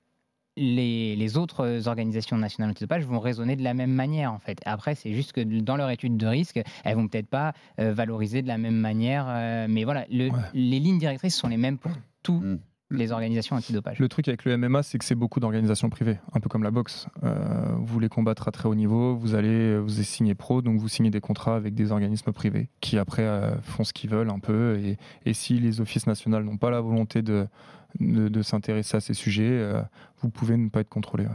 les, 0.55 1.15
les 1.15 1.37
autres 1.37 1.87
organisations 1.87 2.37
nationales 2.37 2.71
antidopage 2.71 3.05
vont 3.05 3.19
raisonner 3.19 3.55
de 3.55 3.63
la 3.63 3.73
même 3.73 3.91
manière 3.91 4.31
en 4.33 4.39
fait. 4.39 4.59
Après, 4.65 4.93
c'est 4.95 5.11
juste 5.13 5.31
que 5.33 5.41
dans 5.41 5.77
leur 5.77 5.89
étude 5.89 6.15
de 6.17 6.27
risque, 6.27 6.61
elles 6.83 6.95
vont 6.95 7.07
peut-être 7.07 7.27
pas 7.29 7.53
euh, 7.79 7.91
valoriser 7.93 8.41
de 8.43 8.47
la 8.47 8.57
même 8.59 8.75
manière, 8.75 9.25
euh, 9.27 9.67
mais 9.69 9.83
voilà, 9.83 10.05
le- 10.11 10.29
Ouais. 10.29 10.39
les 10.53 10.79
lignes 10.79 10.99
directrices 10.99 11.35
sont 11.35 11.47
les 11.47 11.57
mêmes 11.57 11.77
pour 11.79 11.91
toutes 12.23 12.43
Mm. 12.43 12.57
Les 12.93 13.11
organisations 13.11 13.55
antidopage. 13.55 13.99
Le 13.99 14.07
truc 14.07 14.27
avec 14.27 14.45
le 14.45 14.57
MMA, 14.57 14.83
c'est 14.83 14.97
que 14.97 15.05
c'est 15.05 15.15
beaucoup 15.15 15.39
d'organisations 15.39 15.89
privées, 15.89 16.19
un 16.33 16.39
peu 16.39 16.49
comme 16.49 16.63
la 16.63 16.71
boxe. 16.71 17.07
Euh, 17.23 17.73
vous 17.77 17.85
voulez 17.85 18.09
combattre 18.09 18.47
à 18.47 18.51
très 18.51 18.67
haut 18.69 18.75
niveau, 18.75 19.15
vous 19.15 19.35
allez 19.35 19.77
vous 19.77 19.99
êtes 19.99 20.05
signé 20.05 20.35
pro, 20.35 20.61
donc 20.61 20.79
vous 20.79 20.87
signez 20.87 21.09
des 21.09 21.21
contrats 21.21 21.55
avec 21.55 21.73
des 21.75 21.91
organismes 21.91 22.31
privés 22.31 22.69
qui 22.81 22.97
après 22.97 23.23
euh, 23.23 23.59
font 23.61 23.83
ce 23.83 23.93
qu'ils 23.93 24.09
veulent 24.09 24.29
un 24.29 24.39
peu. 24.39 24.77
Et, 24.79 24.97
et 25.25 25.33
si 25.33 25.59
les 25.59 25.81
offices 25.81 26.07
nationaux 26.07 26.39
n'ont 26.41 26.57
pas 26.57 26.69
la 26.71 26.81
volonté 26.81 27.21
de, 27.21 27.47
de, 27.99 28.27
de 28.29 28.41
s'intéresser 28.41 28.97
à 28.97 28.99
ces 29.01 29.13
sujets, 29.13 29.49
euh, 29.49 29.81
vous 30.21 30.29
pouvez 30.29 30.57
ne 30.57 30.69
pas 30.69 30.79
être 30.81 30.89
contrôlé. 30.89 31.25
ouais. 31.25 31.31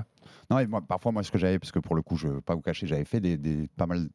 Non, 0.50 0.58
et 0.60 0.66
moi, 0.66 0.80
parfois, 0.80 1.12
moi, 1.12 1.22
ce 1.22 1.30
que 1.30 1.36
j'avais, 1.38 1.58
parce 1.58 1.72
que 1.72 1.78
pour 1.78 1.94
le 1.94 2.00
coup, 2.02 2.16
je 2.16 2.26
ne 2.28 2.32
veux 2.34 2.40
pas 2.40 2.54
vous 2.54 2.62
cacher, 2.62 2.86
j'avais 2.86 3.04
fait 3.04 3.20
des, 3.20 3.36
des- 3.36 3.68
pas 3.76 3.86
mal 3.86 4.08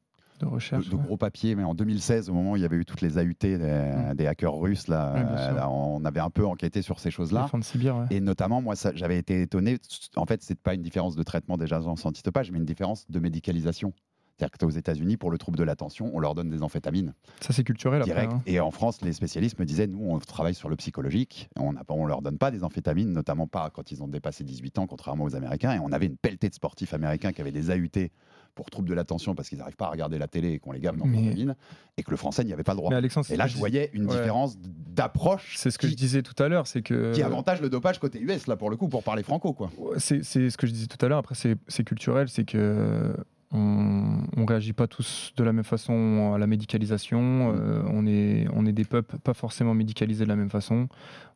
De 0.43 0.49
recherche. 0.49 0.89
gros 0.89 1.17
papiers, 1.17 1.55
mais 1.55 1.63
en 1.63 1.73
2016, 1.73 2.29
au 2.29 2.33
moment 2.33 2.51
où 2.51 2.55
il 2.55 2.61
y 2.61 2.65
avait 2.65 2.77
eu 2.77 2.85
toutes 2.85 3.01
les 3.01 3.17
AUT 3.17 3.33
des, 3.41 3.57
Mm. 3.57 4.13
des 4.15 4.27
hackers 4.27 4.55
russes, 4.55 4.87
là, 4.87 5.13
Ouais, 5.13 5.61
on 5.69 6.03
avait 6.05 6.19
un 6.19 6.29
peu 6.29 6.45
enquêté 6.45 6.81
sur 6.81 6.99
ces 6.99 7.11
choses-là. 7.11 7.47
Sibir, 7.61 7.95
ouais. 7.97 8.05
Et 8.11 8.19
notamment, 8.21 8.61
moi, 8.61 8.75
j'avais 8.95 9.17
été 9.17 9.41
étonné. 9.41 9.77
En 10.15 10.25
fait, 10.25 10.41
c'est 10.43 10.59
pas 10.59 10.73
une 10.73 10.81
différence 10.81 11.15
de 11.15 11.23
traitement 11.23 11.57
des 11.57 11.71
agences 11.73 12.05
antidopage, 12.05 12.51
mais 12.51 12.57
une 12.59 12.65
différence 12.65 13.09
de 13.09 13.19
médicalisation. 13.19 13.93
C'est-à-dire 14.35 14.57
que 14.57 14.65
aux 14.65 14.69
États-Unis, 14.71 15.15
pour 15.15 15.29
le 15.29 15.37
trouble 15.37 15.59
de 15.59 15.63
l'attention, 15.63 16.09
on 16.11 16.19
leur 16.19 16.33
donne 16.33 16.49
des 16.49 16.63
amphétamines 16.63 17.13
Ça, 17.39 17.53
c'est 17.53 17.63
culturel 17.63 18.01
après. 18.01 18.11
direct. 18.13 18.33
hein. 18.33 18.41
Et 18.47 18.59
en 18.59 18.71
France, 18.71 18.99
les 19.03 19.13
spécialistes 19.13 19.59
me 19.59 19.63
disaient, 19.65 19.85
nous, 19.85 20.03
on 20.09 20.17
travaille 20.17 20.55
sur 20.55 20.69
le 20.69 20.75
psychologique. 20.75 21.49
On 21.55 21.71
ne 21.73 22.07
leur 22.07 22.23
donne 22.23 22.39
pas 22.39 22.49
des 22.49 22.63
amphétamines, 22.63 23.13
notamment 23.13 23.45
pas 23.45 23.69
quand 23.69 23.91
ils 23.91 24.01
ont 24.01 24.07
dépassé 24.07 24.43
18 24.43 24.79
ans, 24.79 24.87
contrairement 24.87 25.23
aux 25.25 25.35
Américains. 25.35 25.73
Et 25.75 25.79
on 25.79 25.91
avait 25.91 26.07
une 26.07 26.17
pelletée 26.17 26.49
de 26.49 26.55
sportifs 26.55 26.95
américains 26.95 27.31
qui 27.31 27.41
avaient 27.41 27.51
des 27.51 27.69
AUT 27.69 28.09
pour 28.55 28.69
trouble 28.69 28.87
de 28.87 28.93
l'attention 28.93 29.35
parce 29.35 29.49
qu'ils 29.49 29.57
n'arrivent 29.57 29.75
pas 29.75 29.87
à 29.87 29.89
regarder 29.89 30.17
la 30.17 30.27
télé 30.27 30.51
et 30.51 30.59
qu'on 30.59 30.71
les 30.71 30.79
gave 30.79 30.95
Mais- 30.97 31.03
d'amphétamines. 31.11 31.55
Et 31.97 32.03
que 32.03 32.11
le 32.11 32.17
français 32.17 32.43
n'y 32.43 32.53
avait 32.53 32.63
pas 32.63 32.73
le 32.73 32.77
droit. 32.77 32.89
Mais 32.89 32.95
Alexandre, 32.95 33.27
Et 33.31 33.35
là, 33.35 33.47
je 33.47 33.53
dis- 33.53 33.59
voyais 33.59 33.89
une 33.93 34.05
Ouais. 34.09 34.15
différence 34.17 34.57
d'approche 34.59 35.55
C'est 35.57 35.71
ce 35.71 35.77
que 35.77 35.87
qui, 35.87 35.93
je 35.93 35.97
disais 35.97 36.21
tout 36.23 36.41
à 36.41 36.47
l'heure, 36.47 36.67
c'est 36.67 36.81
que. 36.81 37.13
qui 37.13 37.21
avantage 37.23 37.61
le 37.61 37.69
dopage 37.69 37.99
côté 37.99 38.19
US, 38.19 38.47
là, 38.47 38.55
pour 38.55 38.69
le 38.69 38.75
coup, 38.77 38.87
pour 38.89 39.03
parler 39.03 39.23
franco, 39.23 39.53
quoi. 39.53 39.69
C'est 39.97 40.23
ce 40.23 40.57
que 40.57 40.67
je 40.67 40.71
disais 40.71 40.87
tout 40.87 41.03
à 41.05 41.09
l'heure. 41.09 41.19
Après, 41.19 41.35
c'est 41.35 41.83
culturel, 41.83 42.29
c'est 42.29 42.45
que 42.45 43.15
on, 43.55 44.17
on 44.35 44.45
réagit 44.45 44.73
pas 44.73 44.87
tous 44.87 45.31
de 45.37 45.43
la 45.43 45.53
même 45.53 45.63
façon 45.63 46.33
à 46.33 46.39
la 46.39 46.47
médicalisation. 46.47 47.53
Euh, 47.55 47.83
on 47.91 48.07
est 48.07 48.47
on 48.53 48.65
est 48.65 48.71
des 48.71 48.83
peuples 48.85 49.19
pas 49.19 49.35
forcément 49.35 49.75
médicalisés 49.75 50.23
de 50.23 50.29
la 50.29 50.35
même 50.35 50.49
façon. 50.49 50.87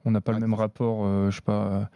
On 0.05 0.09
n'a 0.11 0.22
pas 0.22 0.32
le 0.32 0.39
même 0.39 0.55
rapport, 0.55 1.05
euh, 1.05 1.30
je 1.30 1.36
sais 1.36 1.41
pas, 1.43 1.89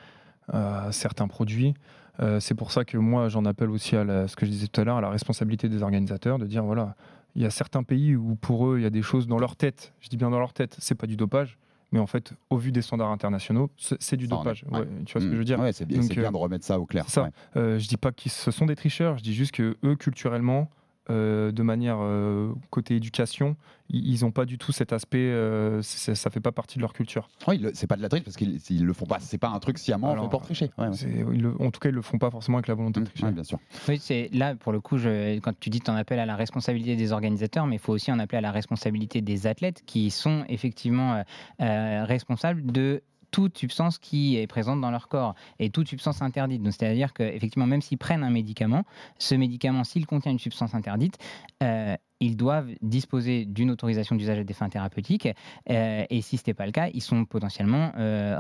à 0.52 0.92
certains 0.92 1.28
produits. 1.28 1.74
Euh, 2.20 2.40
c'est 2.40 2.56
pour 2.56 2.72
ça 2.72 2.84
que 2.86 2.98
moi, 2.98 3.30
j'en 3.30 3.46
appelle 3.46 3.70
aussi 3.70 3.96
à 3.96 4.04
la- 4.04 4.28
ce 4.28 4.36
que 4.36 4.46
je 4.46 4.52
disais 4.52 4.68
tout 4.68 4.82
à 4.82 4.84
l'heure, 4.84 4.98
à 4.98 5.02
la 5.02 5.10
responsabilité 5.10 5.70
des 5.70 5.82
organisateurs, 5.82 6.38
de 6.40 6.46
dire 6.46 6.64
voilà, 6.64 6.96
il 7.36 7.42
y 7.42 7.46
a 7.46 7.50
certains 7.50 7.84
pays 7.84 8.16
où 8.16 8.36
pour 8.36 8.68
eux, 8.68 8.78
il 8.80 8.84
y 8.84 8.86
a 8.86 8.90
des 8.90 9.02
choses 9.02 9.28
dans 9.28 9.40
leur 9.40 9.56
tête. 9.56 9.94
Je 10.02 10.10
dis 10.10 10.18
bien 10.18 10.30
dans 10.30 10.40
leur 10.40 10.54
tête, 10.54 10.76
c'est 10.80 10.96
pas 10.96 11.08
du 11.08 11.16
dopage. 11.16 11.58
Mais 11.94 12.00
en 12.00 12.08
fait, 12.08 12.34
au 12.50 12.58
vu 12.58 12.72
des 12.72 12.82
standards 12.82 13.10
internationaux, 13.12 13.70
c'est 13.78 14.16
du 14.16 14.26
Ça 14.28 14.36
en 14.36 14.42
est, 14.42 14.44
dopage. 14.44 14.66
ouais. 14.72 14.80
Ouais, 14.80 14.88
tu 15.06 15.12
vois 15.14 15.22
ce 15.22 15.26
que 15.28 15.34
je 15.34 15.38
veux 15.38 15.44
dire 15.44 15.60
Ouais, 15.60 15.74
c'est 15.74 15.86
bien, 15.86 16.00
Donc, 16.00 16.08
c'est 16.08 16.16
bien 16.16 16.30
euh, 16.30 16.32
de 16.32 16.38
remettre 16.38 16.64
ça 16.66 16.80
au 16.80 16.86
clair. 16.86 17.04
ça. 17.10 17.30
Euh, 17.58 17.80
je 17.80 17.88
dis 17.90 17.98
pas 17.98 18.12
qu'ils 18.14 18.32
ce 18.32 18.50
sont 18.52 18.66
des 18.66 18.76
tricheurs, 18.78 19.18
je 19.18 19.24
dis 19.24 19.34
juste 19.34 19.52
que 19.52 19.76
eux 19.84 19.96
culturellement, 19.96 20.70
euh, 21.10 21.52
de 21.52 21.64
manière 21.64 21.98
euh, 22.00 22.54
côté 22.70 22.96
éducation, 22.96 23.56
ils 23.90 24.08
ils 24.08 24.24
ont 24.24 24.32
pas 24.32 24.46
du 24.46 24.58
tout 24.58 24.72
cet 24.72 24.94
aspect. 24.94 25.18
euh, 25.18 25.82
c'est- 25.82 26.14
ça 26.16 26.30
fait 26.30 26.40
pas 26.40 26.52
partie 26.52 26.78
de 26.78 26.82
leur 26.82 26.94
culture. 26.94 27.28
Oui, 27.48 27.66
c'est 27.74 27.88
pas 27.88 27.96
de 27.98 28.02
la 28.04 28.10
triche 28.10 28.24
parce 28.24 28.38
qu'ils 28.38 28.60
ils 28.70 28.86
le 28.86 28.94
font 28.94 29.06
pas. 29.08 29.20
C'est 29.20 29.38
pas 29.40 29.50
un 29.50 29.60
truc 29.60 29.78
sciemment 29.80 30.12
Alors, 30.12 30.26
fait 30.26 30.30
pour 30.30 30.42
tricher. 30.44 30.70
Ouais, 30.78 30.88
ouais. 30.88 30.94
C'est- 30.94 31.26
ils 31.34 31.42
le- 31.42 31.60
en 31.62 31.72
tout 31.72 31.80
cas, 31.80 31.90
ils 31.90 31.96
le 31.96 32.02
font 32.04 32.20
pas 32.20 32.30
forcément 32.30 32.58
avec 32.60 32.68
la 32.68 32.76
volonté 32.76 33.00
de 33.00 33.06
Mmh, 33.06 33.10
tricher. 33.10 33.26
ouais, 33.26 33.32
bien 33.32 33.44
sûr. 33.44 33.60
Oui, 33.88 33.98
c'est 34.00 34.30
là 34.32 34.56
pour 34.56 34.72
le 34.72 34.80
coup, 34.80 34.98
je, 34.98 35.40
quand 35.40 35.58
tu 35.60 35.70
dis 35.72 35.82
tu 35.82 35.90
en 35.90 35.96
appelles 35.96 36.20
à 36.20 36.26
la 36.28 36.36
responsabilité 36.36 36.96
des 36.96 37.12
organisateurs, 37.12 37.66
mais 37.66 37.78
il 37.78 37.80
faut 37.80 37.94
aussi 37.94 38.12
en 38.12 38.20
appeler 38.20 38.38
à 38.38 38.42
la 38.42 38.52
responsabilité 38.52 39.22
des 39.22 39.48
athlètes 39.48 39.82
qui 39.86 40.12
sont 40.12 40.46
effectivement 40.50 41.16
euh, 41.16 41.24
euh, 41.62 42.06
responsables 42.06 42.72
de 42.72 43.02
toute 43.32 43.58
substance 43.58 43.98
qui 43.98 44.38
est 44.38 44.48
présente 44.48 44.82
dans 44.82 44.92
leur 44.92 45.08
corps 45.08 45.36
et 45.60 45.70
toute 45.70 45.88
substance 45.88 46.22
interdite. 46.22 46.62
Donc, 46.62 46.74
c'est-à-dire 46.74 47.14
qu'effectivement, 47.14 47.68
même 47.68 47.82
s'ils 47.82 47.98
prennent 47.98 48.24
un 48.24 48.30
médicament, 48.30 48.84
ce 49.18 49.36
médicament, 49.36 49.84
s'il 49.84 50.06
contient 50.06 50.32
une 50.32 50.40
substance 50.40 50.76
interdite, 50.76 51.18
euh, 51.64 51.96
ils 52.20 52.38
doivent 52.38 52.70
disposer 52.82 53.46
d'une 53.46 53.72
autorisation 53.72 54.16
d'usage 54.16 54.38
à 54.40 54.44
des 54.44 54.54
fins 54.54 54.70
thérapeutiques. 54.70 55.28
euh, 55.70 56.06
et 56.10 56.22
si 56.22 56.38
ce 56.38 56.44
n'est 56.48 56.54
pas 56.54 56.66
le 56.66 56.72
cas, 56.72 56.88
ils 56.94 57.02
sont 57.02 57.26
potentiellement 57.26 57.92
euh, 57.98 58.40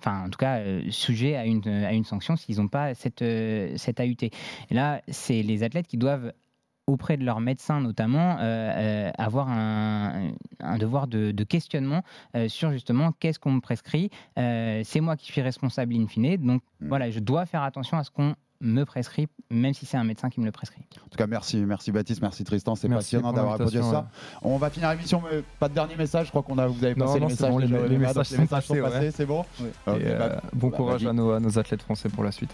enfin, 0.00 0.24
en 0.24 0.30
tout 0.30 0.38
cas, 0.38 0.58
euh, 0.58 0.82
sujets 0.90 1.36
à 1.36 1.44
une, 1.44 1.66
à 1.68 1.92
une 1.92 2.04
sanction 2.04 2.36
s'ils 2.36 2.56
n'ont 2.56 2.68
pas 2.68 2.94
cette, 2.94 3.22
euh, 3.22 3.74
cette 3.76 4.00
AUT. 4.00 4.22
Et 4.24 4.30
là, 4.70 5.02
c'est 5.08 5.42
les 5.42 5.62
athlètes 5.62 5.86
qui 5.86 5.98
doivent 5.98 6.32
auprès 6.88 7.16
de 7.16 7.24
leur 7.24 7.38
médecin 7.40 7.80
notamment, 7.80 8.38
euh, 8.40 8.42
euh, 8.42 9.10
avoir 9.18 9.48
un, 9.48 10.30
un 10.60 10.78
devoir 10.78 11.06
de, 11.06 11.30
de 11.30 11.44
questionnement 11.44 12.02
euh, 12.34 12.48
sur 12.48 12.72
justement 12.72 13.12
qu'est-ce 13.20 13.38
qu'on 13.38 13.52
me 13.52 13.60
prescrit. 13.60 14.10
Euh, 14.38 14.80
c'est 14.84 15.00
moi 15.00 15.16
qui 15.16 15.26
suis 15.26 15.42
responsable 15.42 15.94
in 15.94 16.06
fine, 16.08 16.36
donc 16.38 16.62
Mm. 16.80 16.88
voilà, 16.88 17.10
je 17.10 17.18
dois 17.20 17.44
faire 17.44 17.62
attention 17.64 17.98
à 17.98 18.04
ce 18.04 18.10
qu'on 18.12 18.34
me 18.60 18.84
prescrit, 18.84 19.26
même 19.50 19.74
si 19.74 19.84
c'est 19.86 19.96
un 19.96 20.02
médecin 20.04 20.30
qui 20.30 20.40
me 20.40 20.44
le 20.46 20.52
prescrit. 20.52 20.82
En 21.04 21.08
tout 21.08 21.16
cas, 21.18 21.26
merci, 21.28 21.56
merci 21.58 21.90
Baptiste, 21.92 22.22
merci 22.22 22.42
Tristan. 22.44 22.74
C'est 22.76 22.88
Merci 22.88 23.16
passionnant 23.16 23.32
d'avoir 23.32 23.56
répondu 23.58 23.78
à 23.78 23.82
ça. 23.82 24.08
On 24.42 24.56
va 24.58 24.68
finir 24.70 24.90
l'émission, 24.90 25.22
mais 25.22 25.42
pas 25.60 25.68
de 25.68 25.74
dernier 25.74 25.94
message. 25.96 26.26
Je 26.26 26.30
crois 26.30 26.42
qu'on 26.42 26.58
a, 26.58 26.66
vous 26.68 26.84
avez 26.84 26.94
passé 26.96 27.20
non, 27.20 27.26
les 27.26 27.32
messages. 27.32 27.50
bon, 27.50 27.58
les- 27.58 27.98
messages 27.98 28.26
sont 28.28 28.46
passés, 28.46 28.80
ouais. 28.80 29.10
c'est 29.12 29.26
bon. 29.26 29.44
Euh, 29.88 30.18
bah, 30.18 30.40
bon 30.52 30.68
bah, 30.70 30.76
courage 30.76 31.02
vas-y. 31.02 31.10
à 31.10 31.12
nos, 31.12 31.30
à 31.32 31.40
nos 31.40 31.58
athlètes 31.58 31.82
français 31.82 32.08
pour 32.08 32.24
la 32.24 32.32
suite. 32.32 32.50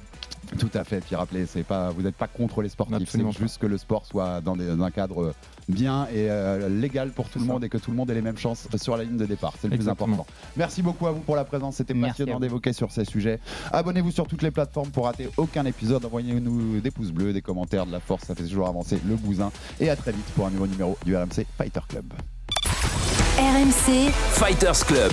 Tout 0.59 0.71
à 0.75 0.85
fait. 0.85 1.01
Puis 1.01 1.17
rappelez, 1.17 1.47
c'est 1.47 1.63
pas, 1.65 1.91
vous 1.91 2.03
n'êtes 2.03 2.15
pas 2.15 2.29
contre 2.29 2.63
les 2.63 2.69
sportifs. 2.69 3.09
C'est 3.11 3.19
juste 3.39 3.59
que 3.59 3.67
le 3.67 3.77
sport 3.79 4.07
soit 4.07 4.41
dans, 4.41 4.57
des- 4.57 4.75
dans 4.77 4.85
un 4.85 4.91
cadre 4.91 5.35
bien 5.69 6.05
et 6.13 6.31
euh, 6.31 6.69
légal 6.69 7.11
pour 7.11 7.29
tout 7.29 7.39
le 7.39 7.47
ça. 7.47 7.53
monde 7.53 7.65
et 7.65 7.69
que 7.69 7.79
tout 7.79 7.91
le 7.91 7.97
monde 7.97 8.11
ait 8.11 8.15
les 8.15 8.23
mêmes 8.23 8.37
chances 8.39 8.69
sur 8.77 8.97
la 8.97 9.05
ligne 9.05 9.17
de 9.17 9.27
départ. 9.27 9.55
C'est 9.61 9.69
le 9.69 9.77
plus 9.77 9.89
important. 9.89 10.27
Merci 10.57 10.83
beaucoup 10.83 11.07
à 11.07 11.13
vous 11.13 11.21
pour 11.21 11.37
la 11.37 11.45
présence. 11.45 11.77
C'était 11.77 11.95
passionnant 12.09 12.39
d'évoquer 12.41 12.73
sur 12.73 12.93
ces 12.93 13.05
sujets. 13.05 13.41
Abonnez-vous 13.73 14.11
sur 14.11 14.27
toutes 14.27 14.43
les 14.43 14.51
plateformes 14.51 14.91
pour 14.91 15.07
rater 15.07 15.29
aucun 15.37 15.65
épisode. 15.65 16.05
Envoyez-nous 16.05 16.81
des 16.81 16.91
pouces 16.91 17.11
bleus, 17.13 17.33
des 17.33 17.43
commentaires, 17.43 17.87
de 17.87 17.93
la 17.93 18.01
force. 18.01 18.25
Ça 18.25 18.35
fait 18.35 18.45
toujours 18.45 18.69
avancer 18.69 19.01
le 19.07 19.17
bousin. 19.17 19.51
Et 19.81 19.91
à 19.91 19.97
très 19.97 20.13
vite 20.13 20.27
pour 20.37 20.47
un 20.47 20.51
nouveau 20.51 20.67
numéro 20.67 20.97
du 21.05 21.17
RMC 21.17 21.47
Fighter 21.59 21.81
Club. 21.89 22.05
RMC, 23.39 24.11
Fighters 24.33 24.85
Club. 24.87 25.13